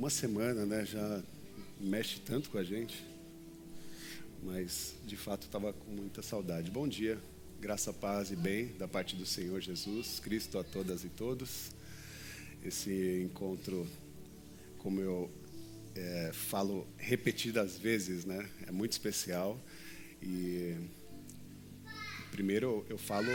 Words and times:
uma 0.00 0.08
semana, 0.08 0.64
né? 0.64 0.86
Já 0.86 1.22
mexe 1.78 2.20
tanto 2.20 2.48
com 2.48 2.56
a 2.56 2.64
gente. 2.64 3.04
Mas, 4.42 4.94
de 5.04 5.14
fato, 5.14 5.42
estava 5.42 5.74
com 5.74 5.90
muita 5.90 6.22
saudade. 6.22 6.70
Bom 6.70 6.88
dia, 6.88 7.18
graça, 7.60 7.92
paz 7.92 8.30
e 8.30 8.36
bem 8.36 8.68
da 8.78 8.88
parte 8.88 9.14
do 9.14 9.26
Senhor 9.26 9.60
Jesus 9.60 10.18
Cristo 10.18 10.58
a 10.58 10.64
todas 10.64 11.04
e 11.04 11.10
todos. 11.10 11.70
Esse 12.64 13.20
encontro, 13.26 13.86
como 14.78 15.02
eu 15.02 15.30
é, 15.94 16.30
falo 16.32 16.88
repetidas 16.96 17.76
vezes, 17.76 18.24
né? 18.24 18.48
É 18.66 18.72
muito 18.72 18.92
especial. 18.92 19.60
E 20.22 20.76
primeiro 22.30 22.86
eu 22.88 22.96
falo 22.96 23.28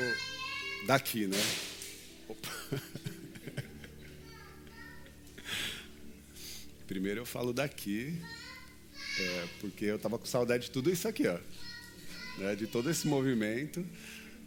daqui, 0.88 1.28
né? 1.28 1.38
Opa. 2.28 2.50
Primeiro 6.88 7.22
eu 7.22 7.26
falo 7.26 7.52
daqui, 7.52 8.22
é, 9.20 9.48
porque 9.60 9.86
eu 9.86 9.96
estava 9.96 10.20
com 10.20 10.26
saudade 10.26 10.66
de 10.66 10.72
tudo 10.72 10.92
isso 10.92 11.08
aqui, 11.08 11.28
ó, 11.28 11.40
né, 12.38 12.56
de 12.56 12.68
todo 12.68 12.92
esse 12.92 13.08
movimento. 13.08 13.84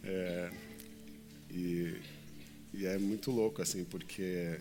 É, 0.05 0.53
e, 1.51 1.97
e, 2.73 2.87
é 2.87 2.97
muito 2.97 3.33
louco, 3.33 3.61
assim, 3.61 3.85
porque 3.85 4.61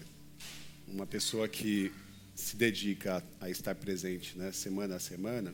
uma 0.88 1.06
pessoa 1.06 1.48
que 1.48 1.92
se 2.34 2.56
dedica 2.56 3.24
a, 3.40 3.46
a 3.46 3.50
estar 3.50 3.76
presente 3.76 4.36
né, 4.38 4.52
semana 4.52 4.96
a 4.96 5.00
semana, 5.00 5.54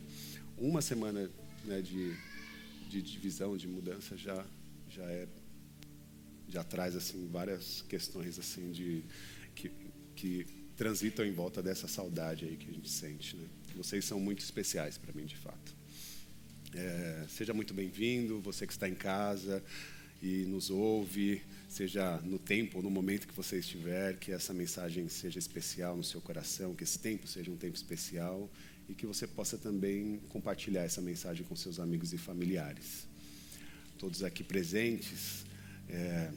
uma 0.57 0.81
semana 0.81 1.29
né, 1.65 1.81
de, 1.81 2.15
de 2.89 3.01
divisão, 3.01 3.57
de 3.57 3.67
mudança, 3.67 4.15
já, 4.15 4.45
já, 4.87 5.03
é, 5.03 5.27
já 6.47 6.63
traz 6.63 6.95
assim, 6.95 7.27
várias 7.29 7.81
questões 7.89 8.39
assim, 8.39 8.71
de, 8.71 9.03
que, 9.53 9.69
que 10.15 10.62
transitam 10.75 11.25
em 11.25 11.31
volta 11.31 11.61
dessa 11.61 11.87
saudade 11.87 12.45
aí 12.45 12.57
que 12.57 12.69
a 12.69 12.73
gente 12.73 12.89
sente. 12.89 13.35
Né? 13.35 13.47
Vocês 13.75 14.05
são 14.05 14.19
muito 14.19 14.39
especiais 14.43 14.97
para 14.97 15.13
mim, 15.13 15.25
de 15.25 15.37
fato. 15.37 15.75
É, 16.75 17.25
seja 17.29 17.53
muito 17.53 17.73
bem-vindo, 17.73 18.39
você 18.39 18.65
que 18.65 18.73
está 18.73 18.89
em 18.89 18.95
casa 18.95 19.63
e 20.21 20.45
nos 20.45 20.69
ouve, 20.69 21.43
seja 21.69 22.17
no 22.21 22.39
tempo 22.39 22.77
ou 22.77 22.83
no 22.83 22.89
momento 22.89 23.27
que 23.27 23.33
você 23.33 23.59
estiver, 23.59 24.17
que 24.17 24.31
essa 24.31 24.53
mensagem 24.53 25.07
seja 25.09 25.37
especial 25.37 25.95
no 25.95 26.03
seu 26.03 26.21
coração, 26.21 26.73
que 26.73 26.83
esse 26.83 26.97
tempo 26.97 27.27
seja 27.27 27.51
um 27.51 27.57
tempo 27.57 27.75
especial 27.75 28.49
e 28.89 28.95
que 28.95 29.05
você 29.05 29.27
possa 29.27 29.57
também 29.57 30.19
compartilhar 30.29 30.83
essa 30.83 31.01
mensagem 31.01 31.45
com 31.45 31.55
seus 31.55 31.79
amigos 31.79 32.13
e 32.13 32.17
familiares. 32.17 33.07
Todos 33.99 34.23
aqui 34.23 34.43
presentes, 34.43 35.45
é, 35.89 36.31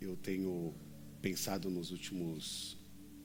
eu 0.00 0.16
tenho 0.16 0.74
pensado 1.20 1.70
nos 1.70 1.92
últimos 1.92 2.76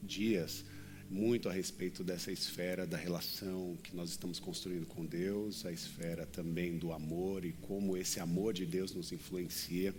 dias 0.04 0.64
muito 1.10 1.48
a 1.48 1.54
respeito 1.54 2.04
dessa 2.04 2.32
esfera 2.32 2.86
da 2.86 2.98
relação 2.98 3.78
que 3.82 3.96
nós 3.96 4.10
estamos 4.10 4.40
construindo 4.40 4.86
com 4.86 5.06
Deus, 5.06 5.66
a 5.66 5.72
esfera 5.72 6.26
também 6.26 6.78
do 6.78 6.92
amor 6.92 7.46
e 7.46 7.54
como 7.54 7.96
esse 7.96 8.20
amor 8.20 8.54
de 8.54 8.66
Deus 8.66 8.94
nos 8.94 9.12
influencia 9.12 9.96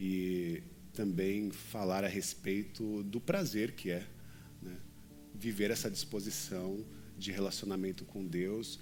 e 0.00 0.62
também 0.92 1.50
falar 1.50 2.04
a 2.04 2.08
respeito 2.08 3.02
do 3.04 3.20
prazer 3.20 3.72
que 3.72 3.90
é 3.90 4.06
né, 4.60 4.76
viver 5.34 5.70
essa 5.70 5.90
disposição 5.90 6.84
de 7.16 7.30
relacionamento 7.30 8.04
com 8.04 8.26
Deus 8.26 8.80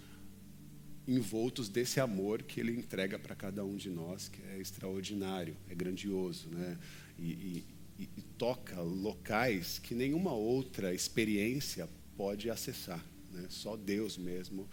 envoltos 1.07 1.69
desse 1.69 1.99
amor 1.99 2.43
que 2.43 2.61
Ele 2.61 2.73
entrega 2.73 3.19
para 3.19 3.35
cada 3.35 3.65
um 3.65 3.77
de 3.77 3.91
nós, 3.91 4.29
que 4.29 4.41
é 4.43 4.59
extraordinário, 4.59 5.57
é 5.69 5.75
grandioso, 5.75 6.49
né? 6.51 6.79
E, 7.19 7.31
e, 7.33 7.65
e, 8.01 8.09
e 8.17 8.23
toca 8.23 8.81
locais 8.81 9.79
que 9.79 9.95
nenhuma 9.95 10.33
outra 10.33 10.95
experiência 10.95 11.87
pode 12.17 12.49
acessar. 12.49 13.05
Né? 13.31 13.47
Só 13.51 13.77
Deus 13.77 14.17
mesmo 14.17 14.67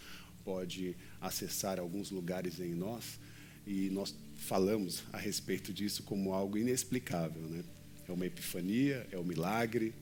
pode 0.45 0.95
acessar 1.19 1.77
alguns 1.77 2.09
lugares 2.09 2.61
em 2.61 2.73
nós 2.73 3.19
e 3.65 3.89
nós 3.89 4.15
falamos 4.35 5.03
a 5.11 5.17
respeito 5.17 5.73
disso 5.73 6.03
como 6.03 6.31
algo 6.33 6.57
inexplicável. 6.57 7.41
Né? 7.41 7.65
É 8.07 8.11
uma 8.13 8.25
epifania, 8.25 9.05
é 9.11 9.17
um 9.17 9.25
milagre. 9.25 9.93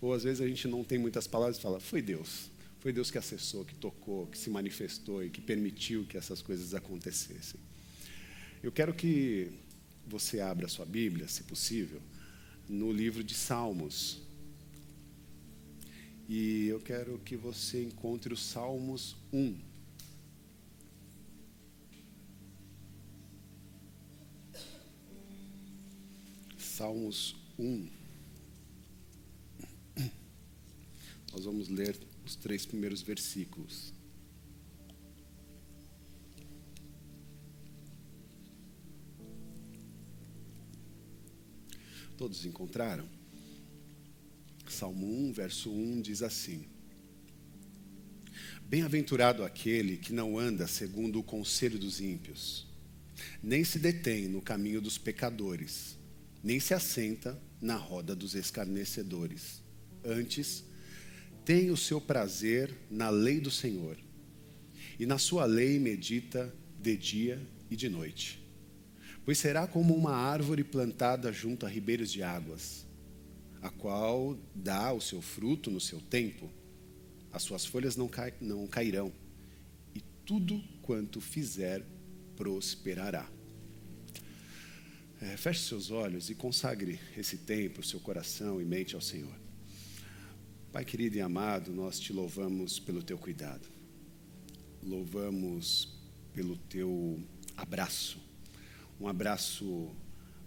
Ou 0.00 0.12
às 0.12 0.22
vezes 0.22 0.40
a 0.40 0.46
gente 0.46 0.68
não 0.68 0.84
tem 0.84 0.98
muitas 0.98 1.26
palavras 1.26 1.58
e 1.58 1.60
fala, 1.60 1.80
foi 1.80 2.00
Deus. 2.00 2.48
Foi 2.78 2.92
Deus 2.92 3.10
que 3.10 3.18
acessou, 3.18 3.64
que 3.64 3.74
tocou, 3.74 4.26
que 4.28 4.38
se 4.38 4.50
manifestou 4.50 5.24
e 5.24 5.30
que 5.30 5.40
permitiu 5.40 6.04
que 6.04 6.16
essas 6.16 6.40
coisas 6.40 6.74
acontecessem. 6.74 7.60
Eu 8.62 8.70
quero 8.70 8.94
que 8.94 9.50
você 10.06 10.40
abra 10.40 10.68
sua 10.68 10.84
Bíblia, 10.84 11.26
se 11.28 11.44
possível, 11.44 12.00
no 12.68 12.92
livro 12.92 13.22
de 13.22 13.34
Salmos. 13.34 14.20
E 16.28 16.66
eu 16.66 16.80
quero 16.80 17.18
que 17.18 17.36
você 17.36 17.82
encontre 17.82 18.32
os 18.32 18.42
Salmos 18.42 19.16
1. 19.32 19.58
Salmos 26.58 27.36
1. 27.58 27.88
Nós 31.32 31.44
vamos 31.44 31.68
ler 31.68 31.98
os 32.24 32.36
três 32.36 32.66
primeiros 32.66 33.02
versículos. 33.02 33.92
Todos 42.16 42.44
encontraram? 42.44 43.06
Salmo 44.68 45.06
1, 45.28 45.32
verso 45.32 45.70
1 45.70 46.00
diz 46.02 46.22
assim: 46.22 46.64
Bem-aventurado 48.62 49.44
aquele 49.44 49.96
que 49.96 50.12
não 50.12 50.38
anda 50.38 50.66
segundo 50.66 51.18
o 51.18 51.22
conselho 51.22 51.78
dos 51.78 52.00
ímpios, 52.00 52.66
nem 53.42 53.64
se 53.64 53.78
detém 53.78 54.28
no 54.28 54.40
caminho 54.40 54.80
dos 54.80 54.98
pecadores, 54.98 55.98
nem 56.42 56.60
se 56.60 56.74
assenta 56.74 57.40
na 57.60 57.76
roda 57.76 58.14
dos 58.14 58.34
escarnecedores. 58.34 59.62
Antes, 60.04 60.64
tem 61.44 61.70
o 61.70 61.76
seu 61.76 62.00
prazer 62.00 62.72
na 62.90 63.10
lei 63.10 63.40
do 63.40 63.50
Senhor, 63.50 63.96
e 64.98 65.06
na 65.06 65.18
sua 65.18 65.44
lei 65.44 65.78
medita 65.78 66.54
de 66.80 66.96
dia 66.96 67.40
e 67.70 67.76
de 67.76 67.88
noite 67.88 68.41
pois 69.24 69.38
será 69.38 69.66
como 69.66 69.94
uma 69.94 70.14
árvore 70.14 70.64
plantada 70.64 71.32
junto 71.32 71.64
a 71.64 71.68
ribeiros 71.68 72.10
de 72.10 72.22
águas, 72.22 72.84
a 73.60 73.70
qual 73.70 74.36
dá 74.54 74.92
o 74.92 75.00
seu 75.00 75.22
fruto 75.22 75.70
no 75.70 75.80
seu 75.80 76.00
tempo, 76.00 76.50
as 77.32 77.42
suas 77.42 77.64
folhas 77.64 77.96
não, 77.96 78.08
cai, 78.08 78.34
não 78.40 78.66
cairão, 78.66 79.12
e 79.94 80.00
tudo 80.26 80.60
quanto 80.82 81.20
fizer 81.20 81.84
prosperará. 82.36 83.28
É, 85.20 85.36
feche 85.36 85.60
seus 85.60 85.92
olhos 85.92 86.28
e 86.28 86.34
consagre 86.34 86.98
esse 87.16 87.38
tempo, 87.38 87.82
seu 87.82 88.00
coração 88.00 88.60
e 88.60 88.64
mente 88.64 88.96
ao 88.96 89.00
Senhor. 89.00 89.34
Pai 90.72 90.84
querido 90.84 91.16
e 91.16 91.20
amado, 91.20 91.70
nós 91.70 92.00
te 92.00 92.12
louvamos 92.12 92.80
pelo 92.80 93.02
teu 93.02 93.16
cuidado, 93.16 93.68
louvamos 94.82 95.96
pelo 96.32 96.56
teu 96.56 97.20
abraço 97.56 98.31
um 99.02 99.08
abraço 99.08 99.90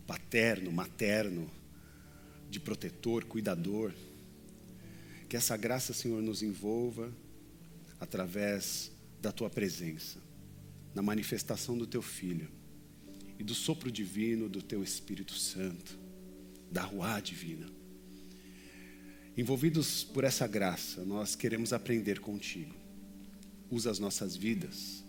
paterno, 0.07 0.71
materno, 0.71 1.51
de 2.49 2.57
protetor, 2.57 3.25
cuidador. 3.25 3.91
Que 5.27 5.35
essa 5.35 5.57
graça, 5.57 5.93
Senhor, 5.93 6.21
nos 6.21 6.41
envolva 6.41 7.11
através 7.99 8.91
da 9.21 9.29
tua 9.29 9.49
presença, 9.49 10.19
na 10.93 11.01
manifestação 11.01 11.77
do 11.77 11.85
teu 11.85 12.01
filho 12.01 12.47
e 13.37 13.43
do 13.43 13.53
sopro 13.53 13.91
divino 13.91 14.47
do 14.47 14.61
teu 14.61 14.81
Espírito 14.81 15.33
Santo, 15.33 15.97
da 16.71 16.83
rua 16.83 17.19
divina. 17.19 17.67
Envolvidos 19.35 20.05
por 20.05 20.23
essa 20.23 20.47
graça, 20.47 21.03
nós 21.03 21.35
queremos 21.35 21.73
aprender 21.73 22.21
contigo. 22.21 22.73
Usa 23.69 23.91
as 23.91 23.99
nossas 23.99 24.33
vidas 24.33 25.03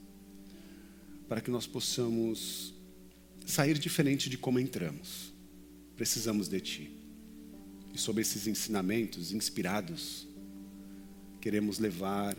para 1.28 1.40
que 1.40 1.50
nós 1.50 1.64
possamos 1.64 2.75
sair 3.46 3.78
diferente 3.78 4.28
de 4.28 4.36
como 4.36 4.58
entramos. 4.58 5.32
Precisamos 5.96 6.48
de 6.48 6.60
Ti. 6.60 6.90
E 7.94 7.98
sobre 7.98 8.20
esses 8.20 8.46
ensinamentos 8.46 9.32
inspirados, 9.32 10.26
queremos 11.40 11.78
levar 11.78 12.36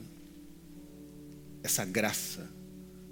essa 1.64 1.84
graça 1.84 2.48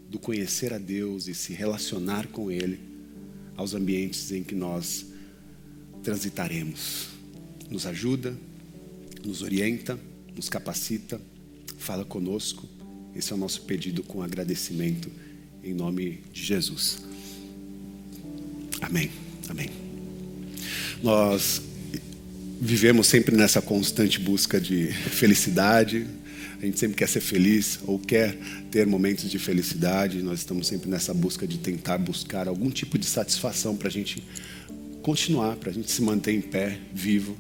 do 0.10 0.20
conhecer 0.20 0.72
a 0.74 0.78
Deus 0.78 1.28
e 1.28 1.34
se 1.34 1.54
relacionar 1.54 2.28
com 2.28 2.52
Ele 2.52 2.80
aos 3.56 3.74
ambientes 3.74 4.32
em 4.32 4.44
que 4.44 4.54
nós 4.54 5.08
transitaremos. 6.04 7.08
Nos 7.70 7.88
ajuda, 7.88 8.38
nos 9.26 9.42
orienta, 9.42 10.00
nos 10.36 10.50
capacita, 10.50 11.20
fala 11.78 12.06
conosco. 12.06 12.70
Esse 13.16 13.32
é 13.32 13.36
o 13.36 13.40
nosso 13.40 13.62
pedido 13.64 14.04
com 14.04 14.22
agradecimento 14.22 15.10
em 15.64 15.74
nome 15.74 16.22
de 16.32 16.44
Jesus. 16.44 17.15
Amém. 18.86 19.10
Amém. 19.50 19.70
Nós 21.02 21.60
vivemos 22.62 23.08
sempre 23.08 23.36
nessa 23.36 23.60
constante 23.60 24.20
busca 24.20 24.62
de 24.62 24.88
felicidade. 24.94 26.06
A 26.62 26.66
gente 26.66 26.80
sempre 26.80 26.96
quer 26.96 27.10
ser 27.10 27.20
feliz 27.20 27.80
ou 27.88 27.98
quer 27.98 28.38
ter 28.70 28.86
momentos 28.86 29.30
de 29.30 29.40
felicidade. 29.40 30.22
Nós 30.22 30.40
estamos 30.40 30.68
sempre 30.68 30.88
nessa 30.88 31.16
busca 31.16 31.48
de 31.48 31.58
tentar 31.58 31.98
buscar 31.98 32.48
algum 32.48 32.70
tipo 32.70 32.98
de 33.00 33.08
satisfação 33.08 33.76
para 33.76 33.88
a 33.88 33.92
gente 33.92 34.24
continuar, 35.02 35.56
para 35.56 35.72
a 35.72 35.74
gente 35.74 35.90
se 35.92 36.04
manter 36.04 36.34
em 36.34 36.42
pé, 36.42 36.80
vivo, 36.94 37.36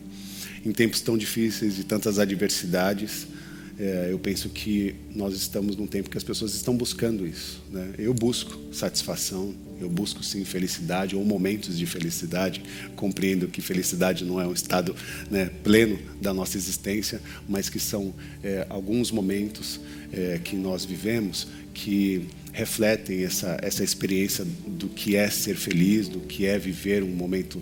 em 0.65 0.71
tempos 0.71 1.01
tão 1.01 1.15
difíceis 1.15 1.77
e 1.77 1.83
tantas 1.83 2.17
adversidades. 2.17 3.27
É, 3.77 4.07
eu 4.09 4.17
penso 4.17 4.47
que 4.47 4.95
nós 5.13 5.35
estamos 5.35 5.75
num 5.75 5.85
tempo 5.85 6.09
que 6.09 6.17
as 6.17 6.23
pessoas 6.23 6.53
estão 6.53 6.75
buscando 6.77 7.27
isso. 7.27 7.61
Né? 7.69 7.93
Eu 7.97 8.13
busco 8.13 8.57
satisfação, 8.73 9.53
eu 9.81 9.89
busco 9.89 10.23
sim 10.23 10.45
felicidade 10.45 11.15
ou 11.15 11.25
momentos 11.25 11.77
de 11.77 11.85
felicidade. 11.85 12.63
Compreendo 12.95 13.49
que 13.49 13.61
felicidade 13.61 14.23
não 14.23 14.39
é 14.39 14.47
um 14.47 14.53
estado 14.53 14.95
né, 15.29 15.49
pleno 15.61 15.99
da 16.21 16.33
nossa 16.33 16.55
existência, 16.55 17.21
mas 17.49 17.67
que 17.67 17.79
são 17.79 18.13
é, 18.41 18.65
alguns 18.69 19.11
momentos 19.11 19.81
é, 20.13 20.39
que 20.41 20.55
nós 20.55 20.85
vivemos 20.85 21.47
que 21.73 22.29
refletem 22.53 23.25
essa, 23.25 23.57
essa 23.61 23.83
experiência 23.83 24.45
do 24.65 24.87
que 24.87 25.17
é 25.17 25.29
ser 25.29 25.57
feliz, 25.57 26.07
do 26.07 26.21
que 26.21 26.45
é 26.45 26.57
viver 26.57 27.03
um 27.03 27.09
momento 27.09 27.61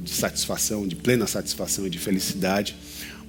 de 0.00 0.10
satisfação, 0.10 0.88
de 0.88 0.96
plena 0.96 1.28
satisfação 1.28 1.86
e 1.86 1.90
de 1.90 2.00
felicidade. 2.00 2.74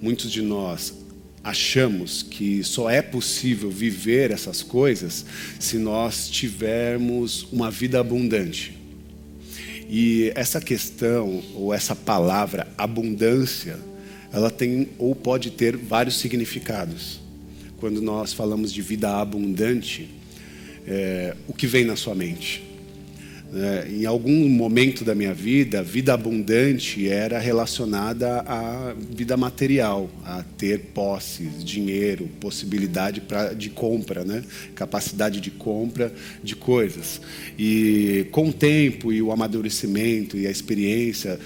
Muitos 0.02 0.32
de 0.32 0.42
nós 0.42 1.03
achamos 1.44 2.24
que 2.24 2.64
só 2.64 2.90
é 2.90 3.02
possível 3.02 3.70
viver 3.70 4.32
essas 4.32 4.64
coisas 4.64 5.26
se 5.60 5.78
nós 5.78 6.30
tivermos 6.30 7.48
uma 7.52 7.70
vida 7.70 8.00
abundante. 8.00 8.78
E 9.90 10.32
essa 10.36 10.62
questão, 10.62 11.44
ou 11.54 11.74
essa 11.74 11.96
palavra 11.96 12.68
abundância, 12.78 13.78
ela 14.32 14.50
tem 14.50 14.90
ou 14.98 15.14
pode 15.14 15.52
ter 15.52 15.76
vários 15.76 16.18
significados. 16.18 17.20
Quando 17.78 18.02
nós 18.02 18.32
falamos 18.32 18.72
de 18.72 18.82
vida 18.82 19.18
abundante, 19.18 20.10
é, 20.88 21.36
o 21.48 21.54
que 21.54 21.68
vem 21.68 21.84
na 21.84 21.96
sua 21.96 22.16
mente? 22.16 22.73
É, 23.56 23.88
em 23.88 24.06
algum 24.08 24.50
momento 24.50 25.06
da 25.06 25.14
minha 25.14 25.34
vida, 25.34 25.84
vida 25.84 26.12
abundante 26.12 27.08
era 27.08 27.38
relacionada 27.38 28.40
à 28.48 28.96
vida 28.98 29.38
material, 29.38 30.10
a 30.26 30.44
ter 30.58 30.80
posses, 30.94 31.64
dinheiro, 31.64 32.28
possibilidade 32.40 33.22
pra, 33.22 33.54
de 33.54 33.70
compra, 33.70 34.24
né? 34.24 34.44
capacidade 34.74 35.40
de 35.40 35.52
compra 35.52 36.12
de 36.44 36.56
coisas. 36.56 37.22
E 37.58 38.26
com 38.32 38.50
o 38.50 38.54
tempo 38.54 39.14
e 39.14 39.22
o 39.22 39.32
amadurecimento 39.32 40.36
e 40.36 40.48
a 40.48 40.52
experiência 40.52 41.40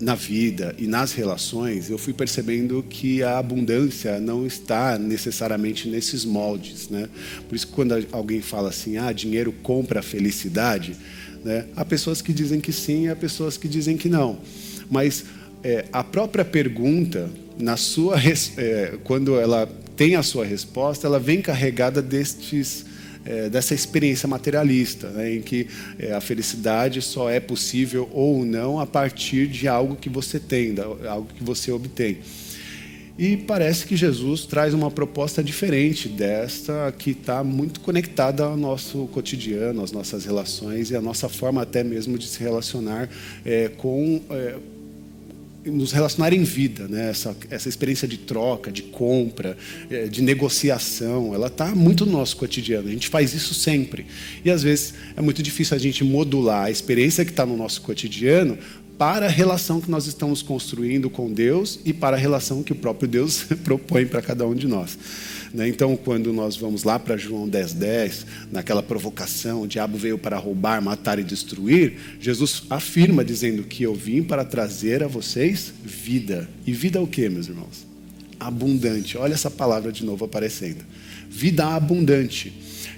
na 0.00 0.14
vida 0.14 0.74
e 0.78 0.86
nas 0.86 1.12
relações, 1.12 1.90
eu 1.90 1.98
fui 1.98 2.14
percebendo 2.14 2.82
que 2.88 3.22
a 3.22 3.38
abundância 3.38 4.18
não 4.18 4.46
está 4.46 4.98
necessariamente 4.98 5.88
nesses 5.88 6.24
moldes, 6.24 6.88
né? 6.88 7.08
Por 7.48 7.54
isso, 7.54 7.68
quando 7.68 7.94
alguém 8.10 8.40
fala 8.40 8.70
assim, 8.70 8.96
ah, 8.96 9.12
dinheiro 9.12 9.52
compra 9.62 10.00
felicidade, 10.00 10.96
né? 11.44 11.66
Há 11.76 11.84
pessoas 11.84 12.20
que 12.22 12.32
dizem 12.32 12.60
que 12.60 12.72
sim, 12.72 13.08
há 13.08 13.16
pessoas 13.16 13.56
que 13.56 13.68
dizem 13.68 13.96
que 13.96 14.08
não. 14.08 14.38
Mas 14.90 15.24
é, 15.62 15.84
a 15.92 16.02
própria 16.02 16.44
pergunta, 16.44 17.28
na 17.58 17.76
sua 17.76 18.16
é, 18.56 18.98
quando 19.04 19.38
ela 19.38 19.66
tem 19.96 20.16
a 20.16 20.22
sua 20.22 20.44
resposta, 20.44 21.06
ela 21.06 21.18
vem 21.18 21.42
carregada 21.42 22.00
destes 22.00 22.86
é, 23.24 23.50
dessa 23.50 23.74
experiência 23.74 24.26
materialista, 24.26 25.10
né, 25.10 25.34
em 25.34 25.42
que 25.42 25.66
é, 25.98 26.12
a 26.12 26.20
felicidade 26.20 27.02
só 27.02 27.28
é 27.28 27.38
possível 27.38 28.08
ou 28.12 28.44
não 28.44 28.80
a 28.80 28.86
partir 28.86 29.46
de 29.46 29.68
algo 29.68 29.94
que 29.94 30.08
você 30.08 30.40
tem, 30.40 30.74
algo 31.06 31.28
que 31.34 31.44
você 31.44 31.70
obtém. 31.70 32.18
E 33.18 33.36
parece 33.36 33.86
que 33.86 33.96
Jesus 33.96 34.46
traz 34.46 34.72
uma 34.72 34.90
proposta 34.90 35.42
diferente 35.42 36.08
desta, 36.08 36.92
que 36.96 37.10
está 37.10 37.44
muito 37.44 37.80
conectada 37.80 38.44
ao 38.44 38.56
nosso 38.56 39.06
cotidiano, 39.12 39.82
às 39.82 39.92
nossas 39.92 40.24
relações 40.24 40.90
e 40.90 40.96
à 40.96 41.00
nossa 41.00 41.28
forma 41.28 41.62
até 41.62 41.84
mesmo 41.84 42.16
de 42.16 42.26
se 42.26 42.40
relacionar 42.40 43.08
é, 43.44 43.68
com. 43.68 44.22
É, 44.30 44.56
nos 45.64 45.92
relacionar 45.92 46.32
em 46.32 46.42
vida, 46.42 46.88
né? 46.88 47.10
essa, 47.10 47.36
essa 47.50 47.68
experiência 47.68 48.08
de 48.08 48.16
troca, 48.16 48.72
de 48.72 48.82
compra, 48.82 49.56
é, 49.90 50.06
de 50.06 50.22
negociação, 50.22 51.34
ela 51.34 51.48
está 51.48 51.74
muito 51.74 52.06
no 52.06 52.12
nosso 52.12 52.36
cotidiano. 52.36 52.88
A 52.88 52.90
gente 52.90 53.08
faz 53.08 53.34
isso 53.34 53.52
sempre. 53.52 54.06
E 54.44 54.50
às 54.50 54.62
vezes 54.62 54.94
é 55.14 55.20
muito 55.20 55.42
difícil 55.42 55.76
a 55.76 55.78
gente 55.78 56.02
modular 56.02 56.64
a 56.64 56.70
experiência 56.70 57.24
que 57.24 57.30
está 57.30 57.44
no 57.44 57.56
nosso 57.56 57.82
cotidiano 57.82 58.56
para 59.00 59.24
a 59.24 59.30
relação 59.30 59.80
que 59.80 59.90
nós 59.90 60.06
estamos 60.06 60.42
construindo 60.42 61.08
com 61.08 61.32
Deus 61.32 61.80
e 61.86 61.90
para 61.90 62.18
a 62.18 62.20
relação 62.20 62.62
que 62.62 62.72
o 62.72 62.76
próprio 62.76 63.08
Deus 63.08 63.44
propõe 63.64 64.04
para 64.04 64.20
cada 64.20 64.46
um 64.46 64.54
de 64.54 64.68
nós. 64.68 64.98
Né? 65.54 65.68
Então, 65.68 65.96
quando 65.96 66.34
nós 66.34 66.54
vamos 66.54 66.84
lá 66.84 66.98
para 66.98 67.16
João 67.16 67.48
10,10, 67.48 67.74
10, 67.76 68.26
naquela 68.52 68.82
provocação, 68.82 69.62
o 69.62 69.66
diabo 69.66 69.96
veio 69.96 70.18
para 70.18 70.36
roubar, 70.36 70.82
matar 70.82 71.18
e 71.18 71.24
destruir, 71.24 71.96
Jesus 72.20 72.64
afirma 72.68 73.24
dizendo 73.24 73.62
que 73.62 73.82
eu 73.82 73.94
vim 73.94 74.22
para 74.22 74.44
trazer 74.44 75.02
a 75.02 75.08
vocês 75.08 75.72
vida. 75.82 76.46
E 76.66 76.72
vida 76.74 77.00
o 77.00 77.06
que, 77.06 77.26
meus 77.30 77.48
irmãos? 77.48 77.86
Abundante. 78.38 79.16
Olha 79.16 79.32
essa 79.32 79.50
palavra 79.50 79.90
de 79.90 80.04
novo 80.04 80.26
aparecendo. 80.26 80.84
Vida 81.26 81.64
abundante. 81.68 82.52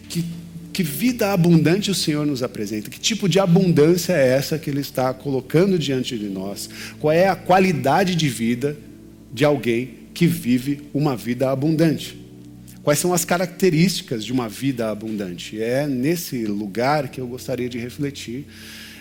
Que 0.09 0.25
que 0.73 0.83
vida 0.83 1.33
abundante 1.33 1.91
o 1.91 1.95
Senhor 1.95 2.27
nos 2.27 2.43
apresenta? 2.43 2.91
Que 2.91 2.99
tipo 2.99 3.29
de 3.29 3.39
abundância 3.39 4.15
é 4.15 4.29
essa 4.29 4.59
que 4.59 4.71
Ele 4.71 4.81
está 4.81 5.13
colocando 5.13 5.79
diante 5.79 6.19
de 6.19 6.29
nós? 6.29 6.69
Qual 6.99 7.13
é 7.13 7.29
a 7.29 7.37
qualidade 7.37 8.15
de 8.15 8.29
vida 8.29 8.77
de 9.33 9.45
alguém 9.45 9.91
que 10.15 10.27
vive 10.27 10.81
uma 10.95 11.17
vida 11.17 11.51
abundante? 11.51 12.19
Quais 12.83 12.99
são 12.99 13.13
as 13.15 13.25
características 13.25 14.25
de 14.25 14.33
uma 14.33 14.49
vida 14.49 14.91
abundante? 14.91 15.61
É 15.63 15.87
nesse 15.87 16.47
lugar 16.47 17.09
que 17.09 17.21
eu 17.21 17.27
gostaria 17.27 17.69
de 17.69 17.79
refletir, 17.79 18.47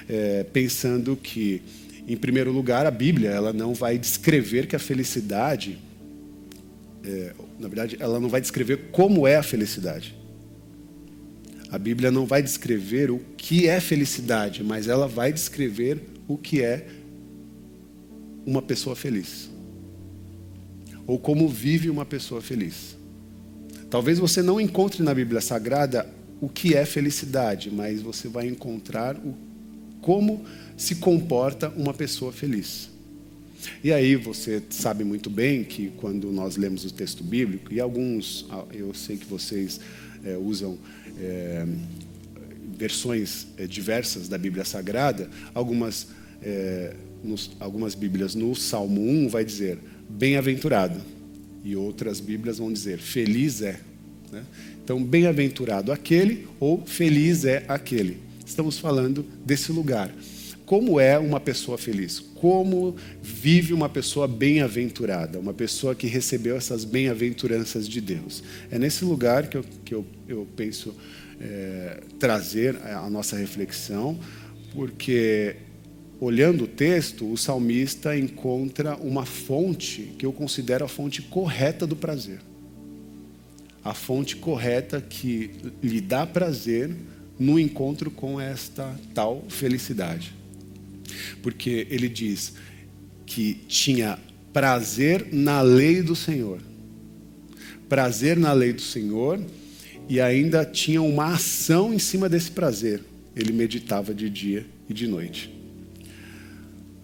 é, 0.07 0.44
pensando 0.44 1.15
que, 1.15 1.62
em 2.07 2.15
primeiro 2.15 2.51
lugar, 2.51 2.85
a 2.85 2.91
Bíblia 2.91 3.29
ela 3.29 3.51
não 3.51 3.73
vai 3.73 3.97
descrever 3.97 4.68
que 4.68 4.75
a 4.75 4.79
felicidade, 4.79 5.79
é, 7.03 7.31
na 7.59 7.68
verdade, 7.68 7.97
ela 8.00 8.19
não 8.19 8.29
vai 8.29 8.39
descrever 8.39 8.89
como 8.91 9.25
é 9.25 9.38
a 9.38 9.44
felicidade. 9.44 10.20
A 11.71 11.79
Bíblia 11.79 12.12
não 12.12 12.25
vai 12.25 12.44
descrever 12.44 13.09
o 13.09 13.19
que 13.38 13.65
é 13.65 13.79
felicidade, 13.79 14.62
mas 14.62 14.89
ela 14.89 15.07
vai 15.07 15.31
descrever 15.31 16.01
o 16.27 16.38
que 16.38 16.62
é 16.62 16.85
uma 18.45 18.62
pessoa 18.62 18.94
feliz. 18.94 19.50
Ou 21.07 21.18
como 21.18 21.47
vive 21.47 21.89
uma 21.89 22.06
pessoa 22.06 22.41
feliz. 22.41 22.97
Talvez 23.89 24.19
você 24.19 24.42
não 24.42 24.59
encontre 24.59 25.01
na 25.01 25.13
Bíblia 25.13 25.40
Sagrada 25.40 26.06
o 26.42 26.49
que 26.49 26.75
é 26.75 26.85
felicidade, 26.85 27.71
mas 27.71 28.01
você 28.01 28.28
vai 28.28 28.47
encontrar 28.47 29.16
o, 29.16 29.33
como 30.01 30.45
se 30.75 30.95
comporta 30.95 31.69
uma 31.69 31.94
pessoa 31.94 32.33
feliz. 32.33 32.90
E 33.81 33.94
aí 33.94 34.16
você 34.16 34.61
sabe 34.69 35.04
muito 35.04 35.30
bem 35.30 35.63
que 35.63 35.92
quando 35.97 36.31
nós 36.31 36.57
lemos 36.57 36.83
o 36.83 36.92
texto 36.92 37.23
bíblico, 37.23 37.73
e 37.73 37.80
alguns, 37.80 38.45
eu 38.73 38.94
sei 38.94 39.18
que 39.18 39.25
vocês 39.25 39.80
é, 40.23 40.35
usam 40.35 40.78
é, 41.21 41.66
versões 42.78 43.47
é, 43.57 43.68
diversas 43.68 44.28
da 44.28 44.37
Bíblia 44.37 44.66
Sagrada, 44.66 45.30
algumas, 45.54 46.07
é, 46.42 46.95
nos, 47.23 47.51
algumas 47.59 47.94
Bíblias 47.94 48.33
no 48.33 48.56
Salmo 48.56 49.01
1 49.01 49.30
vai 49.30 49.45
dizer 49.45 49.78
bem-aventurado, 50.09 50.99
e 51.63 51.75
outras 51.75 52.19
Bíblias 52.19 52.57
vão 52.57 52.73
dizer 52.73 52.97
feliz 52.97 53.61
é. 53.61 53.80
Né? 54.31 54.44
Então, 54.83 55.01
bem-aventurado 55.04 55.92
aquele 55.92 56.47
ou 56.59 56.83
feliz 56.85 57.45
é 57.45 57.63
aquele. 57.68 58.18
Estamos 58.45 58.80
falando 58.80 59.23
desse 59.45 59.71
lugar. 59.71 60.11
Como 60.71 61.01
é 61.01 61.19
uma 61.19 61.37
pessoa 61.37 61.78
feliz? 61.78 62.21
Como 62.21 62.95
vive 63.21 63.73
uma 63.73 63.90
pessoa 63.90 64.25
bem-aventurada? 64.25 65.37
Uma 65.37 65.54
pessoa 65.54 65.94
que 65.94 66.07
recebeu 66.07 66.56
essas 66.56 66.85
bem-aventuranças 66.85 67.85
de 67.90 67.99
Deus. 67.99 68.42
É 68.71 68.80
nesse 68.80 69.04
lugar 69.04 69.47
que 69.47 69.57
eu, 69.57 69.66
que 69.83 69.94
eu, 69.94 70.06
eu 70.30 70.47
penso 70.56 70.95
é, 71.42 71.99
trazer 72.18 72.78
a 72.85 73.09
nossa 73.09 73.35
reflexão, 73.35 74.18
porque 74.73 75.57
olhando 76.21 76.63
o 76.63 76.68
texto, 76.68 77.30
o 77.30 77.35
salmista 77.35 78.18
encontra 78.18 78.95
uma 78.95 79.25
fonte 79.25 80.13
que 80.18 80.25
eu 80.25 80.31
considero 80.31 80.85
a 80.85 80.87
fonte 80.87 81.21
correta 81.21 81.85
do 81.85 81.97
prazer. 81.97 82.40
A 83.83 83.94
fonte 83.94 84.37
correta 84.37 85.01
que 85.01 85.51
lhe 85.83 85.99
dá 85.99 86.25
prazer 86.25 86.95
no 87.37 87.59
encontro 87.59 88.09
com 88.09 88.40
esta 88.40 88.97
tal 89.13 89.44
felicidade. 89.49 90.40
Porque 91.41 91.87
ele 91.89 92.09
diz 92.09 92.53
que 93.25 93.53
tinha 93.68 94.19
prazer 94.51 95.27
na 95.31 95.61
lei 95.61 96.01
do 96.01 96.15
Senhor. 96.15 96.61
Prazer 97.87 98.37
na 98.37 98.53
lei 98.53 98.73
do 98.73 98.81
Senhor 98.81 99.39
e 100.07 100.19
ainda 100.19 100.65
tinha 100.65 101.01
uma 101.01 101.33
ação 101.33 101.94
em 101.94 101.99
cima 101.99 102.27
desse 102.27 102.51
prazer. 102.51 103.01
Ele 103.35 103.53
meditava 103.53 104.13
de 104.13 104.30
dia 104.30 104.65
e 104.89 104.94
de 104.94 105.07
noite. 105.07 105.53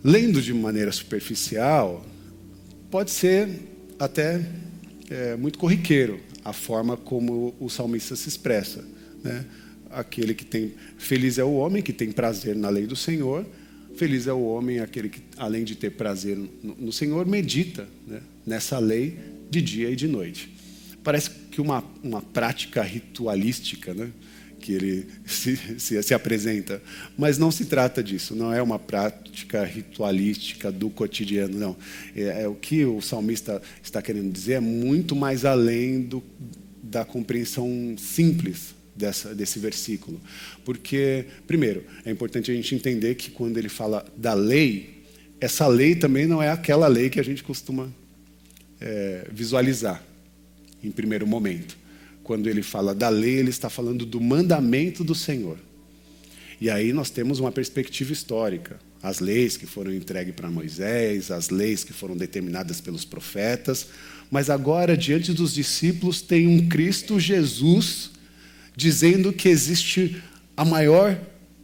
Lendo 0.03 0.41
de 0.41 0.53
maneira 0.53 0.91
superficial, 0.91 2.05
pode 2.91 3.11
ser 3.11 3.49
até 3.97 4.45
é, 5.09 5.35
muito 5.35 5.57
corriqueiro 5.57 6.19
a 6.43 6.53
forma 6.53 6.95
como 6.95 7.55
o 7.59 7.69
salmista 7.69 8.15
se 8.15 8.29
expressa. 8.29 8.83
Né? 9.23 9.45
Aquele 9.89 10.33
que 10.33 10.45
tem. 10.45 10.73
Feliz 10.97 11.37
é 11.37 11.43
o 11.43 11.53
homem 11.53 11.81
que 11.81 11.93
tem 11.93 12.11
prazer 12.11 12.55
na 12.55 12.69
lei 12.69 12.85
do 12.85 12.95
Senhor. 12.95 13.45
Feliz 13.97 14.27
é 14.27 14.33
o 14.33 14.43
homem, 14.43 14.79
aquele 14.79 15.09
que, 15.09 15.21
além 15.37 15.63
de 15.63 15.75
ter 15.75 15.89
prazer 15.89 16.37
no, 16.61 16.93
Senhor, 16.93 17.25
medita 17.25 17.87
né? 18.05 18.21
nessa 18.45 18.77
lei 18.77 19.17
de 19.49 19.59
dia 19.59 19.89
e 19.89 19.95
de 19.95 20.07
noite. 20.07 20.53
Parece 21.03 21.31
que 21.31 21.59
uma, 21.59 21.83
uma 22.03 22.21
prática 22.21 22.83
ritualística, 22.83 23.95
né? 23.95 24.11
que 24.59 24.71
ele 24.71 25.07
se, 25.25 25.57
se, 25.79 26.03
se, 26.03 26.13
apresenta. 26.13 26.79
Mas 27.17 27.39
não 27.39 27.49
se 27.49 27.65
trata 27.65 28.03
disso, 28.03 28.35
não 28.35 28.53
é 28.53 28.61
uma 28.61 28.77
prática 28.77 29.63
ritualística 29.63 30.71
do 30.71 30.91
cotidiano, 30.91 31.57
não. 31.57 31.75
É, 32.15 32.43
é 32.43 32.47
o 32.47 32.53
que 32.53 32.85
o 32.85 33.01
salmista 33.01 33.59
está 33.81 33.99
querendo 33.99 34.31
dizer 34.31 34.53
é 34.53 34.59
muito 34.59 35.15
mais 35.15 35.43
além 35.43 36.01
do, 36.01 36.23
da 36.83 37.03
compreensão 37.03 37.95
simples 37.97 38.76
dessa, 38.97 39.33
desse 39.33 39.59
versículo. 39.59 40.19
Porque, 40.65 41.25
primeiro, 41.45 41.83
é 42.03 42.11
importante 42.11 42.51
a 42.51 42.53
gente 42.53 42.73
entender 42.75 43.15
que 43.15 43.31
quando 43.31 43.57
ele 43.57 43.69
fala 43.69 44.05
da 44.17 44.33
lei, 44.33 45.03
essa 45.39 45.67
lei 45.67 45.95
também 45.95 46.25
não 46.25 46.41
é 46.41 46.49
aquela 46.49 46.87
lei 46.87 47.09
que 47.09 47.19
a 47.19 47.23
gente 47.23 47.43
costuma 47.43 47.89
é, 48.81 49.27
visualizar 49.31 50.03
em 50.83 50.91
primeiro 50.91 51.25
momento 51.27 51.77
quando 52.27 52.49
ele 52.49 52.61
fala 52.61 52.93
da 52.93 53.07
lei, 53.07 53.35
ele 53.35 53.49
está 53.49 53.69
falando 53.69 54.05
do 54.05 54.19
mandamento 54.19 55.01
do 55.01 55.15
Senhor. 55.15 55.57
E 56.59 56.69
aí 56.69 56.91
nós 56.91 57.09
temos 57.09 57.39
uma 57.39 57.53
perspectiva 57.53 58.11
histórica. 58.11 58.77
As 59.01 59.21
leis 59.21 59.55
que 59.55 59.65
foram 59.65 59.93
entregues 59.93 60.35
para 60.35 60.49
Moisés, 60.49 61.31
as 61.31 61.49
leis 61.49 61.85
que 61.85 61.93
foram 61.93 62.17
determinadas 62.17 62.81
pelos 62.81 63.05
profetas. 63.05 63.87
Mas 64.29 64.49
agora, 64.49 64.97
diante 64.97 65.31
dos 65.31 65.53
discípulos, 65.53 66.21
tem 66.21 66.47
um 66.47 66.67
Cristo 66.67 67.17
Jesus 67.17 68.11
dizendo 68.77 69.33
que 69.33 69.49
existe 69.49 70.21
a 70.55 70.63
maior 70.63 71.19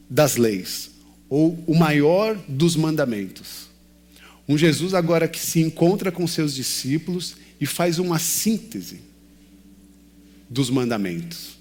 das 0.09 0.35
leis, 0.35 0.89
ou 1.29 1.63
o 1.67 1.75
maior 1.75 2.35
dos 2.47 2.75
mandamentos. 2.75 3.69
Um 4.47 4.57
Jesus 4.57 4.95
agora 4.95 5.27
que 5.27 5.39
se 5.39 5.59
encontra 5.59 6.11
com 6.11 6.25
seus 6.25 6.55
discípulos 6.55 7.35
e 7.61 7.67
faz 7.67 7.99
uma 7.99 8.17
síntese 8.17 8.99
dos 10.49 10.71
mandamentos. 10.71 11.59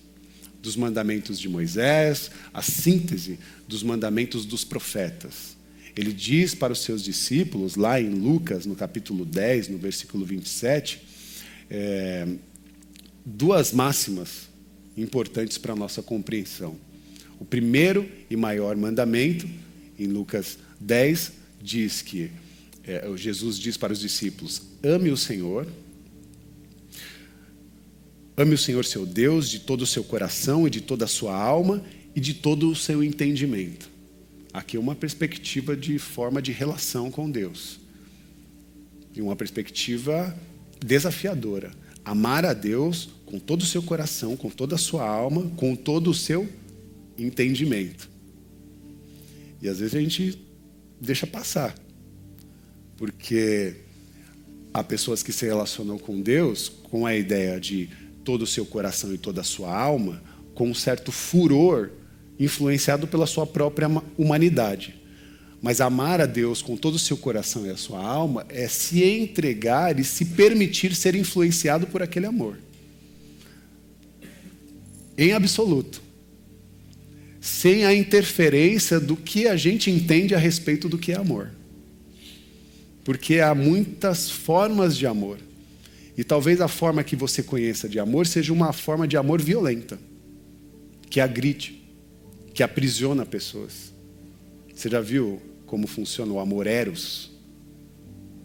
Dos 0.63 0.75
mandamentos 0.75 1.39
de 1.39 1.51
Moisés, 1.51 2.31
a 2.55 2.63
síntese 2.63 3.39
dos 3.69 3.83
mandamentos 3.83 4.47
dos 4.47 4.65
profetas. 4.65 5.55
Ele 5.95 6.15
diz 6.15 6.55
para 6.55 6.73
os 6.73 6.83
seus 6.83 7.05
discípulos, 7.05 7.77
lá 7.77 8.01
em 8.01 8.09
Lucas, 8.09 8.65
no 8.65 8.75
capítulo 8.75 9.27
10, 9.27 9.69
no 9.69 9.77
versículo 9.77 10.25
27, 10.25 11.03
é, 11.69 12.27
duas 13.25 13.73
máximas 13.73 14.52
importantes 14.97 15.59
para 15.59 15.73
a 15.73 15.77
nossa 15.77 16.03
compreensão. 16.03 16.77
O 17.39 17.45
primeiro 17.45 18.09
e 18.31 18.37
maior 18.37 18.77
mandamento, 18.77 19.49
em 19.99 20.07
Lucas 20.07 20.59
10, 20.81 21.33
diz 21.61 22.03
que 22.03 22.31
é, 22.85 23.05
Jesus 23.17 23.59
diz 23.59 23.77
para 23.77 23.93
os 23.93 24.01
discípulos: 24.01 24.63
ame 24.83 25.11
o 25.11 25.17
Senhor 25.17 25.67
Ame 28.35 28.55
o 28.55 28.59
Senhor 28.59 28.85
seu 28.85 29.05
Deus 29.05 29.49
de 29.49 29.61
todo 29.61 29.83
o 29.83 29.87
seu 29.87 30.03
coração 30.03 30.67
e 30.67 30.71
de 30.71 30.81
toda 30.81 31.05
a 31.05 31.09
sua 31.09 31.37
alma 31.37 31.85
e 32.17 32.21
de 32.21 32.33
todo 32.33 32.71
o 32.71 32.75
seu 32.75 33.03
entendimento. 33.03 33.91
Aqui 34.53 34.77
é 34.77 34.81
uma 34.81 34.95
perspectiva 34.95 35.77
de 35.77 35.99
forma 35.99 36.41
de 36.41 36.51
relação 36.51 37.11
com 37.11 37.31
Deus. 37.31 37.79
E 39.15 39.21
uma 39.21 39.37
perspectiva 39.37 40.35
desafiadora. 40.81 41.73
Amar 42.05 42.47
a 42.47 42.55
Deus 42.55 43.11
com 43.33 43.39
todo 43.39 43.63
o 43.63 43.65
seu 43.65 43.83
coração, 43.83 44.37
com 44.37 44.51
toda 44.51 44.75
a 44.75 44.79
sua 44.79 45.09
alma, 45.09 45.51
com 45.57 45.75
todo 45.75 46.11
o 46.11 46.15
seu 46.15 46.47
entendimento. 47.19 48.11
E 49.63 49.67
às 49.67 49.79
vezes 49.79 49.95
a 49.95 50.01
gente 50.01 50.39
deixa 51.01 51.27
passar. 51.27 51.75
Porque 52.95 53.77
há 54.75 54.85
pessoas 54.85 55.23
que 55.23 55.33
se 55.33 55.47
relacionam 55.47 55.99
com 55.99 56.21
Deus 56.21 56.69
com 56.69 57.07
a 57.07 57.17
ideia 57.17 57.59
de 57.59 57.89
todo 58.23 58.43
o 58.43 58.47
seu 58.47 58.67
coração 58.67 59.15
e 59.15 59.17
toda 59.17 59.41
a 59.41 59.45
sua 59.45 59.75
alma, 59.75 60.23
com 60.55 60.69
um 60.69 60.75
certo 60.75 61.11
furor, 61.11 61.89
influenciado 62.39 63.07
pela 63.07 63.27
sua 63.27 63.47
própria 63.47 63.89
humanidade. 64.19 64.95
Mas 65.63 65.81
amar 65.81 66.21
a 66.21 66.27
Deus 66.27 66.61
com 66.61 66.77
todo 66.77 66.97
o 66.97 66.99
seu 66.99 67.17
coração 67.17 67.65
e 67.65 67.71
a 67.71 67.79
sua 67.79 68.05
alma 68.05 68.45
é 68.51 68.69
se 68.69 69.03
entregar 69.03 69.99
e 69.99 70.05
se 70.05 70.27
permitir 70.27 70.95
ser 70.95 71.15
influenciado 71.15 71.87
por 71.87 72.03
aquele 72.03 72.27
amor. 72.27 72.59
Em 75.17 75.33
absoluto. 75.33 76.03
Sem 77.41 77.85
a 77.85 77.95
interferência 77.95 79.01
do 79.01 79.17
que 79.17 79.47
a 79.47 79.57
gente 79.57 79.91
entende 79.91 80.35
a 80.35 80.39
respeito 80.39 80.89
do 80.89 80.99
que 80.99 81.13
é 81.13 81.17
amor. 81.17 81.51
Porque 83.05 83.41
há 83.41 83.55
muitas 83.55 84.31
formas 84.31 84.97
de 84.97 85.07
amor. 85.07 85.39
E 86.17 86.23
talvez 86.23 86.61
a 86.61 86.69
forma 86.69 87.03
que 87.03 87.17
você 87.17 87.43
conheça 87.43 87.89
de 87.89 87.99
amor 87.99 88.27
seja 88.27 88.53
uma 88.53 88.73
forma 88.73 89.09
de 89.09 89.17
amor 89.17 89.41
violenta, 89.41 89.99
que 91.09 91.21
agride, 91.21 91.83
que 92.55 92.63
aprisiona 92.63 93.25
pessoas. 93.25 93.93
Você 94.75 94.89
já 94.89 95.01
viu 95.01 95.41
como 95.67 95.87
funciona 95.87 96.33
o 96.33 96.39
amor 96.39 96.67
eros? 96.67 97.31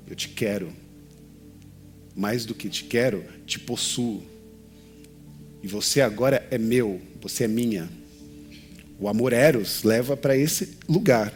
Eu 0.09 0.15
te 0.15 0.29
quero. 0.29 0.71
Mais 2.15 2.45
do 2.45 2.55
que 2.55 2.69
te 2.69 2.85
quero, 2.85 3.23
te 3.45 3.59
possuo. 3.59 4.23
E 5.61 5.67
você 5.67 6.01
agora 6.01 6.45
é 6.51 6.57
meu, 6.57 7.01
você 7.21 7.45
é 7.45 7.47
minha. 7.47 7.89
O 8.99 9.07
amor 9.07 9.33
eros 9.33 9.83
leva 9.83 10.17
para 10.17 10.35
esse 10.35 10.77
lugar 10.87 11.33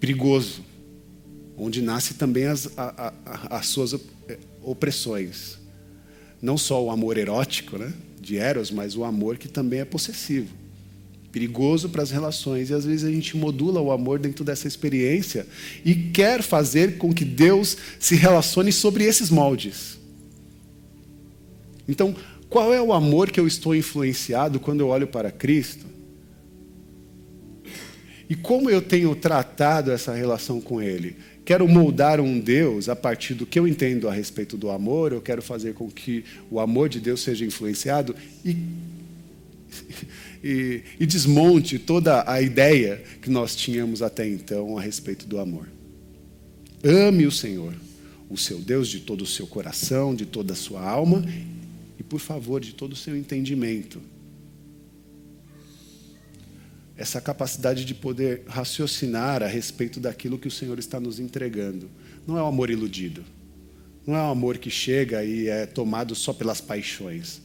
perigoso, 0.00 0.62
onde 1.56 1.80
nasce 1.80 2.14
também 2.14 2.44
as, 2.44 2.68
a, 2.76 3.14
a, 3.24 3.56
as 3.58 3.66
suas 3.66 3.94
opressões. 4.62 5.58
Não 6.42 6.58
só 6.58 6.82
o 6.84 6.90
amor 6.90 7.16
erótico, 7.16 7.78
né, 7.78 7.92
de 8.20 8.36
Eros, 8.36 8.70
mas 8.70 8.96
o 8.96 9.04
amor 9.04 9.38
que 9.38 9.48
também 9.48 9.80
é 9.80 9.84
possessivo. 9.84 10.48
Perigoso 11.32 11.88
para 11.88 12.02
as 12.02 12.10
relações. 12.10 12.70
E 12.70 12.74
às 12.74 12.84
vezes 12.84 13.04
a 13.04 13.10
gente 13.10 13.36
modula 13.36 13.80
o 13.80 13.92
amor 13.92 14.18
dentro 14.18 14.44
dessa 14.44 14.68
experiência 14.68 15.46
e 15.84 15.94
quer 15.94 16.42
fazer 16.42 16.98
com 16.98 17.12
que 17.12 17.24
Deus 17.24 17.76
se 17.98 18.14
relacione 18.14 18.72
sobre 18.72 19.04
esses 19.04 19.30
moldes. 19.30 19.98
Então, 21.88 22.14
qual 22.48 22.72
é 22.72 22.80
o 22.80 22.92
amor 22.92 23.30
que 23.30 23.40
eu 23.40 23.46
estou 23.46 23.74
influenciado 23.74 24.60
quando 24.60 24.80
eu 24.80 24.88
olho 24.88 25.06
para 25.06 25.30
Cristo? 25.30 25.86
E 28.28 28.34
como 28.34 28.70
eu 28.70 28.80
tenho 28.80 29.14
tratado 29.14 29.90
essa 29.90 30.14
relação 30.14 30.60
com 30.60 30.80
Ele? 30.80 31.16
quero 31.44 31.68
moldar 31.68 32.20
um 32.20 32.40
Deus 32.40 32.88
a 32.88 32.96
partir 32.96 33.34
do 33.34 33.44
que 33.44 33.58
eu 33.58 33.68
entendo 33.68 34.08
a 34.08 34.12
respeito 34.12 34.56
do 34.56 34.70
amor, 34.70 35.12
eu 35.12 35.20
quero 35.20 35.42
fazer 35.42 35.74
com 35.74 35.90
que 35.90 36.24
o 36.50 36.58
amor 36.58 36.88
de 36.88 36.98
Deus 36.98 37.20
seja 37.20 37.44
influenciado 37.44 38.16
e, 38.44 38.56
e, 40.42 40.82
e 40.98 41.06
desmonte 41.06 41.78
toda 41.78 42.24
a 42.26 42.40
ideia 42.40 43.02
que 43.20 43.28
nós 43.28 43.54
tínhamos 43.54 44.00
até 44.00 44.26
então 44.26 44.78
a 44.78 44.80
respeito 44.80 45.26
do 45.26 45.38
amor. 45.38 45.68
Ame 46.82 47.26
o 47.26 47.30
Senhor, 47.30 47.74
o 48.30 48.38
seu 48.38 48.58
Deus, 48.58 48.88
de 48.88 49.00
todo 49.00 49.22
o 49.22 49.26
seu 49.26 49.46
coração, 49.46 50.14
de 50.14 50.24
toda 50.24 50.54
a 50.54 50.56
sua 50.56 50.82
alma 50.82 51.24
e, 51.98 52.02
por 52.02 52.20
favor, 52.20 52.60
de 52.60 52.74
todo 52.74 52.92
o 52.92 52.96
seu 52.96 53.16
entendimento 53.16 54.00
essa 56.96 57.20
capacidade 57.20 57.84
de 57.84 57.94
poder 57.94 58.42
raciocinar 58.46 59.42
a 59.42 59.46
respeito 59.46 59.98
daquilo 59.98 60.38
que 60.38 60.48
o 60.48 60.50
Senhor 60.50 60.78
está 60.78 61.00
nos 61.00 61.18
entregando. 61.18 61.90
Não 62.26 62.38
é 62.38 62.42
um 62.42 62.46
amor 62.46 62.70
iludido. 62.70 63.24
Não 64.06 64.14
é 64.14 64.22
um 64.22 64.30
amor 64.30 64.58
que 64.58 64.70
chega 64.70 65.24
e 65.24 65.48
é 65.48 65.66
tomado 65.66 66.14
só 66.14 66.32
pelas 66.32 66.60
paixões. 66.60 67.42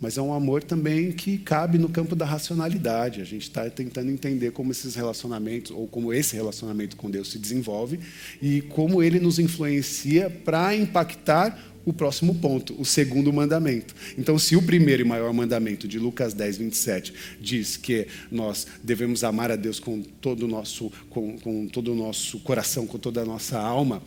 Mas 0.00 0.16
é 0.16 0.22
um 0.22 0.32
amor 0.32 0.62
também 0.62 1.10
que 1.12 1.38
cabe 1.38 1.78
no 1.78 1.88
campo 1.88 2.14
da 2.14 2.24
racionalidade. 2.24 3.20
A 3.20 3.24
gente 3.24 3.42
está 3.42 3.68
tentando 3.68 4.10
entender 4.10 4.52
como 4.52 4.70
esses 4.70 4.94
relacionamentos, 4.94 5.70
ou 5.72 5.86
como 5.86 6.12
esse 6.12 6.34
relacionamento 6.34 6.96
com 6.96 7.10
Deus 7.10 7.30
se 7.30 7.38
desenvolve 7.38 7.98
e 8.40 8.62
como 8.62 9.02
ele 9.02 9.18
nos 9.18 9.38
influencia 9.38 10.30
para 10.30 10.74
impactar 10.74 11.58
o 11.86 11.92
próximo 11.92 12.34
ponto, 12.34 12.74
o 12.80 12.84
segundo 12.84 13.32
mandamento. 13.32 13.94
Então, 14.18 14.36
se 14.40 14.56
o 14.56 14.62
primeiro 14.62 15.02
e 15.02 15.04
maior 15.04 15.32
mandamento 15.32 15.86
de 15.86 16.00
Lucas 16.00 16.34
10, 16.34 16.58
27 16.58 17.14
diz 17.40 17.76
que 17.76 18.08
nós 18.30 18.66
devemos 18.82 19.22
amar 19.22 19.52
a 19.52 19.56
Deus 19.56 19.78
com 19.78 20.02
todo 20.02 20.42
o 20.42 20.48
nosso, 20.48 20.92
com, 21.08 21.38
com 21.38 21.68
todo 21.68 21.92
o 21.92 21.94
nosso 21.94 22.40
coração, 22.40 22.88
com 22.88 22.98
toda 22.98 23.22
a 23.22 23.24
nossa 23.24 23.56
alma 23.56 24.02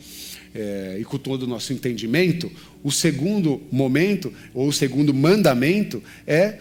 é, 0.54 0.98
e 1.00 1.04
com 1.04 1.16
todo 1.16 1.44
o 1.44 1.46
nosso 1.46 1.72
entendimento, 1.72 2.52
o 2.84 2.92
segundo 2.92 3.62
momento, 3.72 4.30
ou 4.52 4.68
o 4.68 4.72
segundo 4.72 5.14
mandamento, 5.14 6.02
é 6.26 6.60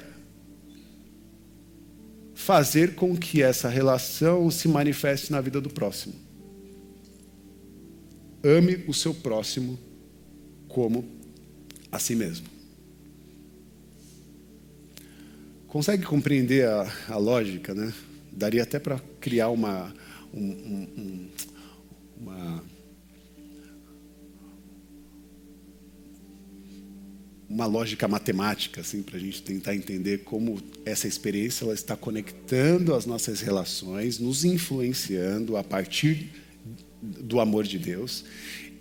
fazer 2.34 2.96
com 2.96 3.18
que 3.18 3.44
essa 3.44 3.68
relação 3.68 4.50
se 4.50 4.70
manifeste 4.70 5.34
na 5.34 5.42
vida 5.42 5.60
do 5.60 5.70
próximo. 5.70 6.14
ame 8.42 8.86
o 8.88 8.94
seu 8.94 9.14
próximo 9.14 9.89
como 10.70 11.04
a 11.92 12.00
si 12.00 12.16
mesmo. 12.16 12.48
Consegue 15.68 16.04
compreender 16.04 16.66
a, 16.66 16.92
a 17.10 17.18
lógica, 17.18 17.74
né? 17.74 17.94
Daria 18.32 18.64
até 18.64 18.80
para 18.80 19.00
criar 19.20 19.50
uma, 19.50 19.94
um, 20.34 20.42
um, 20.42 21.28
uma, 22.20 22.64
uma 27.48 27.66
lógica 27.66 28.08
matemática, 28.08 28.82
assim, 28.82 29.04
para 29.04 29.18
a 29.18 29.20
gente 29.20 29.42
tentar 29.42 29.76
entender 29.76 30.20
como 30.20 30.62
essa 30.86 31.08
experiência 31.08 31.66
ela 31.66 31.74
está 31.74 31.96
conectando 31.96 32.96
as 32.96 33.06
nossas 33.06 33.42
relações, 33.42 34.20
nos 34.20 34.46
influenciando 34.46 35.58
a 35.58 35.64
partir 35.64 36.30
do 37.02 37.40
amor 37.40 37.64
de 37.64 37.80
Deus 37.80 38.26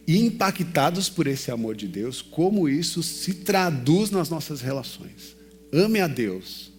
e 0.08 0.16
impactados 0.16 1.10
por 1.10 1.26
esse 1.26 1.50
amor 1.50 1.76
de 1.76 1.86
Deus, 1.86 2.22
como 2.22 2.66
isso 2.66 3.02
se 3.02 3.34
traduz 3.34 4.10
nas 4.10 4.30
nossas 4.30 4.62
relações. 4.62 5.36
Ame 5.70 6.00
a 6.00 6.06
Deus 6.06 6.72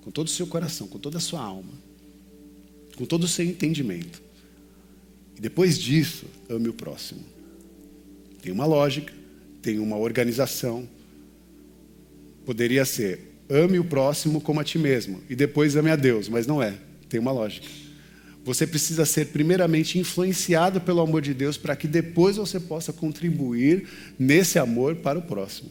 com 0.00 0.10
todo 0.10 0.28
o 0.28 0.30
seu 0.30 0.46
coração, 0.46 0.88
com 0.88 0.98
toda 0.98 1.18
a 1.18 1.20
sua 1.20 1.42
alma, 1.42 1.74
com 2.96 3.04
todo 3.04 3.24
o 3.24 3.28
seu 3.28 3.44
entendimento. 3.44 4.22
E 5.36 5.42
depois 5.42 5.78
disso, 5.78 6.24
ame 6.48 6.70
o 6.70 6.72
próximo. 6.72 7.20
Tem 8.40 8.50
uma 8.50 8.64
lógica, 8.64 9.12
tem 9.60 9.78
uma 9.78 9.98
organização. 9.98 10.88
Poderia 12.46 12.86
ser 12.86 13.42
ame 13.46 13.78
o 13.78 13.84
próximo 13.84 14.40
como 14.40 14.58
a 14.58 14.64
ti 14.64 14.78
mesmo 14.78 15.20
e 15.28 15.36
depois 15.36 15.76
ame 15.76 15.90
a 15.90 15.96
Deus, 15.96 16.30
mas 16.30 16.46
não 16.46 16.62
é. 16.62 16.78
Tem 17.10 17.20
uma 17.20 17.30
lógica. 17.30 17.68
Você 18.44 18.66
precisa 18.66 19.04
ser 19.04 19.26
primeiramente 19.26 19.98
influenciado 19.98 20.80
pelo 20.80 21.00
amor 21.00 21.22
de 21.22 21.34
Deus 21.34 21.56
para 21.56 21.76
que 21.76 21.86
depois 21.86 22.36
você 22.36 22.58
possa 22.58 22.92
contribuir 22.92 23.86
nesse 24.18 24.58
amor 24.58 24.96
para 24.96 25.18
o 25.18 25.22
próximo. 25.22 25.70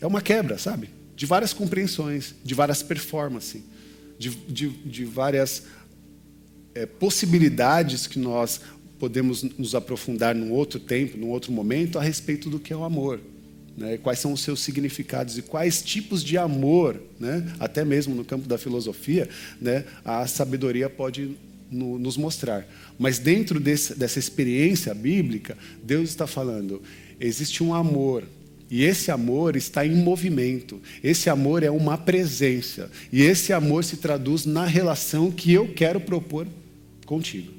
É 0.00 0.06
uma 0.06 0.20
quebra, 0.20 0.58
sabe? 0.58 0.90
de 1.16 1.24
várias 1.24 1.54
compreensões, 1.54 2.34
de 2.44 2.54
várias 2.54 2.82
performances, 2.82 3.62
de, 4.18 4.30
de, 4.30 4.68
de 4.68 5.04
várias 5.06 5.64
é, 6.74 6.84
possibilidades 6.84 8.06
que 8.06 8.18
nós 8.18 8.60
podemos 8.98 9.42
nos 9.42 9.74
aprofundar 9.74 10.34
num 10.34 10.52
outro 10.52 10.78
tempo, 10.78 11.16
num 11.16 11.28
outro 11.28 11.50
momento, 11.50 11.98
a 11.98 12.02
respeito 12.02 12.50
do 12.50 12.60
que 12.60 12.72
é 12.72 12.76
o 12.76 12.84
amor. 12.84 13.18
Né? 13.76 13.98
Quais 13.98 14.18
são 14.18 14.32
os 14.32 14.40
seus 14.40 14.60
significados 14.60 15.36
e 15.36 15.42
quais 15.42 15.82
tipos 15.82 16.24
de 16.24 16.38
amor, 16.38 17.00
né? 17.20 17.52
até 17.60 17.84
mesmo 17.84 18.14
no 18.14 18.24
campo 18.24 18.48
da 18.48 18.56
filosofia, 18.56 19.28
né? 19.60 19.84
a 20.04 20.26
sabedoria 20.26 20.88
pode 20.88 21.36
no, 21.70 21.98
nos 21.98 22.16
mostrar. 22.16 22.66
Mas 22.98 23.18
dentro 23.18 23.60
desse, 23.60 23.94
dessa 23.94 24.18
experiência 24.18 24.94
bíblica, 24.94 25.58
Deus 25.82 26.08
está 26.08 26.26
falando: 26.26 26.82
existe 27.20 27.62
um 27.62 27.74
amor 27.74 28.24
e 28.70 28.82
esse 28.82 29.10
amor 29.10 29.56
está 29.56 29.86
em 29.86 29.94
movimento. 29.94 30.80
Esse 31.02 31.28
amor 31.28 31.62
é 31.62 31.70
uma 31.70 31.98
presença. 31.98 32.90
E 33.12 33.22
esse 33.22 33.52
amor 33.52 33.84
se 33.84 33.98
traduz 33.98 34.44
na 34.46 34.64
relação 34.64 35.30
que 35.30 35.52
eu 35.52 35.72
quero 35.72 36.00
propor 36.00 36.48
contigo. 37.04 37.52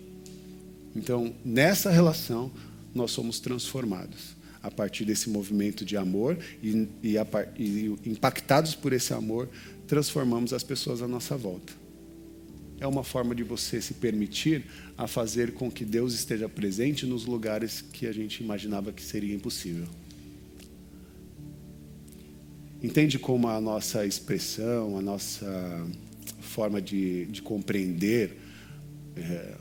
Então, 0.96 1.34
nessa 1.46 1.92
relação, 1.92 2.52
nós 2.94 3.12
somos 3.12 3.40
transformados 3.40 4.37
a 4.62 4.72
partir 4.72 5.06
desse 5.06 5.30
movimento 5.30 5.86
de 5.86 5.98
amor 5.98 6.38
e, 6.62 6.88
e, 7.04 7.18
a, 7.18 7.26
e 7.58 7.96
impactados 8.06 8.76
por 8.76 8.94
esse 8.94 9.14
amor, 9.14 9.50
transformamos 9.88 10.54
as 10.54 10.64
pessoas 10.64 11.02
à 11.02 11.08
nossa 11.08 11.38
volta. 11.38 11.74
É 12.80 12.86
uma 12.86 13.04
forma 13.04 13.34
de 13.34 13.44
você 13.44 13.82
se 13.82 13.96
permitir 13.96 14.66
a 14.98 15.08
fazer 15.08 15.54
com 15.54 15.72
que 15.72 15.84
Deus 15.84 16.14
esteja 16.14 16.48
presente 16.48 17.06
nos 17.06 17.26
lugares 17.26 17.82
que 17.82 18.06
a 18.06 18.12
gente 18.12 18.44
imaginava 18.44 18.92
que 18.92 19.02
seria 19.02 19.34
impossível. 19.34 19.88
Entende 22.84 23.18
como 23.18 23.48
a 23.48 23.60
nossa 23.60 24.06
expressão, 24.06 24.98
a 24.98 25.01
nossa 25.01 25.88
forma 26.40 26.79
de, 26.79 27.25
de 27.25 27.42
compreender 27.42 28.38
é, 29.16 29.55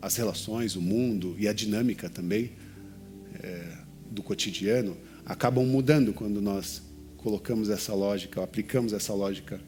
as 0.00 0.16
relações, 0.16 0.76
o 0.76 0.80
mundo 0.80 1.36
e 1.38 1.46
a 1.46 1.52
dinâmica 1.52 2.08
também 2.08 2.52
é, 3.42 3.85
do 4.10 4.22
cotidiano 4.22 4.96
acabam 5.24 5.66
mudando 5.66 6.12
quando 6.12 6.40
nós 6.40 6.82
colocamos 7.16 7.68
essa 7.68 7.92
lógica, 7.94 8.42
aplicamos 8.42 8.92
essa 8.92 9.12
lógica 9.12 9.60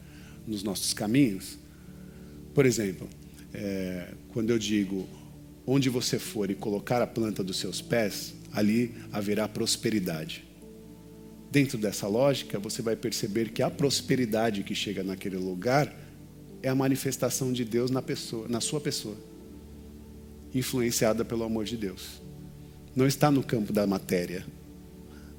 nos 0.46 0.62
nossos 0.62 0.94
caminhos? 0.94 1.58
Por 2.54 2.64
exemplo, 2.64 3.08
é, 3.52 4.14
quando 4.28 4.50
eu 4.50 4.58
digo 4.58 5.06
onde 5.66 5.88
você 5.88 6.18
for 6.18 6.50
e 6.50 6.54
colocar 6.54 7.02
a 7.02 7.06
planta 7.06 7.44
dos 7.44 7.58
seus 7.58 7.82
pés, 7.82 8.34
ali 8.52 8.94
haverá 9.12 9.46
prosperidade. 9.46 10.44
Dentro 11.50 11.76
dessa 11.76 12.06
lógica, 12.06 12.58
você 12.58 12.80
vai 12.80 12.96
perceber 12.96 13.50
que 13.50 13.62
a 13.62 13.70
prosperidade 13.70 14.62
que 14.62 14.74
chega 14.74 15.02
naquele 15.02 15.36
lugar 15.36 15.94
é 16.62 16.68
a 16.68 16.74
manifestação 16.74 17.52
de 17.52 17.64
Deus 17.64 17.90
na 17.90 18.02
pessoa, 18.02 18.48
na 18.48 18.60
sua 18.60 18.80
pessoa, 18.80 19.16
influenciada 20.54 21.24
pelo 21.24 21.44
amor 21.44 21.64
de 21.64 21.76
Deus. 21.76 22.20
Não 22.98 23.06
está 23.06 23.30
no 23.30 23.44
campo 23.44 23.72
da 23.72 23.86
matéria, 23.86 24.44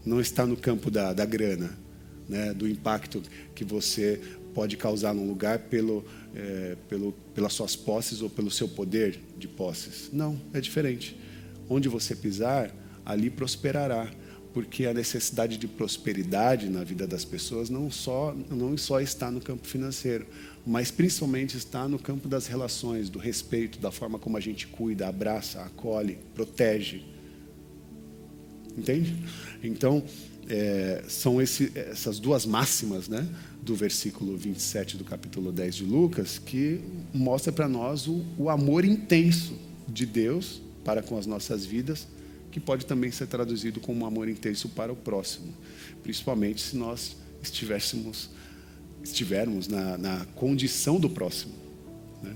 não 0.05 0.21
está 0.21 0.45
no 0.45 0.55
campo 0.55 0.89
da, 0.89 1.11
da 1.11 1.25
grana, 1.25 1.77
né, 2.25 2.53
do 2.53 2.65
impacto 2.65 3.21
que 3.53 3.65
você 3.65 4.21
pode 4.53 4.77
causar 4.77 5.13
num 5.13 5.27
lugar 5.27 5.59
pelo, 5.59 6.05
é, 6.33 6.77
pelo, 6.87 7.11
pelas 7.35 7.51
suas 7.51 7.75
posses 7.75 8.21
ou 8.21 8.29
pelo 8.29 8.49
seu 8.49 8.69
poder 8.69 9.19
de 9.37 9.45
posses. 9.45 10.09
Não, 10.13 10.39
é 10.53 10.61
diferente. 10.61 11.19
Onde 11.67 11.89
você 11.89 12.15
pisar, 12.15 12.73
ali 13.05 13.29
prosperará 13.29 14.09
porque 14.53 14.85
a 14.85 14.93
necessidade 14.93 15.57
de 15.57 15.67
prosperidade 15.67 16.69
na 16.69 16.85
vida 16.85 17.05
das 17.05 17.25
pessoas 17.25 17.69
não 17.69 17.91
só, 17.91 18.33
não 18.49 18.77
só 18.77 19.01
está 19.01 19.29
no 19.29 19.41
campo 19.41 19.67
financeiro, 19.67 20.25
mas 20.65 20.91
principalmente 20.91 21.57
está 21.57 21.89
no 21.89 21.99
campo 21.99 22.29
das 22.29 22.47
relações, 22.47 23.09
do 23.09 23.19
respeito, 23.19 23.79
da 23.79 23.91
forma 23.91 24.17
como 24.17 24.37
a 24.37 24.39
gente 24.39 24.65
cuida, 24.65 25.09
abraça, 25.09 25.61
acolhe, 25.61 26.19
protege. 26.33 27.18
Entende? 28.79 29.13
Então, 29.61 30.03
é, 30.47 31.03
são 31.07 31.41
esse, 31.41 31.71
essas 31.75 32.17
duas 32.17 32.45
máximas 32.45 33.09
né, 33.09 33.27
do 33.61 33.75
versículo 33.75 34.37
27 34.37 34.95
do 34.95 35.03
capítulo 35.03 35.51
10 35.51 35.75
de 35.75 35.83
Lucas 35.83 36.39
que 36.39 36.79
mostra 37.13 37.51
para 37.51 37.67
nós 37.67 38.07
o, 38.07 38.25
o 38.37 38.49
amor 38.49 38.85
intenso 38.85 39.53
de 39.87 40.05
Deus 40.05 40.61
para 40.83 41.03
com 41.03 41.17
as 41.17 41.25
nossas 41.25 41.65
vidas 41.65 42.07
que 42.51 42.59
pode 42.59 42.85
também 42.85 43.11
ser 43.11 43.27
traduzido 43.27 43.79
como 43.79 44.03
um 44.03 44.07
amor 44.07 44.27
intenso 44.27 44.69
para 44.69 44.91
o 44.91 44.95
próximo, 44.95 45.53
principalmente 46.01 46.61
se 46.61 46.75
nós 46.75 47.15
estivéssemos, 47.43 48.31
estivermos 49.03 49.67
na, 49.67 49.97
na 49.97 50.25
condição 50.35 50.99
do 50.99 51.09
próximo, 51.09 51.53
né? 52.23 52.35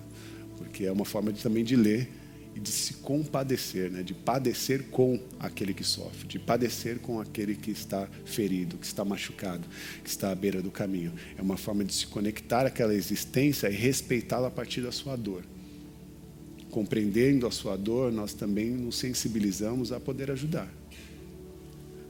porque 0.58 0.86
é 0.86 0.91
uma 0.91 1.06
forma 1.06 1.34
de, 1.34 1.41
também 1.41 1.63
de 1.63 1.75
ler 1.75 2.10
e 2.56 2.60
de 2.60 2.70
se 2.70 2.96
compadecer, 2.96 3.89
né? 3.89 4.04
de 4.04 4.13
padecer 4.13 4.84
com 4.89 5.20
aquele 5.39 5.74
que 5.74 5.84
sofre, 5.84 6.28
de 6.28 6.38
padecer 6.38 7.00
com 7.00 7.20
aquele 7.20 7.56
que 7.56 7.72
está 7.72 8.08
ferido, 8.26 8.78
que 8.78 8.86
está 8.86 9.04
machucado, 9.04 9.68
que 10.04 10.10
está 10.10 10.32
à 10.32 10.36
beira 10.36 10.62
do 10.62 10.70
caminho. 10.70 11.13
É 11.38 11.42
uma 11.42 11.58
forma 11.58 11.84
de 11.84 11.94
se 11.94 12.08
conectar 12.08 12.66
àquela 12.66 12.94
existência 12.94 13.70
e 13.70 13.76
respeitá-la 13.76 14.48
a 14.48 14.52
partir 14.52 14.82
da 14.82 14.92
sua 14.92 15.16
dor 15.16 15.44
compreendendo 16.74 17.46
a 17.46 17.52
sua 17.52 17.78
dor, 17.78 18.12
nós 18.12 18.34
também 18.34 18.72
nos 18.72 18.96
sensibilizamos 18.96 19.92
a 19.92 20.00
poder 20.00 20.32
ajudar. 20.32 20.68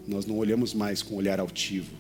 Nós 0.08 0.26
não 0.26 0.38
olhamos 0.38 0.74
mais 0.74 1.02
com 1.02 1.16
olhar 1.16 1.38
altivo, 1.38 1.92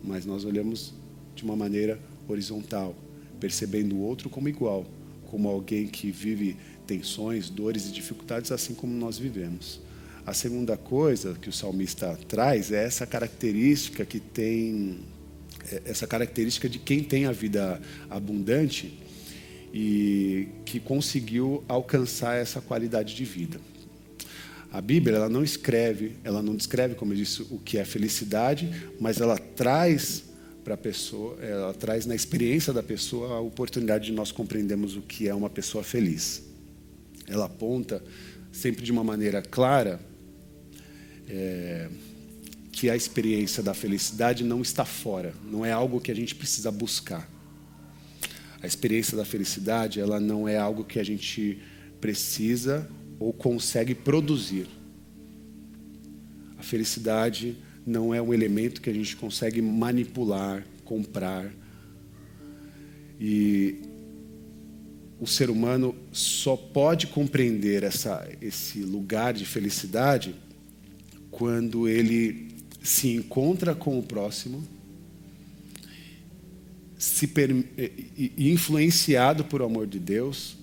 mas 0.00 0.24
nós 0.24 0.44
olhamos 0.44 0.94
de 1.34 1.42
uma 1.42 1.56
maneira 1.56 1.98
horizontal, 2.28 2.94
percebendo 3.40 3.96
o 3.96 4.02
outro 4.02 4.30
como 4.30 4.48
igual, 4.48 4.86
como 5.26 5.48
alguém 5.48 5.88
que 5.88 6.12
vive 6.12 6.56
tensões, 6.86 7.50
dores 7.50 7.86
e 7.88 7.92
dificuldades 7.92 8.52
assim 8.52 8.74
como 8.74 8.94
nós 8.94 9.18
vivemos. 9.18 9.80
A 10.26 10.32
segunda 10.32 10.76
coisa 10.76 11.34
que 11.40 11.48
o 11.48 11.52
salmista 11.52 12.18
traz 12.28 12.72
é 12.72 12.84
essa 12.84 13.06
característica 13.06 14.04
que 14.04 14.18
tem 14.18 15.00
é, 15.70 15.82
essa 15.86 16.06
característica 16.06 16.68
de 16.68 16.78
quem 16.78 17.02
tem 17.02 17.26
a 17.26 17.32
vida 17.32 17.80
abundante 18.10 18.98
e 19.72 20.48
que 20.64 20.78
conseguiu 20.78 21.64
alcançar 21.68 22.36
essa 22.36 22.60
qualidade 22.60 23.14
de 23.14 23.24
vida. 23.24 23.60
A 24.70 24.80
Bíblia 24.80 25.16
ela 25.16 25.28
não 25.28 25.44
escreve, 25.44 26.16
ela 26.24 26.42
não 26.42 26.56
descreve, 26.56 26.94
como 26.94 27.12
eu 27.12 27.16
disse, 27.16 27.42
o 27.42 27.58
que 27.58 27.78
é 27.78 27.84
felicidade, 27.84 28.70
mas 29.00 29.20
ela 29.20 29.38
traz 29.38 30.24
para 30.64 30.74
a 30.74 30.76
pessoa, 30.76 31.38
ela 31.40 31.74
traz 31.74 32.06
na 32.06 32.14
experiência 32.14 32.72
da 32.72 32.82
pessoa 32.82 33.36
a 33.36 33.40
oportunidade 33.40 34.06
de 34.06 34.12
nós 34.12 34.32
compreendermos 34.32 34.96
o 34.96 35.02
que 35.02 35.28
é 35.28 35.34
uma 35.34 35.50
pessoa 35.50 35.84
feliz. 35.84 36.42
Ela 37.26 37.46
aponta 37.46 38.02
sempre 38.52 38.84
de 38.84 38.92
uma 38.92 39.02
maneira 39.02 39.42
clara 39.42 40.00
é, 41.28 41.88
que 42.70 42.90
a 42.90 42.96
experiência 42.96 43.62
da 43.62 43.74
felicidade 43.74 44.44
não 44.44 44.60
está 44.60 44.84
fora, 44.84 45.34
não 45.44 45.64
é 45.64 45.72
algo 45.72 46.00
que 46.00 46.10
a 46.10 46.14
gente 46.14 46.34
precisa 46.34 46.70
buscar. 46.70 47.28
A 48.60 48.66
experiência 48.66 49.16
da 49.16 49.24
felicidade, 49.24 50.00
ela 50.00 50.18
não 50.18 50.48
é 50.48 50.56
algo 50.56 50.84
que 50.84 50.98
a 50.98 51.04
gente 51.04 51.60
precisa 52.00 52.88
ou 53.18 53.32
consegue 53.32 53.94
produzir. 53.94 54.66
A 56.58 56.62
felicidade 56.62 57.56
não 57.86 58.14
é 58.14 58.20
um 58.20 58.32
elemento 58.32 58.80
que 58.80 58.88
a 58.88 58.92
gente 58.92 59.16
consegue 59.16 59.60
manipular, 59.60 60.64
comprar. 60.84 61.50
E 63.20 63.82
o 65.20 65.26
ser 65.26 65.50
humano 65.50 65.94
só 66.12 66.56
pode 66.56 67.06
compreender 67.06 67.82
essa, 67.82 68.28
esse 68.40 68.80
lugar 68.80 69.32
de 69.32 69.44
felicidade 69.44 70.34
quando 71.30 71.88
ele 71.88 72.48
se 72.82 73.08
encontra 73.08 73.74
com 73.74 73.98
o 73.98 74.02
próximo, 74.02 74.62
se 76.98 77.30
influenciado 78.36 79.44
por 79.44 79.62
amor 79.62 79.86
de 79.86 79.98
Deus, 79.98 80.56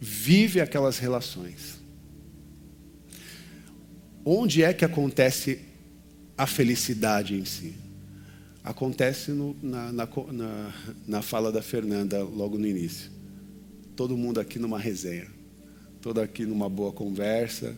vive 0.00 0.60
aquelas 0.60 0.98
relações. 0.98 1.78
Onde 4.24 4.62
é 4.62 4.72
que 4.72 4.84
acontece 4.84 5.60
a 6.36 6.46
felicidade 6.46 7.34
em 7.34 7.44
si? 7.44 7.74
Acontece 8.62 9.30
no, 9.30 9.56
na, 9.62 9.92
na, 9.92 10.08
na, 10.32 10.74
na 11.06 11.22
fala 11.22 11.52
da 11.52 11.60
Fernanda 11.60 12.22
logo 12.22 12.56
no 12.58 12.66
início. 12.66 13.13
Todo 13.96 14.16
mundo 14.16 14.40
aqui 14.40 14.58
numa 14.58 14.78
resenha, 14.78 15.26
todo 16.00 16.20
aqui 16.20 16.44
numa 16.44 16.68
boa 16.68 16.92
conversa, 16.92 17.76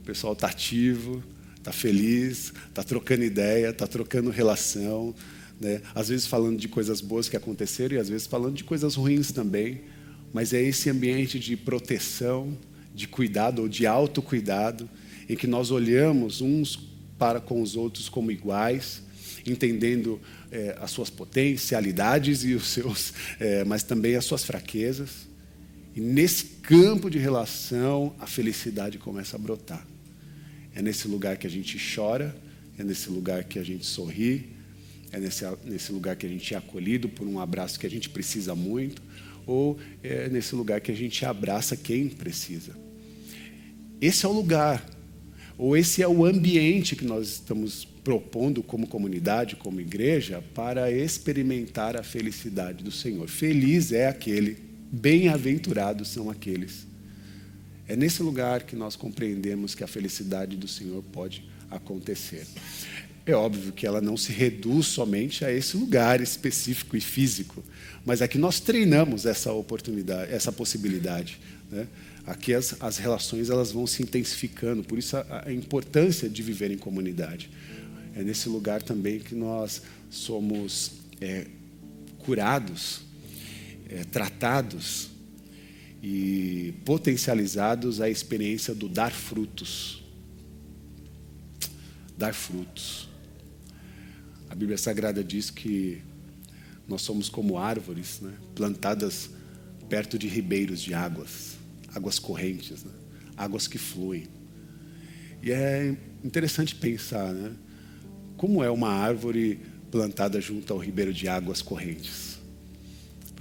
o 0.00 0.04
pessoal 0.04 0.32
está 0.32 0.48
ativo, 0.48 1.22
está 1.56 1.72
feliz, 1.72 2.52
está 2.68 2.82
trocando 2.82 3.22
ideia, 3.22 3.70
está 3.70 3.86
trocando 3.86 4.30
relação, 4.30 5.14
né? 5.60 5.80
às 5.94 6.08
vezes 6.08 6.26
falando 6.26 6.58
de 6.58 6.68
coisas 6.68 7.00
boas 7.00 7.28
que 7.28 7.36
aconteceram 7.36 7.96
e 7.96 7.98
às 7.98 8.08
vezes 8.08 8.26
falando 8.26 8.56
de 8.56 8.64
coisas 8.64 8.96
ruins 8.96 9.30
também, 9.30 9.82
mas 10.32 10.52
é 10.52 10.60
esse 10.60 10.90
ambiente 10.90 11.38
de 11.38 11.56
proteção, 11.56 12.58
de 12.92 13.06
cuidado 13.06 13.62
ou 13.62 13.68
de 13.68 13.86
autocuidado, 13.86 14.90
em 15.28 15.36
que 15.36 15.46
nós 15.46 15.70
olhamos 15.70 16.40
uns 16.40 16.76
para 17.16 17.40
com 17.40 17.62
os 17.62 17.76
outros 17.76 18.08
como 18.08 18.32
iguais, 18.32 19.02
entendendo 19.46 20.20
é, 20.50 20.76
as 20.80 20.90
suas 20.90 21.08
potencialidades 21.08 22.44
e 22.44 22.54
os 22.54 22.66
seus, 22.68 23.14
é, 23.38 23.62
mas 23.64 23.84
também 23.84 24.16
as 24.16 24.24
suas 24.24 24.44
fraquezas. 24.44 25.31
E 25.94 26.00
nesse 26.00 26.44
campo 26.62 27.10
de 27.10 27.18
relação, 27.18 28.14
a 28.18 28.26
felicidade 28.26 28.98
começa 28.98 29.36
a 29.36 29.38
brotar. 29.38 29.86
É 30.74 30.80
nesse 30.80 31.06
lugar 31.06 31.36
que 31.36 31.46
a 31.46 31.50
gente 31.50 31.78
chora, 31.94 32.34
é 32.78 32.82
nesse 32.82 33.10
lugar 33.10 33.44
que 33.44 33.58
a 33.58 33.62
gente 33.62 33.84
sorri, 33.84 34.48
é 35.12 35.20
nesse, 35.20 35.44
nesse 35.64 35.92
lugar 35.92 36.16
que 36.16 36.24
a 36.24 36.28
gente 36.28 36.54
é 36.54 36.56
acolhido 36.56 37.08
por 37.08 37.26
um 37.26 37.38
abraço 37.38 37.78
que 37.78 37.86
a 37.86 37.90
gente 37.90 38.08
precisa 38.08 38.54
muito, 38.54 39.02
ou 39.46 39.78
é 40.02 40.28
nesse 40.30 40.54
lugar 40.54 40.80
que 40.80 40.90
a 40.90 40.94
gente 40.94 41.24
abraça 41.26 41.76
quem 41.76 42.08
precisa. 42.08 42.74
Esse 44.00 44.24
é 44.24 44.28
o 44.28 44.32
lugar, 44.32 44.88
ou 45.58 45.76
esse 45.76 46.02
é 46.02 46.08
o 46.08 46.24
ambiente 46.24 46.96
que 46.96 47.04
nós 47.04 47.28
estamos 47.28 47.84
propondo 48.02 48.62
como 48.62 48.86
comunidade, 48.86 49.54
como 49.56 49.80
igreja, 49.80 50.42
para 50.54 50.90
experimentar 50.90 51.96
a 51.96 52.02
felicidade 52.02 52.82
do 52.82 52.90
Senhor. 52.90 53.28
Feliz 53.28 53.92
é 53.92 54.08
aquele, 54.08 54.56
bem-aventurados 54.92 56.08
são 56.08 56.30
aqueles 56.30 56.92
é 57.92 57.96
nesse 57.96 58.22
lugar 58.22 58.62
que 58.62 58.76
nós 58.76 58.96
compreendemos 58.96 59.74
que 59.74 59.84
a 59.84 59.86
felicidade 59.86 60.56
do 60.56 60.68
Senhor 60.68 61.02
pode 61.12 61.44
acontecer. 61.70 62.46
É 63.26 63.34
óbvio 63.34 63.72
que 63.72 63.86
ela 63.86 64.00
não 64.00 64.16
se 64.16 64.32
reduz 64.32 64.86
somente 64.86 65.44
a 65.44 65.52
esse 65.52 65.76
lugar 65.76 66.20
específico 66.20 66.96
e 66.96 67.00
físico, 67.00 67.62
mas 68.04 68.22
aqui 68.22 68.38
nós 68.38 68.60
treinamos 68.60 69.26
essa 69.26 69.52
oportunidade, 69.52 70.32
essa 70.32 70.50
possibilidade. 70.50 71.38
Né? 71.70 71.86
Aqui 72.26 72.54
as, 72.54 72.80
as 72.80 72.96
relações 72.96 73.50
elas 73.50 73.72
vão 73.72 73.86
se 73.86 74.02
intensificando, 74.02 74.82
por 74.82 74.98
isso 74.98 75.16
a, 75.16 75.44
a 75.46 75.52
importância 75.52 76.28
de 76.28 76.42
viver 76.42 76.70
em 76.70 76.78
comunidade. 76.78 77.50
É 78.14 78.22
nesse 78.22 78.48
lugar 78.48 78.82
também 78.82 79.18
que 79.18 79.34
nós 79.34 79.82
somos 80.10 80.92
é, 81.20 81.46
curados, 82.20 83.02
é, 83.92 84.04
tratados 84.04 85.10
e 86.02 86.74
potencializados 86.84 88.00
a 88.00 88.08
experiência 88.08 88.74
do 88.74 88.88
dar 88.88 89.12
frutos. 89.12 90.02
Dar 92.16 92.32
frutos. 92.32 93.08
A 94.48 94.54
Bíblia 94.54 94.78
Sagrada 94.78 95.22
diz 95.22 95.50
que 95.50 96.02
nós 96.88 97.02
somos 97.02 97.28
como 97.28 97.58
árvores 97.58 98.20
né, 98.20 98.32
plantadas 98.54 99.30
perto 99.88 100.18
de 100.18 100.26
ribeiros 100.26 100.80
de 100.80 100.94
águas, 100.94 101.56
águas 101.94 102.18
correntes, 102.18 102.82
né, 102.84 102.92
águas 103.36 103.66
que 103.66 103.78
fluem. 103.78 104.26
E 105.42 105.52
é 105.52 105.96
interessante 106.24 106.74
pensar, 106.74 107.32
né, 107.32 107.52
como 108.36 108.64
é 108.64 108.70
uma 108.70 108.90
árvore 108.90 109.60
plantada 109.90 110.40
junto 110.40 110.72
ao 110.72 110.78
ribeiro 110.78 111.12
de 111.12 111.28
águas 111.28 111.60
correntes. 111.60 112.31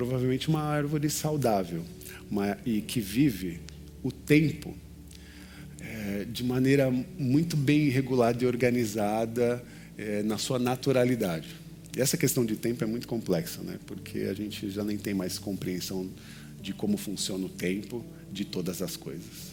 Provavelmente 0.02 0.50
uma 0.50 0.64
árvore 0.64 1.12
saudável, 1.12 1.86
uma, 2.28 2.58
e 2.66 2.82
que 2.82 3.00
vive 3.00 3.62
o 4.02 4.12
tempo 4.12 4.76
é, 5.80 6.26
de 6.26 6.44
maneira 6.44 6.90
muito 6.90 7.56
bem 7.56 7.88
regulada 7.90 8.44
e 8.44 8.48
organizada 8.48 9.64
é, 9.96 10.24
na 10.24 10.40
sua 10.40 10.58
naturalidade. 10.58 11.50
E 11.96 12.02
essa 12.02 12.18
questão 12.18 12.44
de 12.44 12.56
tempo 12.56 12.84
é 12.84 12.88
muito 12.88 13.08
complexa, 13.08 13.62
né? 13.62 13.78
porque 13.86 14.22
a 14.22 14.34
gente 14.34 14.72
já 14.72 14.84
nem 14.84 14.98
tem 14.98 15.14
mais 15.14 15.38
compreensão 15.38 16.10
de 16.60 16.74
como 16.74 16.98
funciona 16.98 17.46
o 17.46 17.50
tempo 17.50 18.04
de 18.34 18.44
todas 18.44 18.82
as 18.82 18.98
coisas. 18.98 19.52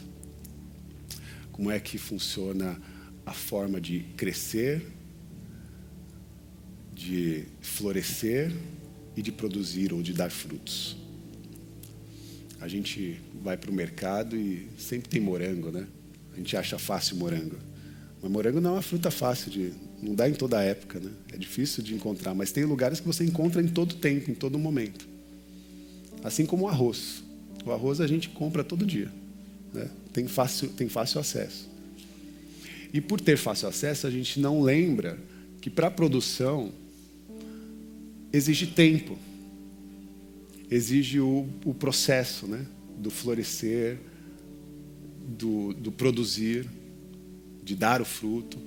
Como 1.53 1.71
é 1.71 1.79
que 1.79 1.99
funciona 1.99 2.81
a 3.27 3.35
forma 3.35 3.79
de 3.79 4.01
crescer, 4.17 4.83
de 6.95 7.45
florescer 7.61 8.51
e 9.19 9.23
de 9.23 9.33
produzir 9.33 9.93
ou 9.93 10.01
de 10.01 10.13
dar 10.13 10.31
frutos. 10.31 10.97
A 12.61 12.69
gente 12.69 13.21
vai 13.43 13.57
para 13.57 13.69
o 13.69 13.75
mercado 13.75 14.37
e 14.37 14.69
sempre 14.79 15.09
tem 15.09 15.21
morango, 15.21 15.73
né? 15.73 15.89
A 16.33 16.37
gente 16.37 16.57
acha 16.57 16.79
fácil 16.79 17.17
morango. 17.17 17.57
Mas 18.23 18.31
morango 18.31 18.61
não 18.61 18.71
é 18.71 18.73
uma 18.75 18.83
fruta 18.83 19.11
fácil 19.11 19.51
de. 19.51 19.73
Não 20.01 20.15
dá 20.15 20.29
em 20.29 20.35
toda 20.35 20.63
época, 20.63 21.01
né? 21.01 21.11
É 21.33 21.37
difícil 21.37 21.83
de 21.83 21.95
encontrar, 21.95 22.33
mas 22.33 22.53
tem 22.53 22.65
lugares 22.65 23.01
que 23.01 23.07
você 23.07 23.25
encontra 23.25 23.61
em 23.61 23.67
todo 23.67 23.97
tempo, 23.97 24.31
em 24.31 24.35
todo 24.35 24.57
momento. 24.57 25.09
Assim 26.23 26.47
como 26.47 26.67
o 26.67 26.69
arroz. 26.69 27.25
O 27.65 27.73
arroz 27.73 28.01
a 28.01 28.07
gente 28.07 28.29
compra 28.29 28.63
todo 28.63 28.87
dia. 28.87 29.11
Né? 29.75 29.91
Tem, 30.13 30.29
fácil, 30.29 30.69
tem 30.69 30.89
fácil 30.89 31.21
acesso. 31.21 31.69
E 32.93 33.01
por 33.01 33.21
ter 33.21 33.37
fácil 33.37 33.69
acesso, 33.69 34.07
a 34.07 34.11
gente 34.11 34.39
não 34.39 34.63
lembra 34.63 35.19
que 35.61 35.69
para 35.69 35.89
a 35.89 35.91
produção 35.91 36.73
exige 38.39 38.69
tempo 38.69 39.19
exige 40.71 41.21
o, 41.21 41.49
o 41.65 41.75
processo 41.75 42.47
né? 42.47 42.67
do 42.99 43.11
florescer, 43.11 43.99
do, 45.27 45.73
do 45.73 45.91
produzir, 45.93 46.69
de 47.63 47.75
dar 47.75 48.01
o 48.01 48.05
fruto. 48.05 48.59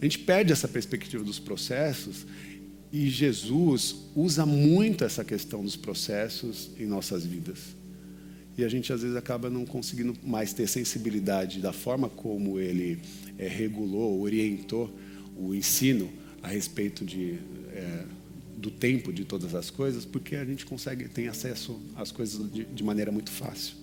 A 0.00 0.04
gente 0.04 0.18
perde 0.18 0.52
essa 0.52 0.68
perspectiva 0.68 1.22
dos 1.22 1.38
processos 1.38 2.26
e 2.92 3.08
Jesus 3.08 3.96
usa 4.14 4.46
muito 4.46 5.04
essa 5.04 5.24
questão 5.24 5.62
dos 5.62 5.76
processos 5.76 6.70
em 6.78 6.86
nossas 6.86 7.24
vidas. 7.24 7.58
E 8.56 8.64
a 8.64 8.68
gente 8.68 8.92
às 8.92 9.02
vezes 9.02 9.16
acaba 9.16 9.50
não 9.50 9.66
conseguindo 9.66 10.14
mais 10.22 10.52
ter 10.52 10.68
sensibilidade 10.68 11.60
da 11.60 11.72
forma 11.72 12.08
como 12.08 12.60
ele 12.60 13.00
é, 13.36 13.48
regulou, 13.48 14.20
orientou 14.20 14.96
o 15.36 15.52
ensino 15.52 16.12
a 16.40 16.48
respeito 16.48 17.04
de 17.04 17.38
é, 17.72 18.04
do 18.56 18.70
tempo 18.70 19.12
de 19.12 19.24
todas 19.24 19.54
as 19.54 19.70
coisas, 19.70 20.04
porque 20.04 20.36
a 20.36 20.44
gente 20.44 20.64
consegue 20.64 21.08
tem 21.08 21.28
acesso 21.28 21.80
às 21.96 22.10
coisas 22.10 22.50
de, 22.52 22.64
de 22.64 22.82
maneira 22.82 23.10
muito 23.10 23.30
fácil. 23.30 23.76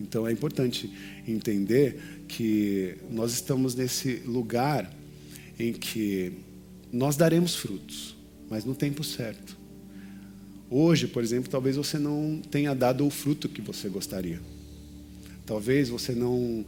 Então 0.00 0.26
é 0.26 0.32
importante 0.32 0.90
entender 1.26 2.24
que 2.26 2.96
nós 3.10 3.32
estamos 3.32 3.74
nesse 3.74 4.16
lugar 4.26 4.92
em 5.58 5.72
que 5.72 6.32
nós 6.92 7.16
daremos 7.16 7.54
frutos, 7.54 8.16
mas 8.50 8.64
no 8.64 8.74
tempo 8.74 9.04
certo. 9.04 9.56
Hoje, 10.68 11.06
por 11.06 11.22
exemplo, 11.22 11.48
talvez 11.48 11.76
você 11.76 11.98
não 11.98 12.42
tenha 12.50 12.74
dado 12.74 13.06
o 13.06 13.10
fruto 13.10 13.48
que 13.48 13.60
você 13.60 13.88
gostaria. 13.88 14.40
Talvez 15.46 15.90
você 15.90 16.12
não 16.12 16.64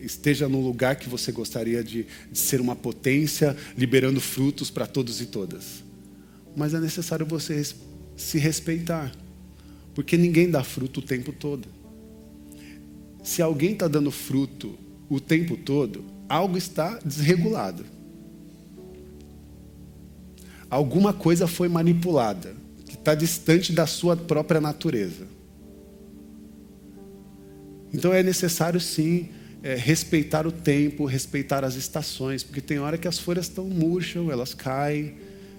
esteja 0.00 0.48
no 0.48 0.60
lugar 0.60 0.96
que 0.96 1.08
você 1.08 1.32
gostaria 1.32 1.82
de, 1.82 2.06
de 2.30 2.38
ser 2.38 2.60
uma 2.60 2.76
potência, 2.76 3.56
liberando 3.76 4.20
frutos 4.20 4.70
para 4.70 4.86
todos 4.86 5.20
e 5.20 5.26
todas 5.26 5.87
mas 6.58 6.74
é 6.74 6.80
necessário 6.80 7.24
você 7.24 7.64
se 8.16 8.38
respeitar, 8.38 9.12
porque 9.94 10.16
ninguém 10.16 10.50
dá 10.50 10.64
fruto 10.64 10.98
o 10.98 11.02
tempo 11.02 11.32
todo. 11.32 11.68
Se 13.22 13.40
alguém 13.40 13.72
está 13.74 13.86
dando 13.86 14.10
fruto 14.10 14.76
o 15.08 15.20
tempo 15.20 15.56
todo, 15.56 16.04
algo 16.28 16.58
está 16.58 16.98
desregulado. 17.04 17.86
Alguma 20.68 21.12
coisa 21.12 21.46
foi 21.46 21.68
manipulada, 21.68 22.54
que 22.84 22.96
está 22.96 23.14
distante 23.14 23.72
da 23.72 23.86
sua 23.86 24.16
própria 24.16 24.60
natureza. 24.60 25.26
Então 27.94 28.12
é 28.12 28.22
necessário 28.22 28.80
sim 28.80 29.28
é, 29.62 29.76
respeitar 29.76 30.46
o 30.46 30.52
tempo, 30.52 31.04
respeitar 31.06 31.64
as 31.64 31.76
estações, 31.76 32.42
porque 32.42 32.60
tem 32.60 32.80
hora 32.80 32.98
que 32.98 33.08
as 33.08 33.18
folhas 33.18 33.46
estão 33.46 33.64
murcham, 33.64 34.30
elas 34.30 34.54
caem, 34.54 35.14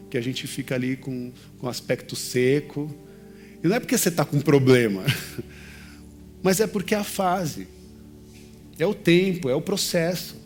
que 0.10 0.18
a 0.18 0.22
gente 0.22 0.48
fica 0.48 0.76
ali 0.76 0.96
com, 0.96 1.32
com 1.60 1.68
aspecto 1.68 2.16
seco. 2.16 2.94
E 3.64 3.68
não 3.68 3.76
é 3.76 3.80
porque 3.80 3.98
você 3.98 4.10
está 4.10 4.26
com 4.26 4.40
problema, 4.40 5.04
mas 6.42 6.60
é 6.60 6.68
porque 6.68 6.96
é 6.96 6.98
a 6.98 7.04
fase, 7.04 7.68
é 8.78 8.86
o 8.86 8.94
tempo, 8.94 9.50
é 9.50 9.56
o 9.56 9.62
processo. 9.62 10.38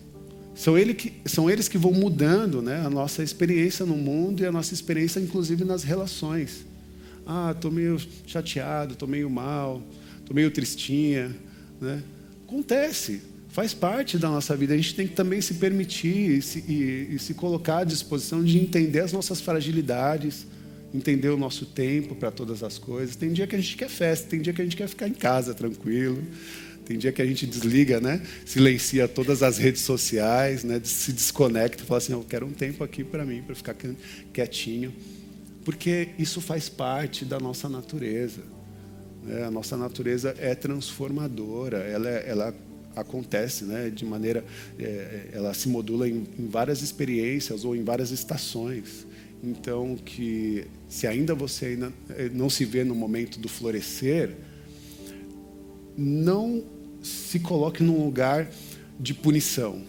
São, 0.56 0.78
ele 0.78 0.94
que, 0.94 1.14
são 1.26 1.50
eles 1.50 1.68
que 1.68 1.78
vão 1.78 1.92
mudando 1.92 2.62
né, 2.62 2.84
a 2.86 2.90
nossa 2.90 3.24
experiência 3.24 3.86
no 3.86 3.96
mundo 3.96 4.44
e 4.44 4.46
a 4.46 4.52
nossa 4.52 4.74
experiência, 4.74 5.20
inclusive, 5.20 5.64
nas 5.64 5.84
relações. 5.84 6.66
Ah, 7.26 7.54
estou 7.56 7.72
meio 7.72 8.00
chateado, 8.28 8.94
estou 8.94 9.08
meio 9.08 9.30
mal, 9.30 9.82
estou 10.20 10.36
meio 10.36 10.52
tristinha. 10.52 11.36
Né? 11.82 12.04
Acontece, 12.48 13.22
faz 13.54 13.72
parte 13.72 14.18
da 14.18 14.28
nossa 14.30 14.58
vida. 14.58 14.74
A 14.74 14.78
gente 14.78 14.96
tem 14.96 15.08
que 15.08 15.14
também 15.14 15.40
se 15.40 15.54
permitir 15.54 16.38
e 16.38 16.42
se, 16.42 16.60
e, 16.68 17.16
e 17.16 17.20
se 17.20 17.36
colocar 17.36 17.78
à 17.78 17.84
disposição 17.84 18.44
de 18.44 18.58
entender 18.58 19.00
as 19.00 19.14
nossas 19.14 19.40
fragilidades, 19.40 20.48
entender 20.92 21.30
o 21.30 21.38
nosso 21.38 21.68
tempo 21.68 22.16
para 22.16 22.32
todas 22.32 22.64
as 22.64 22.80
coisas. 22.80 23.16
Tem 23.16 23.32
dia 23.32 23.46
que 23.46 23.56
a 23.56 23.60
gente 23.60 23.78
quer 23.78 23.90
festa, 23.90 24.28
tem 24.28 24.42
dia 24.42 24.52
que 24.54 24.62
a 24.62 24.64
gente 24.64 24.76
quer 24.76 24.88
ficar 24.90 25.08
em 25.08 25.14
casa 25.14 25.54
tranquilo. 25.54 26.22
Tem 26.84 26.98
dia 26.98 27.12
que 27.12 27.22
a 27.22 27.26
gente 27.26 27.46
desliga, 27.46 28.02
né? 28.02 28.22
Silencia 28.44 29.08
todas 29.08 29.42
as 29.44 29.58
redes 29.58 29.84
sociais, 29.84 30.64
né? 30.64 30.82
Se 30.84 31.14
desconecta, 31.14 31.86
fala 31.86 32.00
assim: 32.00 32.12
eu 32.12 32.26
quero 32.28 32.46
um 32.46 32.52
tempo 32.52 32.84
aqui 32.84 33.04
para 33.04 33.24
mim, 33.24 33.42
para 33.42 33.56
ficar 33.56 33.76
quietinho, 34.34 34.94
porque 35.64 36.10
isso 36.20 36.42
faz 36.42 36.68
parte 36.68 37.24
da 37.24 37.40
nossa 37.40 37.70
natureza. 37.70 38.42
Né? 39.24 39.46
A 39.46 39.52
nossa 39.52 39.78
natureza 39.78 40.36
é 40.38 40.54
transformadora, 40.56 41.78
ela, 41.78 42.10
é, 42.10 42.26
ela 42.28 42.54
acontece, 42.96 43.66
né? 43.66 43.90
De 43.90 44.06
maneira, 44.06 44.44
é, 44.80 45.30
ela 45.34 45.54
se 45.54 45.68
modula 45.70 46.08
em, 46.08 46.24
em 46.38 46.48
várias 46.48 46.82
experiências 46.82 47.66
ou 47.66 47.76
em 47.76 47.84
várias 47.84 48.12
estações. 48.12 49.06
Então, 49.44 49.96
que 49.98 50.66
se 50.88 51.06
ainda 51.06 51.36
você 51.36 51.66
ainda 51.66 51.92
eh, 52.12 52.30
não 52.34 52.50
se 52.50 52.64
vê 52.64 52.86
no 52.86 52.96
momento 52.96 53.40
do 53.40 53.50
florescer, 53.50 54.38
não 55.98 56.64
se 57.02 57.40
coloque 57.40 57.84
num 57.84 58.06
lugar 58.06 58.50
de 58.98 59.14
punição. 59.14 59.84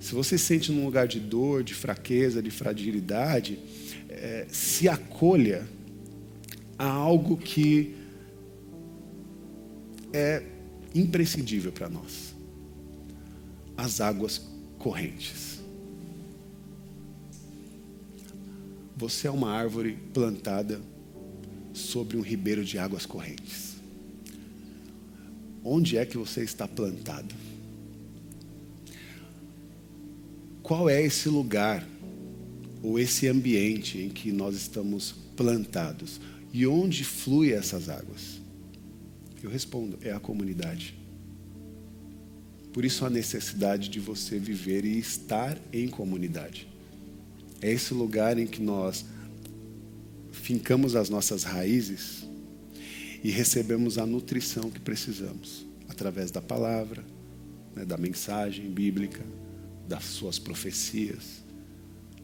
Se 0.00 0.14
você 0.14 0.36
se 0.36 0.44
sente 0.44 0.72
num 0.72 0.84
lugar 0.84 1.06
de 1.06 1.20
dor, 1.20 1.62
de 1.62 1.74
fraqueza, 1.74 2.42
de 2.42 2.50
fragilidade, 2.50 3.58
é, 4.08 4.46
se 4.50 4.88
acolha 4.88 5.68
a 6.76 6.86
algo 6.86 7.36
que 7.36 7.94
é 10.12 10.42
imprescindível 10.94 11.72
para 11.72 11.88
nós: 11.88 12.34
as 13.76 14.00
águas 14.00 14.40
correntes. 14.78 15.60
Você 18.96 19.26
é 19.26 19.30
uma 19.30 19.50
árvore 19.50 19.96
plantada 20.12 20.80
sobre 21.72 22.16
um 22.16 22.20
ribeiro 22.20 22.64
de 22.64 22.78
águas 22.78 23.06
correntes. 23.06 23.76
Onde 25.64 25.96
é 25.96 26.04
que 26.04 26.18
você 26.18 26.42
está 26.42 26.66
plantado? 26.66 27.34
Qual 30.62 30.88
é 30.88 31.02
esse 31.02 31.28
lugar 31.28 31.86
ou 32.82 32.98
esse 32.98 33.26
ambiente 33.26 33.98
em 33.98 34.08
que 34.08 34.32
nós 34.32 34.54
estamos 34.54 35.14
plantados? 35.36 36.20
E 36.52 36.66
onde 36.66 37.04
fluem 37.04 37.52
essas 37.52 37.88
águas? 37.88 38.39
Eu 39.42 39.50
respondo: 39.50 39.98
é 40.02 40.12
a 40.12 40.20
comunidade. 40.20 40.94
Por 42.72 42.84
isso 42.84 43.04
a 43.04 43.10
necessidade 43.10 43.88
de 43.88 43.98
você 43.98 44.38
viver 44.38 44.84
e 44.84 44.98
estar 44.98 45.58
em 45.72 45.88
comunidade. 45.88 46.68
É 47.60 47.70
esse 47.70 47.92
lugar 47.92 48.38
em 48.38 48.46
que 48.46 48.62
nós 48.62 49.04
fincamos 50.30 50.94
as 50.94 51.10
nossas 51.10 51.42
raízes 51.42 52.26
e 53.22 53.30
recebemos 53.30 53.98
a 53.98 54.06
nutrição 54.06 54.70
que 54.70 54.80
precisamos 54.80 55.66
através 55.88 56.30
da 56.30 56.40
palavra, 56.40 57.04
né, 57.74 57.84
da 57.84 57.98
mensagem 57.98 58.70
bíblica, 58.70 59.24
das 59.86 60.04
suas 60.04 60.38
profecias, 60.38 61.42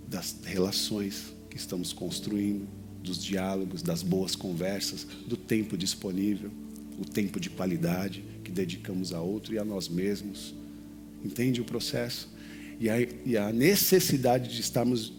das 0.09 0.37
relações 0.44 1.35
que 1.50 1.57
estamos 1.57 1.92
construindo, 1.92 2.66
dos 3.02 3.22
diálogos, 3.22 3.83
das 3.83 4.02
boas 4.02 4.35
conversas, 4.35 5.07
do 5.26 5.37
tempo 5.37 5.76
disponível, 5.76 6.50
o 6.98 7.04
tempo 7.04 7.38
de 7.38 7.50
qualidade 7.50 8.24
que 8.42 8.50
dedicamos 8.50 9.12
a 9.12 9.20
outro 9.20 9.54
e 9.54 9.59
a 9.59 9.64
nós 9.64 9.88
mesmos. 9.88 10.54
Entende 11.24 11.61
o 11.61 11.64
processo? 11.64 12.35
E 12.78 12.88
a, 12.88 13.00
e 13.00 13.37
a 13.37 13.52
necessidade 13.52 14.54
de 14.54 14.61
estarmos 14.61 15.12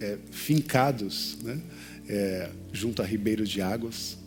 é, 0.00 0.18
fincados 0.30 1.38
né, 1.42 1.60
é, 2.08 2.50
junto 2.72 3.02
a 3.02 3.04
ribeiros 3.04 3.48
de 3.48 3.60
águas, 3.60 4.18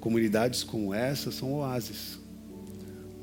Comunidades 0.00 0.64
como 0.64 0.94
essa 0.94 1.30
são 1.30 1.52
oásis. 1.52 2.18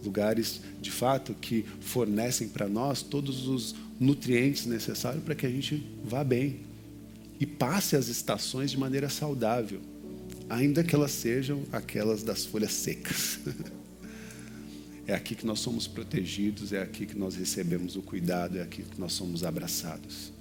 Lugares, 0.05 0.61
de 0.79 0.91
fato, 0.91 1.33
que 1.33 1.65
fornecem 1.81 2.47
para 2.47 2.69
nós 2.69 3.01
todos 3.01 3.47
os 3.47 3.75
nutrientes 3.99 4.67
necessários 4.67 5.23
para 5.23 5.33
que 5.33 5.47
a 5.47 5.49
gente 5.49 5.83
vá 6.05 6.23
bem 6.23 6.61
e 7.39 7.47
passe 7.47 7.95
as 7.95 8.07
estações 8.07 8.69
de 8.69 8.77
maneira 8.77 9.09
saudável, 9.09 9.81
ainda 10.49 10.83
que 10.83 10.95
elas 10.95 11.11
sejam 11.11 11.63
aquelas 11.71 12.23
das 12.23 12.45
folhas 12.45 12.73
secas. 12.73 13.39
É 15.09 15.13
aqui 15.13 15.35
que 15.35 15.45
nós 15.45 15.61
somos 15.61 15.87
protegidos, 15.87 16.73
é 16.73 16.81
aqui 16.81 17.05
que 17.05 17.17
nós 17.17 17.33
recebemos 17.33 17.95
o 17.95 18.01
cuidado, 18.01 18.57
é 18.57 18.61
aqui 18.61 18.83
que 18.83 18.99
nós 18.99 19.13
somos 19.13 19.41
abraçados. 19.41 20.33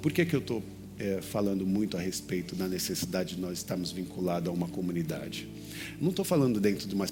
Por 0.00 0.12
que, 0.12 0.24
que 0.24 0.36
eu 0.36 0.38
estou 0.38 0.62
é, 1.00 1.22
falando 1.22 1.66
muito 1.66 1.96
a 1.96 2.00
respeito 2.00 2.54
da 2.54 2.68
necessidade 2.68 3.34
de 3.34 3.40
nós 3.40 3.58
estarmos 3.58 3.90
vinculados 3.90 4.50
a 4.50 4.52
uma 4.52 4.68
comunidade. 4.68 5.48
Não 5.98 6.10
estou 6.10 6.24
falando 6.24 6.60
dentro 6.60 6.86
de 6.86 6.94
uma 6.94 7.06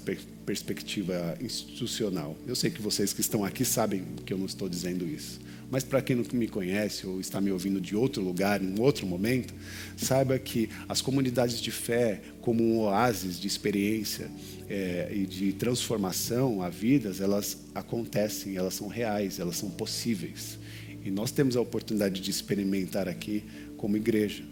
perspectiva 0.45 1.35
institucional. 1.41 2.37
Eu 2.47 2.55
sei 2.55 2.69
que 2.69 2.81
vocês 2.81 3.11
que 3.11 3.21
estão 3.21 3.43
aqui 3.43 3.65
sabem 3.65 4.05
que 4.25 4.31
eu 4.31 4.37
não 4.37 4.45
estou 4.45 4.69
dizendo 4.69 5.07
isso. 5.07 5.39
Mas 5.71 5.83
para 5.83 6.01
quem 6.01 6.15
não 6.15 6.25
me 6.33 6.47
conhece 6.47 7.05
ou 7.05 7.21
está 7.21 7.39
me 7.39 7.51
ouvindo 7.51 7.79
de 7.79 7.95
outro 7.95 8.23
lugar, 8.23 8.61
em 8.61 8.79
outro 8.79 9.05
momento, 9.05 9.53
saiba 9.95 10.37
que 10.39 10.69
as 10.87 10.99
comunidades 10.99 11.61
de 11.61 11.69
fé, 11.69 12.21
como 12.41 12.63
um 12.63 12.79
oásis 12.79 13.39
de 13.39 13.47
experiência 13.47 14.31
é, 14.67 15.11
e 15.13 15.25
de 15.27 15.53
transformação 15.53 16.63
a 16.63 16.69
vidas, 16.69 17.21
elas 17.21 17.57
acontecem, 17.75 18.57
elas 18.57 18.73
são 18.73 18.87
reais, 18.87 19.39
elas 19.39 19.57
são 19.57 19.69
possíveis. 19.69 20.57
E 21.05 21.11
nós 21.11 21.31
temos 21.31 21.55
a 21.55 21.61
oportunidade 21.61 22.19
de 22.19 22.31
experimentar 22.31 23.07
aqui 23.07 23.43
como 23.77 23.95
igreja, 23.95 24.43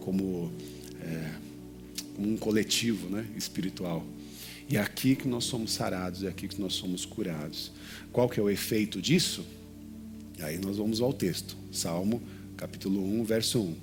como, 0.00 0.50
é, 1.02 1.30
um 2.18 2.36
coletivo 2.36 3.08
né, 3.08 3.26
espiritual. 3.36 4.04
E 4.68 4.78
é 4.78 4.80
aqui 4.80 5.14
que 5.14 5.28
nós 5.28 5.44
somos 5.44 5.72
sarados, 5.72 6.22
é 6.22 6.28
aqui 6.28 6.48
que 6.48 6.60
nós 6.60 6.72
somos 6.72 7.04
curados. 7.04 7.70
Qual 8.10 8.28
que 8.28 8.40
é 8.40 8.42
o 8.42 8.48
efeito 8.48 9.00
disso? 9.00 9.44
Aí 10.40 10.58
nós 10.58 10.76
vamos 10.76 11.00
ao 11.00 11.12
texto. 11.12 11.56
Salmo, 11.72 12.22
capítulo 12.56 13.02
1, 13.20 13.24
verso 13.24 13.60
1. 13.60 13.74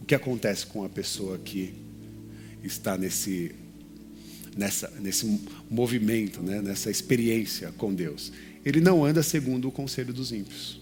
O 0.00 0.04
que 0.04 0.14
acontece 0.14 0.66
com 0.66 0.84
a 0.84 0.88
pessoa 0.88 1.38
que 1.38 1.74
está 2.62 2.96
nesse, 2.96 3.54
nessa, 4.56 4.90
nesse 5.00 5.40
movimento, 5.70 6.42
né, 6.42 6.60
nessa 6.60 6.90
experiência 6.90 7.72
com 7.72 7.94
Deus? 7.94 8.32
Ele 8.64 8.80
não 8.80 9.04
anda 9.04 9.22
segundo 9.22 9.68
o 9.68 9.72
conselho 9.72 10.12
dos 10.12 10.32
ímpios. 10.32 10.80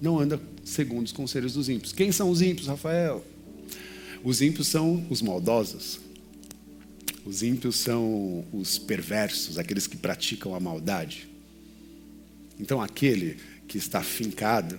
Não 0.00 0.18
anda 0.18 0.40
segundo 0.64 1.06
os 1.06 1.12
conselhos 1.12 1.54
dos 1.54 1.68
ímpios. 1.68 1.92
Quem 1.92 2.12
são 2.12 2.30
os 2.30 2.42
ímpios, 2.42 2.66
Rafael? 2.66 3.24
Os 4.22 4.40
ímpios 4.42 4.66
são 4.68 5.06
os 5.08 5.22
maldosos. 5.22 6.00
Os 7.24 7.42
ímpios 7.42 7.76
são 7.76 8.44
os 8.52 8.78
perversos, 8.78 9.58
aqueles 9.58 9.86
que 9.86 9.96
praticam 9.96 10.54
a 10.54 10.60
maldade. 10.60 11.28
Então, 12.58 12.80
aquele 12.80 13.36
que 13.66 13.78
está 13.78 14.02
fincado 14.02 14.78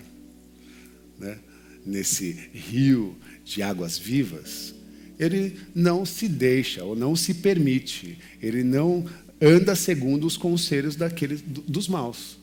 né, 1.19 1.37
nesse 1.85 2.31
rio 2.53 3.17
de 3.43 3.61
águas 3.61 3.97
vivas, 3.97 4.73
ele 5.19 5.59
não 5.73 6.05
se 6.05 6.27
deixa 6.27 6.83
ou 6.83 6.95
não 6.95 7.15
se 7.15 7.33
permite, 7.35 8.17
ele 8.41 8.63
não 8.63 9.05
anda 9.41 9.75
segundo 9.75 10.25
os 10.25 10.37
conselhos 10.37 10.95
daqueles, 10.95 11.41
dos 11.41 11.87
maus. 11.87 12.37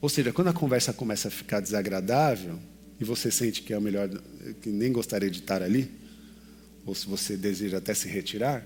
Ou 0.00 0.08
seja, 0.08 0.32
quando 0.32 0.48
a 0.48 0.52
conversa 0.52 0.92
começa 0.92 1.28
a 1.28 1.30
ficar 1.30 1.60
desagradável 1.60 2.58
e 2.98 3.04
você 3.04 3.30
sente 3.30 3.62
que 3.62 3.72
é 3.72 3.78
o 3.78 3.80
melhor, 3.80 4.08
que 4.62 4.70
nem 4.70 4.92
gostaria 4.92 5.30
de 5.30 5.40
estar 5.40 5.62
ali, 5.62 5.90
ou 6.86 6.94
se 6.94 7.06
você 7.06 7.36
deseja 7.36 7.78
até 7.78 7.92
se 7.92 8.08
retirar, 8.08 8.64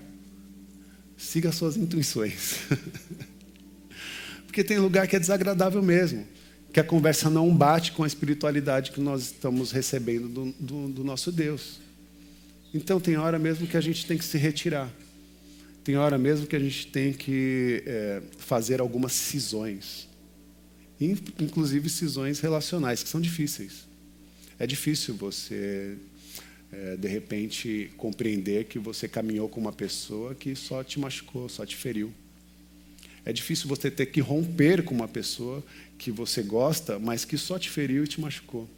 siga 1.17 1.51
suas 1.51 1.77
intuições. 1.77 2.59
Porque 4.55 4.63
tem 4.63 4.79
lugar 4.79 5.05
que 5.05 5.17
é 5.17 5.19
desagradável 5.19 5.83
mesmo, 5.83 6.25
que 6.71 6.79
a 6.79 6.83
conversa 6.83 7.29
não 7.29 7.53
bate 7.53 7.91
com 7.91 8.05
a 8.05 8.07
espiritualidade 8.07 8.91
que 8.91 9.01
nós 9.01 9.23
estamos 9.23 9.73
recebendo 9.73 10.29
do, 10.29 10.51
do, 10.57 10.87
do 10.87 11.03
nosso 11.03 11.29
Deus. 11.29 11.81
Então 12.73 12.97
tem 12.97 13.17
hora 13.17 13.37
mesmo 13.37 13.67
que 13.67 13.75
a 13.75 13.81
gente 13.81 14.05
tem 14.05 14.17
que 14.17 14.23
se 14.23 14.37
retirar. 14.37 14.89
Tem 15.83 15.97
hora 15.97 16.17
mesmo 16.17 16.47
que 16.47 16.55
a 16.55 16.59
gente 16.59 16.87
tem 16.87 17.11
que 17.11 17.83
é, 17.85 18.21
fazer 18.37 18.79
algumas 18.79 19.11
cisões. 19.11 20.07
Inclusive 21.01 21.89
cisões 21.89 22.39
relacionais, 22.39 23.03
que 23.03 23.09
são 23.09 23.19
difíceis. 23.19 23.85
É 24.57 24.65
difícil 24.65 25.15
você, 25.15 25.97
é, 26.71 26.95
de 26.95 27.09
repente, 27.09 27.91
compreender 27.97 28.63
que 28.63 28.79
você 28.79 29.05
caminhou 29.05 29.49
com 29.49 29.59
uma 29.59 29.73
pessoa 29.73 30.33
que 30.33 30.55
só 30.55 30.81
te 30.81 30.97
machucou, 30.97 31.49
só 31.49 31.65
te 31.65 31.75
feriu. 31.75 32.13
É 33.25 33.33
difícil 33.33 33.67
você 33.67 33.89
ter 33.89 34.05
que 34.05 34.21
romper 34.21 34.83
com 34.83 34.93
uma 34.93 35.07
pessoa 35.07 35.63
que 35.97 36.11
você 36.11 36.43
gosta, 36.43 36.99
mas 36.99 37.25
que 37.25 37.37
só 37.37 37.57
te 37.57 37.69
feriu 37.69 38.03
e 38.03 38.07
te 38.07 38.21
machucou. 38.21 38.69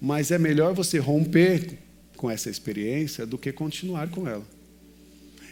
Mas 0.00 0.30
é 0.30 0.38
melhor 0.38 0.74
você 0.74 0.98
romper 0.98 1.78
com 2.16 2.30
essa 2.30 2.50
experiência 2.50 3.24
do 3.24 3.38
que 3.38 3.50
continuar 3.50 4.08
com 4.10 4.28
ela. 4.28 4.46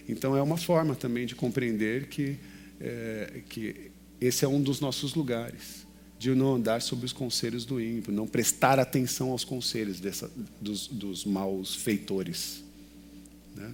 Então 0.09 0.37
é 0.37 0.43
uma 0.43 0.57
forma 0.57 0.95
também 0.95 1.25
de 1.25 1.35
compreender 1.35 2.09
que, 2.09 2.37
é, 2.81 3.43
que 3.49 3.91
esse 4.21 4.45
é 4.45 4.49
um 4.49 4.61
dos 4.61 4.81
nossos 4.81 5.15
lugares, 5.15 5.87
de 6.19 6.35
não 6.35 6.57
andar 6.57 6.83
sobre 6.83 7.07
os 7.07 7.13
conselhos 7.13 7.65
do 7.65 7.81
ímpio, 7.81 8.13
não 8.13 8.27
prestar 8.27 8.79
atenção 8.79 9.31
aos 9.31 9.43
conselhos 9.43 10.01
dessa, 10.01 10.31
dos, 10.61 10.87
dos 10.87 11.25
maus 11.25 11.75
feitores. 11.75 12.63
Né? 13.55 13.73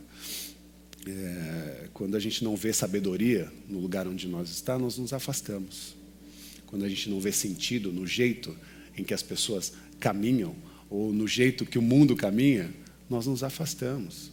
É, 1.09 1.88
quando 1.95 2.16
a 2.16 2.21
gente 2.21 2.42
não 2.42 2.57
vê 2.57 2.73
sabedoria 2.73 3.51
no 3.69 3.79
lugar 3.79 4.09
onde 4.09 4.27
nós 4.27 4.51
estamos, 4.51 4.83
nós 4.83 4.99
nos 4.99 5.12
afastamos. 5.12 5.95
Quando 6.66 6.85
a 6.85 6.88
gente 6.88 7.09
não 7.09 7.21
vê 7.21 7.31
sentido 7.31 7.92
no 7.92 8.07
jeito 8.07 8.57
em 8.97 9.05
que 9.05 9.14
as 9.14 9.23
pessoas 9.23 9.73
caminham, 10.01 10.55
ou 10.90 11.12
no 11.12 11.29
jeito 11.29 11.64
que 11.64 11.79
o 11.79 11.83
mundo 11.83 12.16
caminha, 12.16 12.73
nós 13.09 13.27
nos 13.27 13.45
afastamos. 13.45 14.33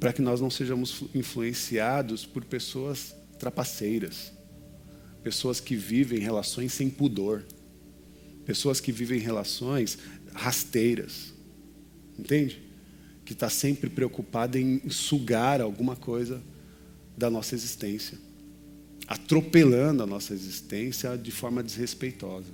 Para 0.00 0.12
que 0.12 0.20
nós 0.20 0.40
não 0.40 0.50
sejamos 0.50 1.04
influenciados 1.14 2.26
por 2.26 2.44
pessoas 2.44 3.14
trapaceiras, 3.38 4.32
pessoas 5.22 5.60
que 5.60 5.76
vivem 5.76 6.18
relações 6.18 6.72
sem 6.72 6.90
pudor, 6.90 7.44
pessoas 8.44 8.80
que 8.80 8.90
vivem 8.90 9.20
relações 9.20 9.96
rasteiras. 10.32 11.32
Entende? 12.18 12.63
Que 13.24 13.32
está 13.32 13.48
sempre 13.48 13.88
preocupada 13.88 14.58
em 14.58 14.88
sugar 14.90 15.60
alguma 15.60 15.96
coisa 15.96 16.42
da 17.16 17.30
nossa 17.30 17.54
existência, 17.54 18.18
atropelando 19.06 20.02
a 20.02 20.06
nossa 20.06 20.34
existência 20.34 21.16
de 21.16 21.30
forma 21.30 21.62
desrespeitosa. 21.62 22.48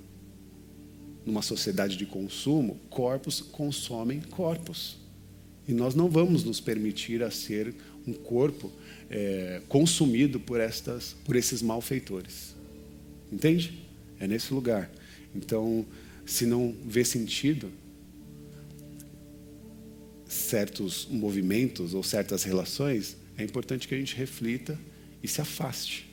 Numa 1.24 1.42
sociedade 1.42 1.96
de 1.96 2.06
consumo, 2.06 2.78
corpos 2.88 3.40
consomem 3.40 4.20
corpos. 4.20 4.98
E 5.68 5.72
nós 5.72 5.94
não 5.94 6.08
vamos 6.08 6.44
nos 6.44 6.60
permitir 6.60 7.22
a 7.22 7.30
ser 7.30 7.74
um 8.06 8.12
corpo 8.12 8.72
é, 9.08 9.62
consumido 9.68 10.40
por, 10.40 10.60
estas, 10.60 11.14
por 11.24 11.36
esses 11.36 11.62
malfeitores. 11.62 12.54
Entende? 13.30 13.78
É 14.18 14.26
nesse 14.26 14.52
lugar. 14.52 14.90
Então, 15.34 15.84
se 16.24 16.46
não 16.46 16.74
vê 16.84 17.04
sentido, 17.04 17.70
certos 20.30 21.08
movimentos 21.10 21.92
ou 21.92 22.02
certas 22.02 22.44
relações, 22.44 23.16
é 23.36 23.42
importante 23.42 23.88
que 23.88 23.94
a 23.94 23.98
gente 23.98 24.14
reflita 24.14 24.78
e 25.22 25.28
se 25.28 25.40
afaste. 25.40 26.08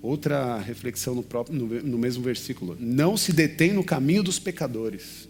Outra 0.00 0.58
reflexão 0.58 1.14
no, 1.14 1.22
próprio, 1.22 1.58
no, 1.58 1.66
no 1.82 1.98
mesmo 1.98 2.22
versículo: 2.22 2.76
não 2.78 3.16
se 3.16 3.32
detém 3.32 3.72
no 3.72 3.84
caminho 3.84 4.22
dos 4.22 4.38
pecadores. 4.38 5.28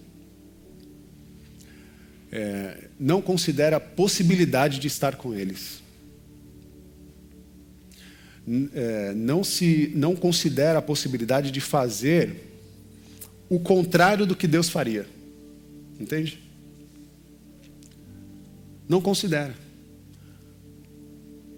É, 2.30 2.88
não 2.98 3.20
considera 3.20 3.76
a 3.76 3.80
possibilidade 3.80 4.78
de 4.78 4.86
estar 4.86 5.16
com 5.16 5.34
eles. 5.34 5.82
É, 8.74 9.12
não, 9.14 9.44
se, 9.44 9.92
não 9.94 10.16
considera 10.16 10.78
a 10.78 10.82
possibilidade 10.82 11.50
de 11.50 11.60
fazer 11.60 12.48
o 13.48 13.60
contrário 13.60 14.26
do 14.26 14.34
que 14.34 14.46
Deus 14.46 14.68
faria. 14.68 15.06
Entende? 16.00 16.41
Não 18.88 19.00
considera. 19.00 19.54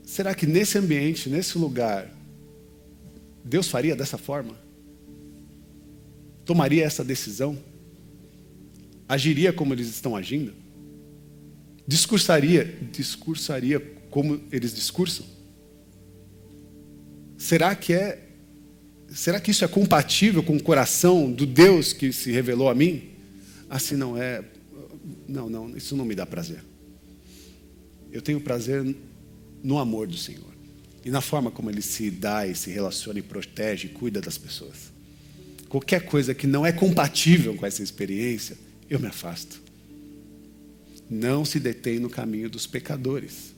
Será 0.05 0.35
que 0.35 0.47
nesse 0.47 0.79
ambiente, 0.79 1.29
nesse 1.29 1.59
lugar, 1.59 2.11
Deus 3.45 3.69
faria 3.69 3.97
dessa 3.97 4.17
forma? 4.17 4.57
Tomaria 6.45 6.85
essa 6.85 7.03
decisão? 7.03 7.59
Agiria 9.09 9.53
como 9.53 9.75
eles 9.75 9.89
estão 9.89 10.15
agindo? 10.15 10.55
Discursaria, 11.87 12.65
discursaria 12.93 13.81
como 14.11 14.41
eles 14.51 14.75
discursam? 14.75 15.27
Será 17.37 17.75
que 17.75 17.93
é 17.93 18.21
Será 19.15 19.39
que 19.39 19.53
isso 19.53 19.65
é 19.65 19.69
compatível 19.69 20.43
com 20.43 20.57
o 20.57 20.63
coração 20.63 21.31
do 21.31 21.47
Deus 21.47 21.93
que 21.93 22.13
se 22.13 22.33
revelou 22.33 22.69
a 22.69 22.75
mim? 22.75 23.11
Assim 23.71 23.95
não 23.95 24.21
é. 24.21 24.43
Não, 25.29 25.49
não, 25.49 25.77
isso 25.77 25.97
não 25.97 26.05
me 26.05 26.17
dá 26.17 26.27
prazer. 26.27 26.61
Eu 28.15 28.23
tenho 28.23 28.41
prazer 28.41 28.95
no 29.61 29.77
amor 29.77 30.07
do 30.07 30.17
Senhor 30.17 30.55
e 31.05 31.11
na 31.11 31.21
forma 31.21 31.51
como 31.51 31.69
Ele 31.69 31.83
se 31.83 32.13
dá 32.13 32.47
e 32.47 32.55
se 32.55 32.71
relaciona 32.71 33.19
e 33.19 33.23
protege 33.23 33.89
e 33.89 33.91
cuida 33.91 34.21
das 34.21 34.39
pessoas. 34.39 34.93
Qualquer 35.69 36.07
coisa 36.07 36.33
que 36.33 36.47
não 36.47 36.65
é 36.65 36.71
compatível 36.71 37.57
com 37.57 37.67
essa 37.67 37.83
experiência, 37.83 38.57
eu 38.89 39.01
me 39.01 39.09
afasto. 39.09 39.61
Não 41.11 41.45
se 41.45 41.59
detém 41.59 41.99
no 41.99 42.09
caminho 42.09 42.49
dos 42.49 42.69
pecadores. 42.69 43.53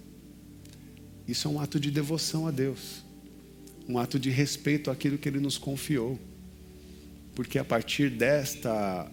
Isso 1.29 1.47
é 1.47 1.51
um 1.51 1.61
ato 1.61 1.79
de 1.79 1.91
devoção 1.91 2.47
a 2.47 2.51
Deus, 2.51 3.05
um 3.87 3.99
ato 3.99 4.19
de 4.19 4.31
respeito 4.31 4.91
àquilo 4.91 5.19
que 5.19 5.29
Ele 5.29 5.39
nos 5.39 5.59
confiou. 5.59 6.19
Porque 7.35 7.59
a 7.59 7.65
partir 7.65 8.09
desta 8.09 9.07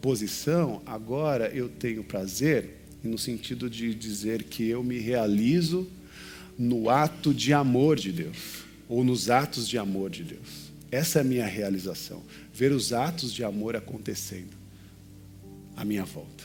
posição, 0.00 0.80
agora 0.86 1.48
eu 1.48 1.68
tenho 1.68 2.04
prazer 2.04 2.83
no 3.04 3.18
sentido 3.18 3.68
de 3.68 3.94
dizer 3.94 4.44
que 4.44 4.64
eu 4.64 4.82
me 4.82 4.98
realizo 4.98 5.86
no 6.58 6.88
ato 6.88 7.34
de 7.34 7.52
amor 7.52 7.98
de 7.98 8.12
Deus, 8.12 8.64
ou 8.88 9.04
nos 9.04 9.28
atos 9.28 9.68
de 9.68 9.76
amor 9.76 10.10
de 10.10 10.24
Deus. 10.24 10.72
Essa 10.90 11.18
é 11.18 11.22
a 11.22 11.24
minha 11.24 11.46
realização, 11.46 12.22
ver 12.52 12.72
os 12.72 12.92
atos 12.92 13.32
de 13.32 13.44
amor 13.44 13.76
acontecendo 13.76 14.56
à 15.76 15.84
minha 15.84 16.04
volta. 16.04 16.44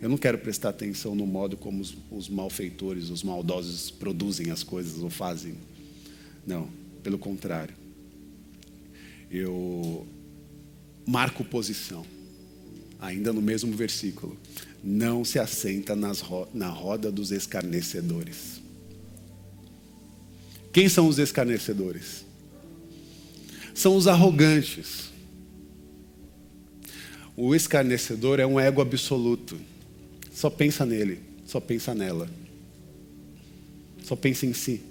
Eu 0.00 0.08
não 0.08 0.16
quero 0.16 0.38
prestar 0.38 0.70
atenção 0.70 1.14
no 1.14 1.26
modo 1.26 1.56
como 1.56 1.80
os, 1.80 1.96
os 2.10 2.28
malfeitores, 2.28 3.10
os 3.10 3.22
maldosos 3.22 3.90
produzem 3.90 4.50
as 4.50 4.62
coisas 4.62 5.02
ou 5.02 5.10
fazem. 5.10 5.54
Não, 6.46 6.68
pelo 7.02 7.18
contrário. 7.18 7.74
Eu 9.30 10.06
marco 11.06 11.44
posição, 11.44 12.04
ainda 13.00 13.32
no 13.32 13.40
mesmo 13.40 13.72
versículo 13.72 14.36
não 14.82 15.24
se 15.24 15.38
assenta 15.38 15.94
ro 15.94 16.48
na 16.52 16.68
roda 16.68 17.12
dos 17.12 17.30
escarnecedores. 17.30 18.60
Quem 20.72 20.88
são 20.88 21.06
os 21.06 21.18
escarnecedores? 21.18 22.24
São 23.74 23.94
os 23.96 24.08
arrogantes. 24.08 25.12
O 27.36 27.54
escarnecedor 27.54 28.40
é 28.40 28.46
um 28.46 28.58
ego 28.58 28.80
absoluto. 28.80 29.58
Só 30.34 30.50
pensa 30.50 30.84
nele, 30.84 31.20
só 31.46 31.60
pensa 31.60 31.94
nela. 31.94 32.28
Só 34.04 34.16
pensa 34.16 34.46
em 34.46 34.52
si. 34.52 34.82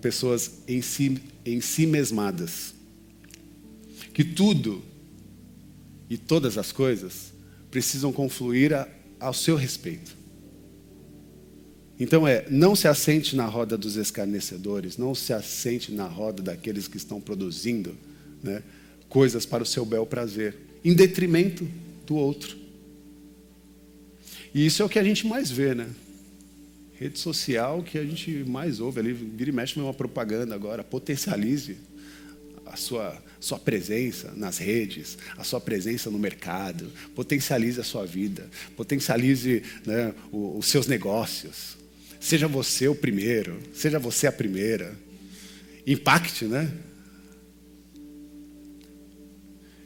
Pessoas 0.00 0.52
em 0.66 0.80
si, 0.80 1.20
em 1.44 1.60
si 1.60 1.86
mesmadas. 1.86 2.74
Que 4.14 4.24
tudo 4.24 4.82
e 6.08 6.16
todas 6.16 6.56
as 6.56 6.72
coisas 6.72 7.33
precisam 7.74 8.12
confluir 8.12 8.72
a, 8.72 8.86
ao 9.18 9.34
seu 9.34 9.56
respeito. 9.56 10.16
Então 11.98 12.26
é, 12.26 12.46
não 12.48 12.76
se 12.76 12.86
assente 12.86 13.34
na 13.34 13.46
roda 13.46 13.76
dos 13.76 13.96
escarnecedores, 13.96 14.96
não 14.96 15.12
se 15.12 15.32
assente 15.32 15.90
na 15.90 16.06
roda 16.06 16.40
daqueles 16.40 16.86
que 16.86 16.96
estão 16.96 17.20
produzindo 17.20 17.96
né, 18.40 18.62
coisas 19.08 19.44
para 19.44 19.64
o 19.64 19.66
seu 19.66 19.84
bel 19.84 20.06
prazer, 20.06 20.56
em 20.84 20.94
detrimento 20.94 21.66
do 22.06 22.14
outro. 22.14 22.56
E 24.54 24.64
isso 24.64 24.80
é 24.80 24.84
o 24.84 24.88
que 24.88 25.00
a 25.00 25.04
gente 25.04 25.26
mais 25.26 25.50
vê, 25.50 25.74
né? 25.74 25.90
Rede 26.92 27.18
social 27.18 27.82
que 27.82 27.98
a 27.98 28.04
gente 28.04 28.44
mais 28.44 28.78
ouve 28.78 29.00
ali, 29.00 29.12
vira 29.12 29.50
e 29.50 29.52
mexe 29.52 29.80
uma 29.80 29.92
propaganda 29.92 30.54
agora, 30.54 30.84
potencialize 30.84 31.76
a 32.74 32.76
sua, 32.76 33.16
sua 33.40 33.58
presença 33.58 34.32
nas 34.36 34.58
redes, 34.58 35.16
a 35.38 35.44
sua 35.44 35.60
presença 35.60 36.10
no 36.10 36.18
mercado, 36.18 36.90
potencialize 37.14 37.80
a 37.80 37.84
sua 37.84 38.04
vida, 38.04 38.50
potencialize 38.76 39.62
né, 39.86 40.12
os, 40.30 40.66
seus 40.66 40.86
negócios. 40.86 41.76
Seja 42.20 42.46
você 42.46 42.88
o 42.88 42.94
primeiro, 42.94 43.58
seja 43.72 43.98
você 43.98 44.26
a 44.26 44.32
primeira. 44.32 44.94
Impacte, 45.86 46.46
né? 46.46 46.72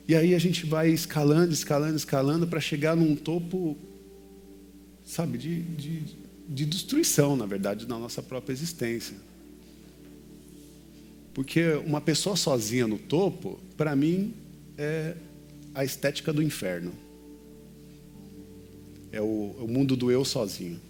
E 0.06 0.14
aí 0.14 0.34
a 0.34 0.38
gente 0.38 0.64
vai 0.64 0.88
escalando, 0.88 1.52
escalando, 1.52 1.96
escalando 1.96 2.46
para 2.46 2.60
chegar 2.60 2.96
num 2.96 3.14
topo 3.14 3.76
sabe, 5.04 5.38
de, 5.38 5.62
de, 5.62 6.02
de 6.48 6.66
destruição, 6.66 7.34
na 7.34 7.46
verdade, 7.46 7.86
da 7.86 7.98
nossa 7.98 8.22
própria 8.22 8.52
existência. 8.52 9.16
Porque 11.34 11.72
uma 11.86 12.00
pessoa 12.00 12.36
sozinha 12.36 12.86
no 12.86 12.98
topo, 12.98 13.60
para 13.76 13.94
mim, 13.94 14.34
é 14.76 15.14
a 15.74 15.84
estética 15.84 16.32
do 16.32 16.42
inferno. 16.42 16.92
É 19.12 19.20
o, 19.20 19.54
é 19.58 19.62
o, 19.62 19.68
mundo 19.68 19.96
do 19.96 20.10
eu 20.10 20.24
sozinho. 20.24 20.80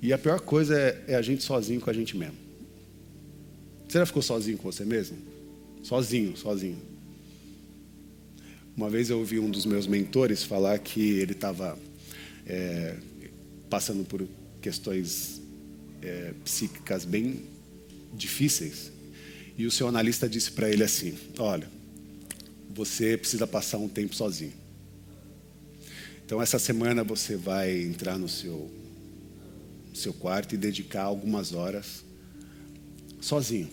E 0.00 0.12
a 0.12 0.18
pior 0.18 0.40
coisa 0.40 0.76
é, 0.78 1.04
é 1.08 1.14
a 1.14 1.22
gente 1.22 1.42
sozinho 1.42 1.80
com 1.80 1.90
a 1.90 1.92
gente 1.92 2.16
mesmo. 2.16 2.36
Você 3.86 3.98
já 3.98 4.06
ficou 4.06 4.22
sozinho 4.22 4.56
com 4.56 4.72
você 4.72 4.84
mesmo? 4.84 5.18
Sozinho, 5.82 6.36
sozinho. 6.36 6.78
Uma 8.74 8.88
vez 8.88 9.10
eu 9.10 9.18
ouvi 9.18 9.38
um 9.38 9.50
dos 9.50 9.66
meus 9.66 9.86
mentores 9.86 10.42
falar 10.42 10.78
que 10.78 11.18
ele 11.18 11.32
estava 11.32 11.78
é, 12.46 12.96
passando 13.68 14.04
por 14.04 14.26
questões 14.60 15.42
é, 16.00 16.32
psíquicas 16.42 17.04
bem 17.04 17.40
difíceis. 18.12 18.92
E 19.56 19.66
o 19.66 19.70
seu 19.70 19.88
analista 19.88 20.28
disse 20.28 20.50
para 20.52 20.70
ele 20.70 20.82
assim: 20.82 21.16
Olha, 21.38 21.68
você 22.74 23.16
precisa 23.16 23.46
passar 23.46 23.78
um 23.78 23.88
tempo 23.88 24.14
sozinho. 24.14 24.52
Então, 26.24 26.40
essa 26.40 26.58
semana 26.58 27.04
você 27.04 27.36
vai 27.36 27.82
entrar 27.82 28.18
no 28.18 28.28
seu, 28.28 28.70
seu 29.92 30.14
quarto 30.14 30.54
e 30.54 30.58
dedicar 30.58 31.02
algumas 31.02 31.52
horas 31.52 32.04
sozinho, 33.20 33.68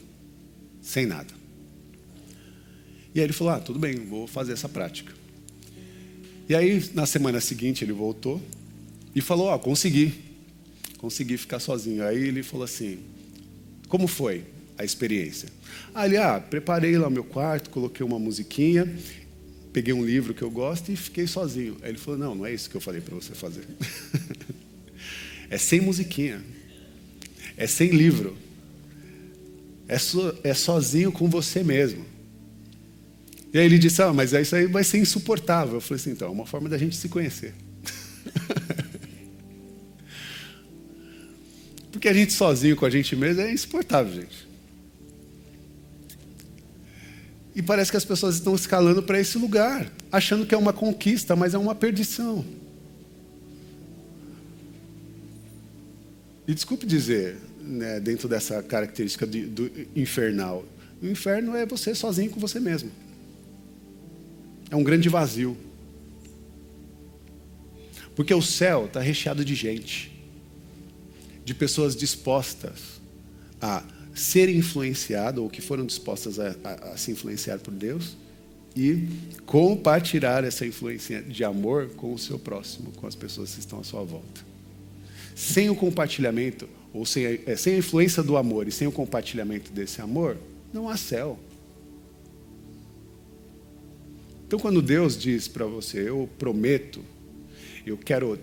sem 0.82 1.06
nada. 1.06 1.34
E 3.14 3.20
aí 3.20 3.26
ele 3.26 3.34
falou: 3.34 3.54
Ah, 3.54 3.60
tudo 3.60 3.80
bem, 3.80 3.96
vou 3.96 4.28
fazer 4.28 4.54
essa 4.54 4.68
prática. 4.68 5.14
E 6.48 6.56
aí, 6.56 6.84
na 6.94 7.06
semana 7.06 7.40
seguinte, 7.40 7.84
ele 7.84 7.94
voltou 7.94 8.42
e 9.16 9.22
falou: 9.22 9.52
Ah, 9.52 9.60
consegui, 9.60 10.14
consegui 10.98 11.38
ficar 11.38 11.60
sozinho. 11.60 12.04
Aí 12.04 12.18
ele 12.18 12.44
falou 12.44 12.66
assim: 12.66 13.00
Como 13.90 14.08
foi 14.08 14.46
a 14.78 14.86
experiência? 14.86 15.50
Ali, 15.94 16.16
ah, 16.16 16.40
preparei 16.40 16.98
lá 16.98 17.08
o 17.08 17.12
meu 17.12 17.24
quarto, 17.24 17.70
coloquei 17.72 18.06
uma 18.06 18.20
musiquinha, 18.20 18.88
peguei 19.74 19.94
um 19.94 20.06
livro 20.06 20.34
que 20.34 20.44
eu 20.44 20.52
gosto 20.52 20.92
e 20.92 20.96
fiquei 20.96 21.28
sozinho. 21.28 21.76
Aí 21.82 21.90
ele 21.90 21.98
falou: 21.98 22.18
Não, 22.18 22.36
não 22.36 22.46
é 22.46 22.54
isso 22.54 22.70
que 22.70 22.78
eu 22.78 22.82
falei 22.82 23.02
para 23.02 23.16
você 23.16 23.34
fazer. 23.34 23.66
é 25.50 25.58
sem 25.58 25.82
musiquinha, 25.82 26.42
é 27.58 27.66
sem 27.66 27.90
livro, 27.90 28.38
é, 29.88 29.98
so, 29.98 30.38
é 30.44 30.54
sozinho 30.54 31.12
com 31.12 31.28
você 31.28 31.64
mesmo. 31.64 32.06
E 33.52 33.58
aí 33.58 33.66
ele 33.66 33.80
disse: 33.80 34.04
Ah, 34.04 34.14
mas 34.14 34.34
isso 34.34 34.56
aí 34.56 34.68
vai 34.68 34.84
ser 34.84 35.00
insuportável. 35.00 35.76
Eu 35.76 35.82
falei 35.82 36.00
assim: 36.00 36.12
Então, 36.12 36.28
é 36.28 36.32
uma 36.32 36.46
forma 36.46 36.70
da 36.70 36.78
gente 36.78 36.96
se 36.96 37.10
conhecer. 37.10 37.56
Porque 42.00 42.08
a 42.08 42.14
gente 42.14 42.32
sozinho 42.32 42.78
com 42.78 42.86
a 42.86 42.90
gente 42.90 43.14
mesmo 43.14 43.42
é 43.42 43.52
insuportável, 43.52 44.22
gente. 44.22 44.48
E 47.54 47.62
parece 47.62 47.92
que 47.92 47.98
as 47.98 48.06
pessoas 48.06 48.36
estão 48.36 48.56
escalando 48.56 49.04
para 49.04 49.20
esse 49.20 49.38
lugar, 49.38 49.92
achando 50.10 50.46
que 50.46 50.56
é 50.56 50.58
uma 50.58 50.72
conquista, 50.72 51.36
mas 51.36 51.54
é 51.54 51.58
uma 51.58 51.76
perdição. 51.76 52.46
E 56.48 56.54
desculpe 56.54 56.86
dizer, 56.86 57.36
né, 57.60 58.00
dentro 58.00 58.30
dessa 58.30 58.64
característica 58.64 59.28
de, 59.28 59.42
do 59.42 59.70
infernal, 59.94 60.64
o 61.04 61.06
inferno 61.06 61.54
é 61.54 61.66
você 61.66 61.94
sozinho 61.94 62.32
com 62.32 62.40
você 62.40 62.62
mesmo. 62.62 62.90
É 64.72 64.76
um 64.78 64.84
grande 64.84 65.10
vazio. 65.10 65.58
Porque 68.16 68.34
o 68.34 68.42
céu 68.42 68.86
está 68.86 69.02
recheado 69.02 69.44
de 69.44 69.54
gente, 69.54 70.18
de 71.50 71.56
pessoas 71.56 71.96
dispostas 71.96 73.02
a 73.60 73.84
ser 74.14 74.50
influenciado, 74.50 75.42
ou 75.42 75.50
que 75.50 75.64
foram 75.64 75.84
dispostas 75.84 76.40
a, 76.40 76.56
a, 76.64 76.74
a 76.92 76.98
se 76.98 77.10
influenciar 77.10 77.58
por 77.58 77.74
Deus, 77.74 78.16
e 78.76 79.08
compartilhar 79.48 80.44
essa 80.44 80.64
influência 80.64 81.24
de 81.24 81.44
amor 81.44 81.90
com 81.96 82.14
o 82.14 82.20
seu 82.20 82.38
próximo, 82.38 82.92
com 82.92 83.08
as 83.08 83.16
pessoas 83.16 83.56
que 83.56 83.62
estão 83.62 83.80
à 83.80 83.84
sua 83.84 84.04
volta. 84.04 84.42
Sem 85.36 85.72
o 85.72 85.76
compartilhamento, 85.76 86.70
ou 86.94 87.04
sem 87.04 87.26
a, 87.26 87.40
é, 87.48 87.56
sem 87.56 87.74
a 87.74 87.78
influência 87.80 88.22
do 88.22 88.38
amor 88.38 88.68
e 88.68 88.72
sem 88.72 88.88
o 88.88 88.92
compartilhamento 88.92 89.72
desse 89.72 90.02
amor, 90.02 90.38
não 90.72 90.88
há 90.88 90.96
céu. 90.96 91.40
Então, 94.46 94.60
quando 94.60 94.84
Deus 94.84 95.18
diz 95.18 95.48
para 95.48 95.66
você, 95.66 96.10
eu 96.10 96.30
prometo, 96.38 97.04
eu 97.88 97.98
quero 97.98 98.38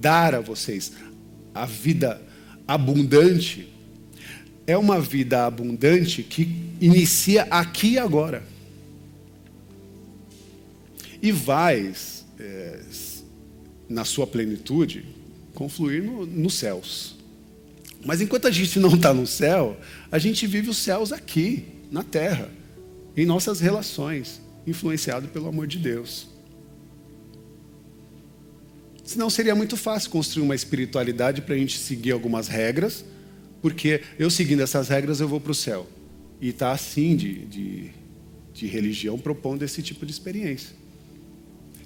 dar 0.00 0.34
a 0.34 0.40
vocês 0.40 0.90
a 1.54 1.64
vida 1.64 2.20
abundante, 2.66 3.68
é 4.66 4.76
uma 4.76 5.00
vida 5.00 5.46
abundante 5.46 6.22
que 6.22 6.48
inicia 6.80 7.42
aqui 7.44 7.92
e 7.92 7.98
agora. 7.98 8.42
E 11.22 11.30
vai, 11.30 11.94
é, 12.38 12.80
na 13.88 14.04
sua 14.04 14.26
plenitude, 14.26 15.04
confluir 15.54 16.02
no, 16.02 16.26
nos 16.26 16.54
céus. 16.54 17.16
Mas 18.04 18.20
enquanto 18.20 18.46
a 18.46 18.50
gente 18.50 18.78
não 18.78 18.94
está 18.94 19.14
no 19.14 19.26
céu, 19.26 19.78
a 20.10 20.18
gente 20.18 20.46
vive 20.46 20.68
os 20.68 20.76
céus 20.76 21.12
aqui, 21.12 21.64
na 21.90 22.02
terra, 22.02 22.50
em 23.16 23.24
nossas 23.24 23.60
relações, 23.60 24.40
influenciado 24.66 25.28
pelo 25.28 25.48
amor 25.48 25.66
de 25.66 25.78
Deus. 25.78 26.33
Senão 29.04 29.28
seria 29.28 29.54
muito 29.54 29.76
fácil 29.76 30.10
construir 30.10 30.42
uma 30.42 30.54
espiritualidade 30.54 31.42
para 31.42 31.54
a 31.54 31.58
gente 31.58 31.78
seguir 31.78 32.12
algumas 32.12 32.48
regras 32.48 33.04
porque 33.64 34.02
eu 34.18 34.28
seguindo 34.28 34.60
essas 34.60 34.88
regras 34.88 35.20
eu 35.20 35.26
vou 35.26 35.40
para 35.40 35.52
o 35.52 35.54
céu. 35.54 35.86
E 36.38 36.50
está 36.50 36.70
assim 36.70 37.16
de, 37.16 37.46
de, 37.46 37.90
de 38.52 38.66
religião 38.66 39.18
propondo 39.18 39.62
esse 39.62 39.82
tipo 39.82 40.04
de 40.04 40.12
experiência. 40.12 40.76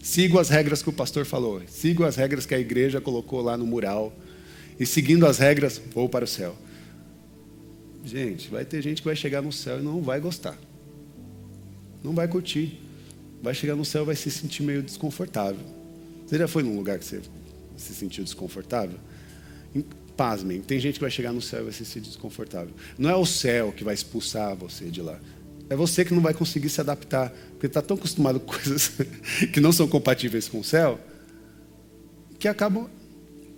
Sigo 0.03 0.41
as 0.41 0.49
regras 0.49 0.83
que 0.83 0.89
o 0.89 0.93
pastor 0.93 1.25
falou, 1.25 1.63
sigo 1.69 2.03
as 2.03 2.17
regras 2.17 2.45
que 2.45 2.53
a 2.53 2.59
igreja 2.59 3.01
colocou 3.01 3.41
lá 3.41 3.57
no 3.57 3.65
mural, 3.65 4.13
e 4.77 4.85
seguindo 4.85 5.25
as 5.25 5.39
regras, 5.39 5.81
vou 5.95 6.09
para 6.09 6.25
o 6.25 6.29
céu. 6.29 6.57
Gente, 8.05 8.49
vai 8.49 8.65
ter 8.65 8.83
gente 8.83 9.01
que 9.01 9.07
vai 9.07 9.15
chegar 9.15 9.41
no 9.41 9.53
céu 9.53 9.79
e 9.79 9.83
não 9.83 10.03
vai 10.03 10.19
gostar. 10.19 10.59
Não 12.03 12.13
vai 12.13 12.27
curtir. 12.27 12.81
Vai 13.41 13.55
chegar 13.55 13.77
no 13.77 13.85
céu 13.85 14.03
e 14.03 14.07
vai 14.07 14.17
se 14.17 14.33
sentir 14.33 14.65
meio 14.65 14.83
desconfortável. 14.83 15.65
Você 16.29 16.37
já 16.37 16.47
foi 16.47 16.63
num 16.63 16.77
lugar 16.77 16.99
que 16.99 17.07
você 17.07 17.23
se 17.77 17.95
sentiu 17.95 18.23
desconfortável? 18.23 18.99
pasmem, 20.19 20.61
tem 20.61 20.81
gente 20.81 20.95
que 20.95 21.01
vai 21.01 21.11
chegar 21.13 21.33
no 21.33 21.41
céu 21.41 21.61
e 21.61 21.65
vai 21.65 21.73
se 21.73 21.85
sentir 21.85 22.09
desconfortável. 22.09 22.75
Não 22.99 23.09
é 23.09 23.15
o 23.15 23.25
céu 23.25 23.73
que 23.73 23.85
vai 23.85 23.95
expulsar 23.95 24.57
você 24.57 24.87
de 24.87 25.01
lá. 25.01 25.21
É 25.71 25.77
você 25.77 26.05
que 26.05 26.13
não 26.13 26.21
vai 26.21 26.35
conseguir 26.35 26.69
se 26.71 26.81
adaptar, 26.81 27.31
porque 27.53 27.67
está 27.67 27.81
tão 27.81 27.97
acostumado 27.97 28.41
com 28.41 28.51
coisas 28.53 28.91
que 29.53 29.61
não 29.61 29.71
são 29.71 29.87
compatíveis 29.87 30.49
com 30.49 30.59
o 30.59 30.65
céu, 30.65 30.99
que 32.37 32.49
acabam 32.49 32.91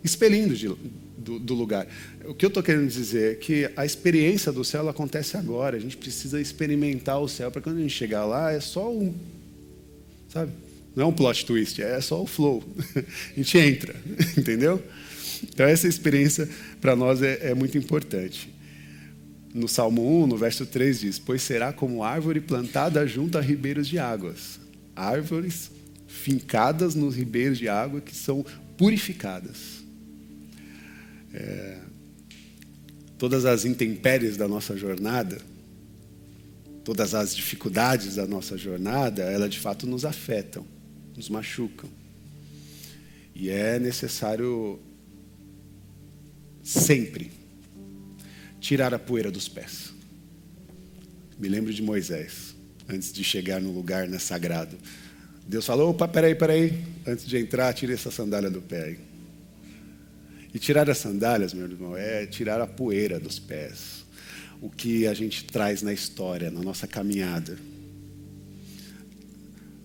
expelindo 0.04 0.54
de, 0.54 0.68
do, 1.16 1.38
do, 1.38 1.54
lugar. 1.54 1.86
O 2.26 2.34
que 2.34 2.44
eu 2.44 2.48
estou 2.48 2.62
querendo 2.62 2.88
dizer 2.88 3.32
é 3.32 3.34
que 3.36 3.70
a 3.74 3.86
experiência 3.86 4.52
do 4.52 4.62
céu 4.62 4.86
acontece 4.86 5.38
agora. 5.38 5.78
A 5.78 5.80
gente 5.80 5.96
precisa 5.96 6.38
experimentar 6.38 7.18
o 7.22 7.28
céu 7.28 7.50
para 7.50 7.62
quando 7.62 7.78
a 7.78 7.80
gente 7.80 7.94
chegar 7.94 8.26
lá 8.26 8.52
é 8.52 8.60
só 8.60 8.92
um, 8.92 9.14
sabe? 10.28 10.52
Não 10.94 11.04
é 11.04 11.06
um 11.06 11.12
plot 11.12 11.46
twist, 11.46 11.80
é 11.80 12.00
só 12.00 12.22
o 12.22 12.26
flow. 12.26 12.64
A 12.96 13.36
gente 13.36 13.56
entra, 13.58 13.94
entendeu? 14.36 14.82
Então, 15.42 15.66
essa 15.66 15.88
experiência 15.88 16.48
para 16.80 16.94
nós 16.94 17.22
é, 17.22 17.50
é, 17.50 17.54
muito 17.54 17.78
importante. 17.78 18.52
No 19.54 19.66
Salmo 19.68 20.22
1, 20.24 20.26
no 20.26 20.36
verso 20.36 20.66
3, 20.66 21.00
diz: 21.00 21.18
Pois 21.18 21.42
será 21.42 21.72
como 21.72 22.04
árvore 22.04 22.40
plantada 22.40 23.06
junto 23.06 23.38
a 23.38 23.40
ribeiros 23.40 23.88
de 23.88 23.98
águas, 23.98 24.60
árvores 24.94 25.70
fincadas 26.06 26.94
nos 26.94 27.16
ribeiros 27.16 27.58
de 27.58 27.68
água 27.68 28.00
que 28.00 28.14
são 28.14 28.44
purificadas. 28.76 29.80
É, 31.32 31.78
todas 33.16 33.44
as 33.44 33.64
intempéries 33.64 34.36
da 34.36 34.48
nossa 34.48 34.76
jornada, 34.76 35.38
todas 36.84 37.14
as 37.14 37.34
dificuldades 37.34 38.16
da 38.16 38.26
nossa 38.26 38.56
jornada, 38.56 39.22
elas 39.22 39.50
de 39.50 39.58
fato 39.58 39.86
nos 39.86 40.04
afetam, 40.04 40.66
nos 41.20 41.28
machucam. 41.28 41.88
E 43.34 43.50
é 43.50 43.78
necessário 43.78 44.80
sempre 46.62 47.30
tirar 48.58 48.94
a 48.94 48.98
poeira 48.98 49.30
dos 49.30 49.46
pés. 49.46 49.92
Me 51.38 51.46
lembro 51.46 51.74
de 51.74 51.82
Moisés, 51.82 52.54
antes 52.88 53.12
de 53.12 53.22
chegar 53.22 53.60
no 53.60 53.70
lugar 53.70 54.08
né, 54.08 54.18
sagrado. 54.18 54.78
Deus 55.46 55.66
falou: 55.66 55.90
opa, 55.90 56.08
peraí, 56.08 56.34
peraí, 56.34 56.82
antes 57.06 57.26
de 57.26 57.36
entrar, 57.36 57.74
tire 57.74 57.92
essa 57.92 58.10
sandália 58.10 58.50
do 58.50 58.62
pé. 58.62 58.96
E 60.54 60.58
tirar 60.58 60.88
as 60.88 60.98
sandálias, 60.98 61.52
meu 61.52 61.66
irmão, 61.66 61.96
é 61.96 62.24
tirar 62.24 62.62
a 62.62 62.66
poeira 62.66 63.20
dos 63.20 63.38
pés. 63.38 64.06
O 64.62 64.70
que 64.70 65.06
a 65.06 65.12
gente 65.12 65.44
traz 65.44 65.82
na 65.82 65.92
história, 65.92 66.50
na 66.50 66.62
nossa 66.62 66.86
caminhada. 66.86 67.58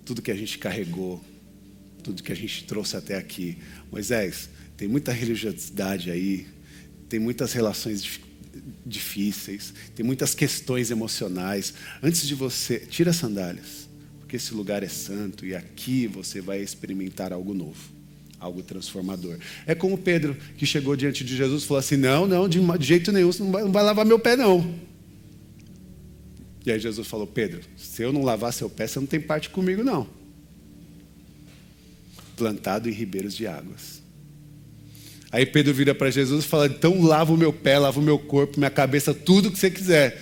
Tudo 0.05 0.21
que 0.21 0.31
a 0.31 0.35
gente 0.35 0.57
carregou, 0.57 1.21
tudo 2.03 2.21
que 2.21 2.31
a 2.31 2.35
gente 2.35 2.63
trouxe 2.65 2.95
até 2.95 3.17
aqui. 3.17 3.57
Moisés, 3.91 4.49
tem 4.77 4.87
muita 4.87 5.11
religiosidade 5.11 6.11
aí, 6.11 6.45
tem 7.09 7.19
muitas 7.19 7.51
relações 7.53 8.19
difíceis, 8.85 9.73
tem 9.95 10.05
muitas 10.05 10.35
questões 10.35 10.91
emocionais. 10.91 11.73
Antes 12.01 12.27
de 12.27 12.35
você, 12.35 12.79
tira 12.79 13.09
as 13.09 13.15
sandálias, 13.15 13.89
porque 14.19 14.35
esse 14.35 14.53
lugar 14.53 14.83
é 14.83 14.87
santo 14.87 15.45
e 15.45 15.55
aqui 15.55 16.07
você 16.07 16.41
vai 16.41 16.61
experimentar 16.61 17.33
algo 17.33 17.53
novo, 17.53 17.91
algo 18.39 18.61
transformador. 18.61 19.37
É 19.65 19.73
como 19.73 19.97
Pedro 19.97 20.37
que 20.57 20.65
chegou 20.65 20.95
diante 20.95 21.23
de 21.23 21.35
Jesus 21.35 21.63
e 21.63 21.67
falou 21.67 21.79
assim: 21.79 21.97
Não, 21.97 22.27
não, 22.27 22.47
de, 22.47 22.59
jeito 22.81 23.11
nenhum, 23.11 23.31
você 23.31 23.43
não 23.43 23.51
vai, 23.51 23.63
não 23.63 23.71
vai 23.71 23.83
lavar 23.83 24.05
meu 24.05 24.19
pé, 24.19 24.35
não. 24.35 24.94
E 26.65 26.71
aí 26.71 26.79
Jesus 26.79 27.07
falou: 27.07 27.27
Pedro, 27.27 27.61
se 27.77 28.01
eu 28.01 28.11
não 28.11 28.23
lavar 28.23 28.51
seu 28.51 28.69
pé, 28.69 28.87
você 28.87 28.99
não 28.99 29.07
tem 29.07 29.21
parte 29.21 29.49
comigo, 29.49 29.83
não. 29.83 30.07
Plantado 32.35 32.89
em 32.89 32.91
ribeiros 32.91 33.35
de 33.35 33.45
águas. 33.45 34.01
Aí 35.31 35.45
Pedro 35.45 35.73
vira 35.73 35.93
para 35.93 36.09
Jesus 36.09 36.43
e 36.43 36.47
fala: 36.47 36.65
Então 36.67 37.03
lava 37.03 37.31
o 37.31 37.37
meu 37.37 37.53
pé, 37.53 37.77
lava 37.77 37.99
o 37.99 38.03
meu 38.03 38.17
corpo, 38.17 38.57
minha 38.57 38.71
cabeça, 38.71 39.13
tudo 39.13 39.51
que 39.51 39.59
você 39.59 39.69
quiser. 39.69 40.19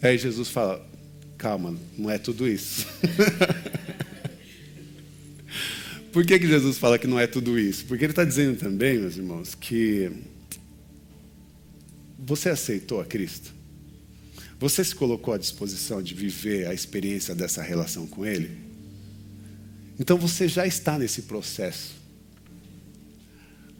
Aí 0.00 0.16
Jesus 0.16 0.48
fala: 0.48 0.84
Calma, 1.36 1.76
não 1.98 2.10
é 2.10 2.16
tudo 2.18 2.48
isso. 2.48 2.86
Por 6.12 6.24
que, 6.26 6.38
que 6.38 6.46
Jesus 6.46 6.78
fala 6.78 6.98
que 6.98 7.06
não 7.06 7.18
é 7.18 7.26
tudo 7.26 7.58
isso? 7.58 7.86
Porque 7.86 8.04
ele 8.04 8.12
está 8.12 8.22
dizendo 8.24 8.58
também, 8.58 8.98
meus 8.98 9.16
irmãos, 9.16 9.54
que 9.54 10.12
você 12.18 12.50
aceitou 12.50 13.00
a 13.00 13.04
Cristo? 13.04 13.61
Você 14.62 14.84
se 14.84 14.94
colocou 14.94 15.34
à 15.34 15.38
disposição 15.38 16.00
de 16.00 16.14
viver 16.14 16.68
a 16.68 16.72
experiência 16.72 17.34
dessa 17.34 17.60
relação 17.60 18.06
com 18.06 18.24
Ele? 18.24 18.48
Então 19.98 20.16
você 20.16 20.46
já 20.46 20.64
está 20.64 20.96
nesse 20.96 21.22
processo. 21.22 21.96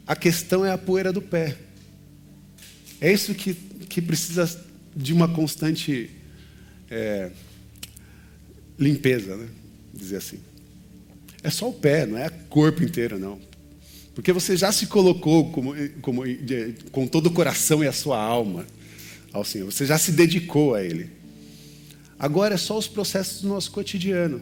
A 0.05 0.13
questão 0.13 0.65
é 0.65 0.71
a 0.73 0.77
poeira 0.77 1.13
do 1.13 1.21
pé. 1.21 1.55
É 2.99 3.13
isso 3.13 3.33
que, 3.33 3.53
que 3.53 4.01
precisa 4.01 4.61
de 4.93 5.13
uma 5.13 5.25
constante 5.25 6.09
é, 6.91 7.31
limpeza, 8.77 9.37
né? 9.37 9.47
dizer 9.93 10.17
assim. 10.17 10.39
É 11.41 11.49
só 11.49 11.69
o 11.69 11.73
pé, 11.73 12.05
não 12.05 12.17
é 12.17 12.27
o 12.27 12.31
corpo 12.49 12.83
inteiro, 12.83 13.17
não. 13.17 13.39
Porque 14.13 14.33
você 14.33 14.57
já 14.57 14.69
se 14.69 14.87
colocou 14.87 15.49
como, 15.49 15.73
como, 16.01 16.23
com 16.91 17.07
todo 17.07 17.27
o 17.27 17.31
coração 17.31 17.81
e 17.81 17.87
a 17.87 17.93
sua 17.93 18.21
alma 18.21 18.65
ao 19.33 19.43
Senhor. 19.43 19.71
Você 19.71 19.85
já 19.85 19.97
se 19.97 20.11
dedicou 20.11 20.75
a 20.75 20.83
Ele. 20.83 21.09
Agora 22.17 22.53
é 22.53 22.57
só 22.57 22.77
os 22.77 22.87
processos 22.87 23.41
do 23.41 23.49
nosso 23.49 23.71
cotidiano. 23.71 24.41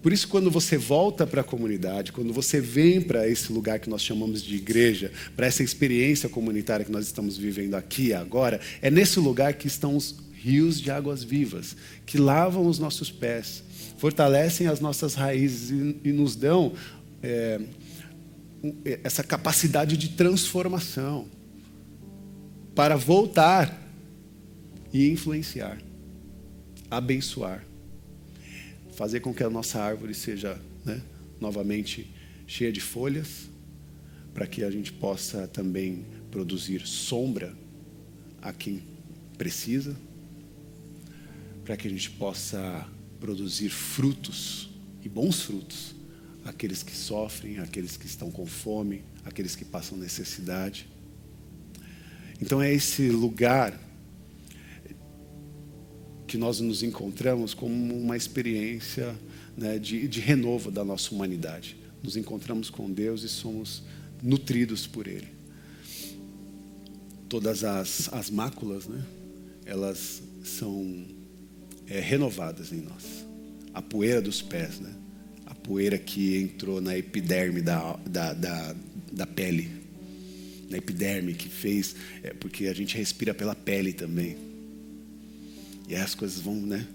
Por 0.00 0.12
isso, 0.14 0.28
quando 0.28 0.50
você 0.50 0.78
volta 0.78 1.26
para 1.26 1.42
a 1.42 1.44
comunidade, 1.44 2.10
quando 2.10 2.32
você 2.32 2.58
vem 2.58 3.02
para 3.02 3.28
esse 3.28 3.52
lugar 3.52 3.78
que 3.78 3.90
nós 3.90 4.02
chamamos 4.02 4.42
de 4.42 4.56
igreja, 4.56 5.12
para 5.36 5.46
essa 5.46 5.62
experiência 5.62 6.26
comunitária 6.26 6.86
que 6.86 6.92
nós 6.92 7.04
estamos 7.04 7.36
vivendo 7.36 7.74
aqui 7.74 8.06
e 8.06 8.14
agora, 8.14 8.60
é 8.80 8.90
nesse 8.90 9.20
lugar 9.20 9.52
que 9.54 9.66
estão 9.66 9.94
os 9.94 10.16
rios 10.32 10.80
de 10.80 10.90
águas 10.90 11.22
vivas, 11.22 11.76
que 12.06 12.16
lavam 12.16 12.66
os 12.66 12.78
nossos 12.78 13.10
pés, 13.10 13.62
fortalecem 13.98 14.68
as 14.68 14.80
nossas 14.80 15.12
raízes 15.14 15.70
e, 15.70 16.12
nos 16.12 16.34
dão 16.34 16.72
é, 17.22 17.60
essa 19.04 19.22
capacidade 19.22 19.98
de 19.98 20.10
transformação 20.10 21.28
para 22.74 22.96
voltar 22.96 23.76
e 24.92 25.08
influenciar, 25.08 25.78
abençoar 26.90 27.64
fazer 29.00 29.20
com 29.20 29.32
que 29.32 29.42
a 29.42 29.48
nossa 29.48 29.80
árvore 29.80 30.12
seja 30.12 30.60
né, 30.84 31.00
novamente 31.40 32.06
cheia 32.46 32.70
de 32.70 32.82
folhas, 32.82 33.48
para 34.34 34.46
que 34.46 34.62
a 34.62 34.70
gente 34.70 34.92
possa 34.92 35.48
também 35.48 36.04
produzir 36.30 36.86
sombra 36.86 37.56
a 38.42 38.52
quem 38.52 38.82
precisa, 39.38 39.96
para 41.64 41.78
que 41.78 41.88
a 41.88 41.90
gente 41.90 42.10
possa 42.10 42.86
produzir 43.18 43.70
frutos 43.70 44.68
e 45.02 45.08
bons 45.08 45.40
frutos 45.40 45.94
àqueles 46.44 46.82
que 46.82 46.94
sofrem, 46.94 47.58
àqueles 47.58 47.96
que 47.96 48.04
estão 48.04 48.30
com 48.30 48.44
fome, 48.44 49.02
àqueles 49.24 49.56
que 49.56 49.64
passam 49.64 49.96
necessidade. 49.96 50.86
Então 52.40 52.60
é 52.60 52.72
esse 52.72 53.10
lugar 53.10 53.78
que 56.26 56.38
nós 56.38 56.60
nos 56.60 56.82
encontramos 56.82 57.52
como 57.52 57.94
uma 57.94 58.16
experiência 58.16 59.16
né, 59.56 59.78
de, 59.78 60.06
de 60.06 60.20
renovo 60.20 60.70
da 60.70 60.84
nossa 60.84 61.12
humanidade. 61.14 61.76
Nos 62.02 62.16
encontramos 62.16 62.70
com 62.70 62.90
Deus 62.90 63.22
e 63.24 63.28
somos 63.28 63.82
nutridos 64.22 64.86
por 64.86 65.06
Ele. 65.06 65.28
Todas 67.28 67.64
as, 67.64 68.12
as 68.12 68.30
máculas, 68.30 68.86
né, 68.86 69.04
elas 69.66 70.22
são 70.44 71.04
é, 71.86 72.00
renovadas 72.00 72.72
em 72.72 72.80
nós. 72.80 73.26
A 73.74 73.82
poeira 73.82 74.22
dos 74.22 74.40
pés, 74.40 74.80
né, 74.80 74.94
a 75.46 75.54
poeira 75.54 75.98
que 75.98 76.38
entrou 76.38 76.80
na 76.80 76.96
epiderme 76.96 77.60
da, 77.60 77.96
da, 78.06 78.32
da, 78.32 78.76
da 79.12 79.26
pele, 79.26 79.79
na 80.70 80.78
epiderme 80.78 81.34
que 81.34 81.48
fez, 81.48 81.94
é, 82.22 82.32
porque 82.32 82.68
a 82.68 82.72
gente 82.72 82.96
respira 82.96 83.34
pela 83.34 83.54
pele 83.54 83.92
também 83.92 84.50
e 85.90 85.96
aí 85.96 86.02
as 86.02 86.14
coisas 86.14 86.38
vão, 86.38 86.54
né? 86.54 86.86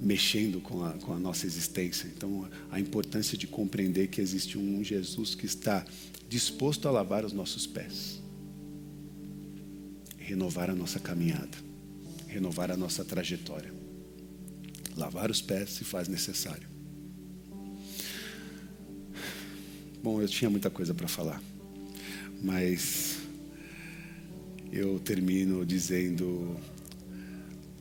Mexendo 0.00 0.60
com 0.60 0.84
a, 0.84 0.90
com 0.94 1.12
a 1.12 1.18
nossa 1.20 1.46
existência. 1.46 2.08
Então, 2.08 2.50
a 2.68 2.80
importância 2.80 3.38
de 3.38 3.46
compreender 3.46 4.08
que 4.08 4.20
existe 4.20 4.58
um 4.58 4.82
Jesus 4.82 5.36
que 5.36 5.46
está 5.46 5.86
disposto 6.28 6.88
a 6.88 6.90
lavar 6.90 7.24
os 7.24 7.32
nossos 7.32 7.64
pés, 7.64 8.20
renovar 10.18 10.68
a 10.68 10.74
nossa 10.74 10.98
caminhada, 10.98 11.56
renovar 12.26 12.72
a 12.72 12.76
nossa 12.76 13.04
trajetória. 13.04 13.72
Lavar 14.96 15.30
os 15.30 15.40
pés 15.40 15.70
se 15.70 15.84
faz 15.84 16.08
necessário. 16.08 16.68
Bom, 20.02 20.20
eu 20.20 20.26
tinha 20.26 20.50
muita 20.50 20.70
coisa 20.70 20.92
para 20.92 21.06
falar, 21.06 21.40
mas 22.42 23.18
eu 24.72 24.98
termino 24.98 25.64
dizendo 25.64 26.56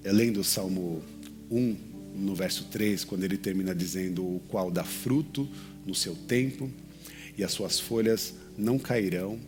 além 0.08 0.32
do 0.32 0.43
Salmo 0.43 1.03
1, 1.49 1.78
no 2.16 2.36
verso 2.36 2.66
3, 2.66 3.03
quando 3.03 3.24
ele 3.24 3.38
termina 3.38 3.74
dizendo: 3.74 4.24
O 4.24 4.39
qual 4.47 4.72
dá 4.72 4.84
fruto 4.84 5.49
no 5.86 5.93
seu 5.93 6.16
tempo, 6.16 6.72
e 7.38 7.43
as 7.43 7.51
suas 7.51 7.80
folhas 7.80 8.34
não 8.58 8.80
cairão, 8.80 9.39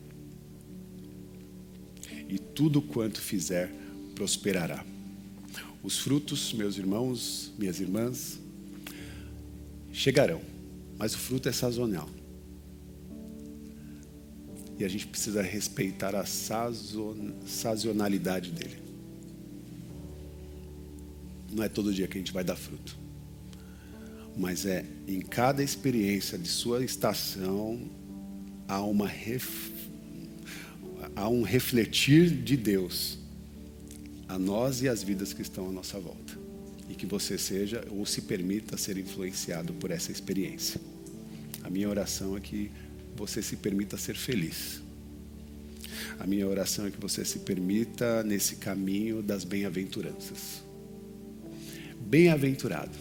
e 2.27 2.37
tudo 2.37 2.81
quanto 2.81 3.21
fizer 3.21 3.71
prosperará. 4.15 4.85
Os 5.81 5.99
frutos, 5.99 6.51
meus 6.53 6.77
irmãos, 6.77 7.53
minhas 7.57 7.79
irmãs, 7.79 8.39
chegarão, 9.93 10.41
mas 10.97 11.13
o 11.13 11.17
fruto 11.17 11.47
é 11.47 11.51
sazonal. 11.51 12.09
E 14.77 14.85
a 14.85 14.87
gente 14.87 15.07
precisa 15.07 15.41
respeitar 15.41 16.15
a 16.15 16.25
sazonalidade 16.25 18.51
dele. 18.51 18.87
Não 21.51 21.63
é 21.63 21.69
todo 21.69 21.93
dia 21.93 22.07
que 22.07 22.17
a 22.17 22.21
gente 22.21 22.33
vai 22.33 22.43
dar 22.43 22.55
fruto. 22.55 22.97
Mas 24.35 24.65
é 24.65 24.85
em 25.07 25.19
cada 25.19 25.63
experiência 25.63 26.37
de 26.37 26.47
sua 26.47 26.83
estação 26.83 27.89
há 28.67 28.81
uma 28.81 29.07
ref... 29.07 29.71
há 31.15 31.27
um 31.27 31.41
refletir 31.41 32.29
de 32.29 32.55
Deus 32.55 33.17
a 34.27 34.37
nós 34.37 34.83
e 34.83 34.89
as 34.89 35.01
vidas 35.01 35.33
que 35.33 35.41
estão 35.41 35.69
à 35.69 35.71
nossa 35.71 35.99
volta. 35.99 36.37
E 36.87 36.93
que 36.93 37.07
você 37.07 37.37
seja 37.37 37.83
ou 37.89 38.05
se 38.05 38.21
permita 38.21 38.77
ser 38.77 38.97
influenciado 38.97 39.73
por 39.73 39.89
essa 39.89 40.11
experiência. 40.11 40.79
A 41.63 41.69
minha 41.69 41.89
oração 41.89 42.37
é 42.37 42.39
que 42.39 42.71
você 43.17 43.41
se 43.41 43.55
permita 43.55 43.97
ser 43.97 44.15
feliz. 44.15 44.81
A 46.19 46.27
minha 46.27 46.47
oração 46.47 46.85
é 46.85 46.91
que 46.91 46.99
você 46.99 47.25
se 47.25 47.39
permita 47.39 48.23
nesse 48.23 48.57
caminho 48.57 49.21
das 49.21 49.43
bem-aventuranças. 49.43 50.63
Bem-aventurado 51.99 52.91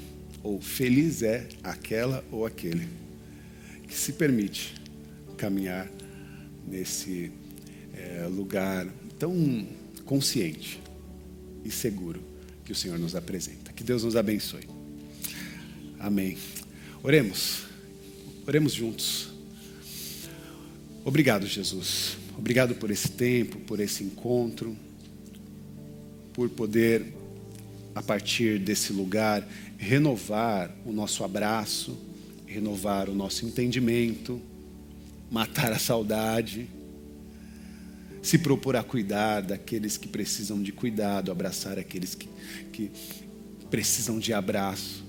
ou 0.42 0.60
feliz 0.60 1.22
é 1.22 1.48
aquela 1.62 2.24
ou 2.30 2.46
aquele 2.46 2.88
que 3.86 3.94
se 3.94 4.14
permite 4.14 4.74
caminhar 5.36 5.88
nesse 6.66 7.30
é, 7.94 8.26
lugar 8.26 8.86
tão 9.18 9.66
consciente 10.04 10.80
e 11.64 11.70
seguro 11.70 12.20
que 12.64 12.72
o 12.72 12.74
Senhor 12.74 12.98
nos 12.98 13.14
apresenta. 13.14 13.72
Que 13.72 13.84
Deus 13.84 14.02
nos 14.02 14.16
abençoe. 14.16 14.66
Amém. 15.98 16.36
Oremos. 17.02 17.64
Oremos 18.46 18.72
juntos. 18.72 19.35
Obrigado, 21.06 21.46
Jesus. 21.46 22.18
Obrigado 22.36 22.74
por 22.74 22.90
esse 22.90 23.08
tempo, 23.08 23.58
por 23.60 23.80
esse 23.80 24.04
encontro, 24.04 24.76
por 26.34 26.50
poder 26.50 27.14
a 27.94 28.02
partir 28.02 28.58
desse 28.58 28.92
lugar, 28.92 29.48
renovar 29.78 30.70
o 30.84 30.92
nosso 30.92 31.24
abraço 31.24 31.96
renovar 32.46 33.10
o 33.10 33.14
nosso 33.14 33.44
entendimento, 33.44 34.40
matar 35.30 35.72
a 35.72 35.78
saudade, 35.78 36.68
se 38.22 38.38
propor 38.38 38.76
a 38.76 38.82
cuidar 38.82 39.42
daqueles 39.42 39.96
que 39.96 40.08
precisam 40.08 40.62
de 40.62 40.72
cuidado, 40.72 41.30
abraçar 41.30 41.78
aqueles 41.78 42.14
que, 42.14 42.28
que 42.72 42.90
precisam 43.68 44.18
de 44.18 44.32
abraço, 44.32 45.04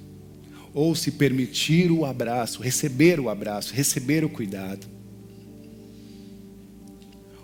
ou 0.73 0.93
se 0.95 1.11
permitir 1.11 1.91
o 1.91 2.05
abraço, 2.05 2.61
receber 2.61 3.19
o 3.19 3.29
abraço, 3.29 3.73
receber 3.73 4.25
o 4.25 4.29
cuidado. 4.29 4.96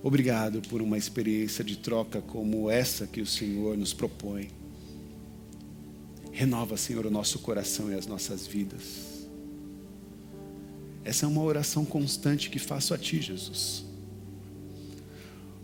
Obrigado 0.03 0.61
por 0.67 0.81
uma 0.81 0.97
experiência 0.97 1.63
de 1.63 1.77
troca 1.77 2.19
como 2.19 2.69
essa 2.69 3.07
que 3.07 3.21
o 3.21 3.25
Senhor 3.25 3.77
nos 3.77 3.93
propõe. 3.93 4.49
Renova, 6.29 6.75
Senhor, 6.75 7.05
o 7.05 7.09
nosso 7.09 7.39
coração 7.39 7.89
e 7.89 7.95
as 7.95 8.05
nossas 8.05 8.45
vidas. 8.45 9.23
Essa 11.05 11.25
é 11.25 11.29
uma 11.29 11.41
oração 11.41 11.85
constante 11.85 12.49
que 12.49 12.59
faço 12.59 12.93
a 12.93 12.97
Ti, 12.97 13.21
Jesus. 13.21 13.85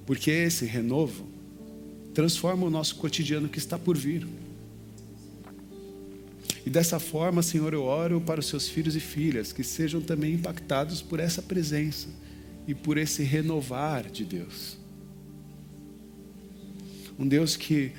Porque 0.05 0.31
esse 0.31 0.63
renovo 0.63 1.27
transforma 2.13 2.65
o 2.65 2.69
nosso 2.69 2.95
cotidiano 2.95 3.49
que 3.49 3.57
está 3.57 3.77
por 3.77 3.97
vir. 3.97 4.25
E 6.65 6.69
dessa 6.69 6.97
forma, 6.97 7.43
Senhor, 7.43 7.73
eu 7.73 7.83
oro 7.83 8.21
para 8.21 8.39
os 8.39 8.45
seus 8.45 8.69
filhos 8.69 8.95
e 8.95 9.01
filhas 9.01 9.51
que 9.51 9.65
sejam 9.65 9.99
também 9.99 10.35
impactados 10.35 11.01
por 11.01 11.19
essa 11.19 11.41
presença 11.41 12.07
e 12.69 12.75
por 12.75 12.99
esse 12.99 13.23
renovar 13.23 14.11
de 14.11 14.23
Deus. 14.23 14.77
Um 17.17 17.27
Deus 17.27 17.57
que 17.57 17.93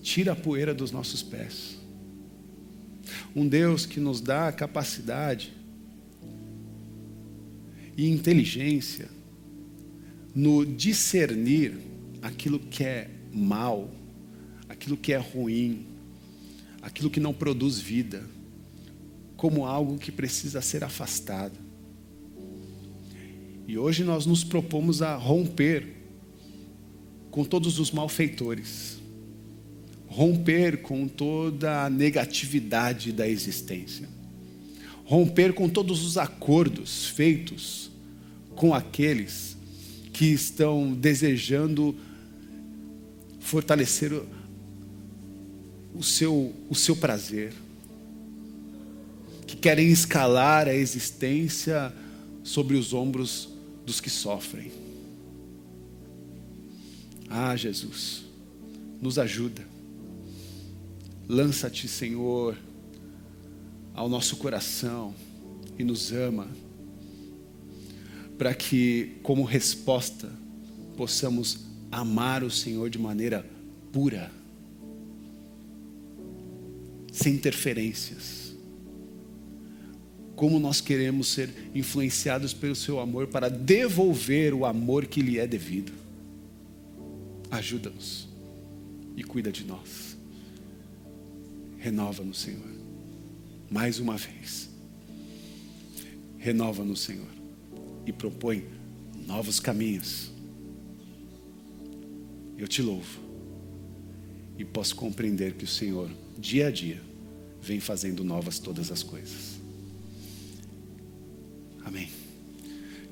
tira 0.00 0.32
a 0.32 0.34
poeira 0.34 0.72
dos 0.72 0.90
nossos 0.90 1.22
pés. 1.22 1.76
Um 3.36 3.46
Deus 3.46 3.84
que 3.84 4.00
nos 4.00 4.22
dá 4.22 4.48
a 4.48 4.52
capacidade 4.52 5.52
e 7.94 8.08
inteligência 8.08 9.10
no 10.34 10.64
discernir 10.64 11.78
aquilo 12.22 12.58
que 12.58 12.84
é 12.84 13.10
mal, 13.30 13.90
aquilo 14.70 14.96
que 14.96 15.12
é 15.12 15.18
ruim, 15.18 15.84
aquilo 16.80 17.10
que 17.10 17.20
não 17.20 17.34
produz 17.34 17.78
vida, 17.78 18.24
como 19.36 19.66
algo 19.66 19.98
que 19.98 20.10
precisa 20.10 20.62
ser 20.62 20.82
afastado. 20.82 21.71
E 23.66 23.78
hoje 23.78 24.04
nós 24.04 24.26
nos 24.26 24.42
propomos 24.42 25.02
a 25.02 25.14
romper 25.14 25.86
com 27.30 27.44
todos 27.44 27.78
os 27.78 27.90
malfeitores, 27.90 28.98
romper 30.06 30.82
com 30.82 31.08
toda 31.08 31.84
a 31.84 31.90
negatividade 31.90 33.12
da 33.12 33.26
existência. 33.26 34.08
Romper 35.04 35.52
com 35.52 35.68
todos 35.68 36.04
os 36.04 36.18
acordos 36.18 37.06
feitos 37.06 37.90
com 38.54 38.74
aqueles 38.74 39.56
que 40.12 40.26
estão 40.26 40.92
desejando 40.92 41.96
fortalecer 43.40 44.12
o 45.94 46.02
seu, 46.02 46.54
o 46.68 46.74
seu 46.74 46.94
prazer, 46.94 47.52
que 49.46 49.56
querem 49.56 49.88
escalar 49.88 50.68
a 50.68 50.74
existência 50.74 51.92
sobre 52.42 52.76
os 52.76 52.92
ombros 52.92 53.51
dos 53.84 54.00
que 54.00 54.10
sofrem. 54.10 54.72
Ah, 57.28 57.56
Jesus, 57.56 58.24
nos 59.00 59.18
ajuda. 59.18 59.66
Lança-te, 61.28 61.88
Senhor, 61.88 62.56
ao 63.94 64.08
nosso 64.08 64.36
coração 64.36 65.14
e 65.78 65.84
nos 65.84 66.12
ama, 66.12 66.48
para 68.36 68.54
que, 68.54 69.16
como 69.22 69.44
resposta, 69.44 70.30
possamos 70.96 71.60
amar 71.90 72.42
o 72.42 72.50
Senhor 72.50 72.90
de 72.90 72.98
maneira 72.98 73.46
pura, 73.92 74.30
sem 77.12 77.34
interferências. 77.34 78.41
Como 80.42 80.58
nós 80.58 80.80
queremos 80.80 81.28
ser 81.28 81.70
influenciados 81.72 82.52
pelo 82.52 82.74
Seu 82.74 82.98
amor 82.98 83.28
para 83.28 83.48
devolver 83.48 84.52
o 84.52 84.66
amor 84.66 85.06
que 85.06 85.22
lhe 85.22 85.38
é 85.38 85.46
devido. 85.46 85.92
Ajuda-nos 87.48 88.28
e 89.16 89.22
cuida 89.22 89.52
de 89.52 89.62
nós. 89.64 90.16
Renova-nos, 91.78 92.40
Senhor 92.40 92.72
mais 93.72 93.98
uma 93.98 94.18
vez. 94.18 94.68
Renova 96.36 96.84
no 96.84 96.94
Senhor 96.94 97.30
e 98.04 98.12
propõe 98.12 98.66
novos 99.26 99.58
caminhos. 99.58 100.30
Eu 102.58 102.68
te 102.68 102.82
louvo 102.82 103.18
e 104.58 104.64
posso 104.64 104.94
compreender 104.94 105.54
que 105.54 105.64
o 105.64 105.68
Senhor, 105.68 106.10
dia 106.38 106.66
a 106.66 106.70
dia, 106.70 107.00
vem 107.62 107.80
fazendo 107.80 108.22
novas 108.22 108.58
todas 108.58 108.92
as 108.92 109.02
coisas. 109.02 109.61
Amém. 111.92 112.08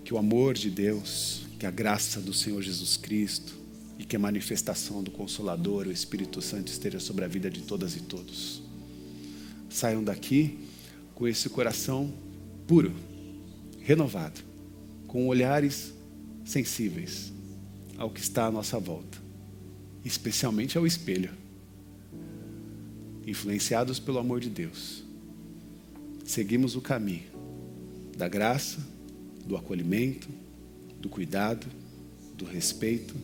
Que 0.02 0.14
o 0.14 0.16
amor 0.16 0.54
de 0.54 0.70
Deus, 0.70 1.42
que 1.58 1.66
a 1.66 1.70
graça 1.70 2.18
do 2.18 2.32
Senhor 2.32 2.62
Jesus 2.62 2.96
Cristo 2.96 3.54
e 3.98 4.04
que 4.06 4.16
a 4.16 4.18
manifestação 4.18 5.02
do 5.02 5.10
Consolador, 5.10 5.86
o 5.86 5.92
Espírito 5.92 6.40
Santo, 6.40 6.72
esteja 6.72 6.98
sobre 6.98 7.26
a 7.26 7.28
vida 7.28 7.50
de 7.50 7.60
todas 7.60 7.94
e 7.94 8.00
todos 8.00 8.62
saiam 9.68 10.02
daqui 10.02 10.58
com 11.14 11.28
esse 11.28 11.48
coração 11.48 12.12
puro, 12.66 12.92
renovado, 13.82 14.40
com 15.06 15.28
olhares 15.28 15.92
sensíveis 16.44 17.32
ao 17.96 18.10
que 18.10 18.20
está 18.20 18.46
à 18.46 18.50
nossa 18.50 18.80
volta, 18.80 19.18
especialmente 20.04 20.76
ao 20.76 20.86
espelho, 20.86 21.30
influenciados 23.26 24.00
pelo 24.00 24.18
amor 24.18 24.40
de 24.40 24.50
Deus. 24.50 25.04
Seguimos 26.24 26.74
o 26.74 26.80
caminho 26.80 27.29
da 28.20 28.28
graça, 28.28 28.76
do 29.46 29.56
acolhimento, 29.56 30.28
do 31.00 31.08
cuidado, 31.08 31.66
do 32.36 32.44
respeito, 32.44 33.14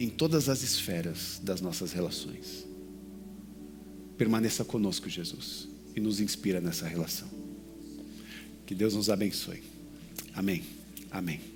em 0.00 0.10
todas 0.10 0.48
as 0.48 0.60
esferas 0.60 1.40
das 1.40 1.60
nossas 1.60 1.92
relações. 1.92 2.66
Permaneça 4.18 4.64
conosco, 4.64 5.08
Jesus, 5.08 5.68
e 5.94 6.00
nos 6.00 6.18
inspira 6.18 6.60
nessa 6.60 6.84
relação. 6.84 7.28
Que 8.66 8.74
Deus 8.74 8.94
nos 8.94 9.08
abençoe. 9.08 9.62
Amém. 10.34 10.64
Amém. 11.12 11.51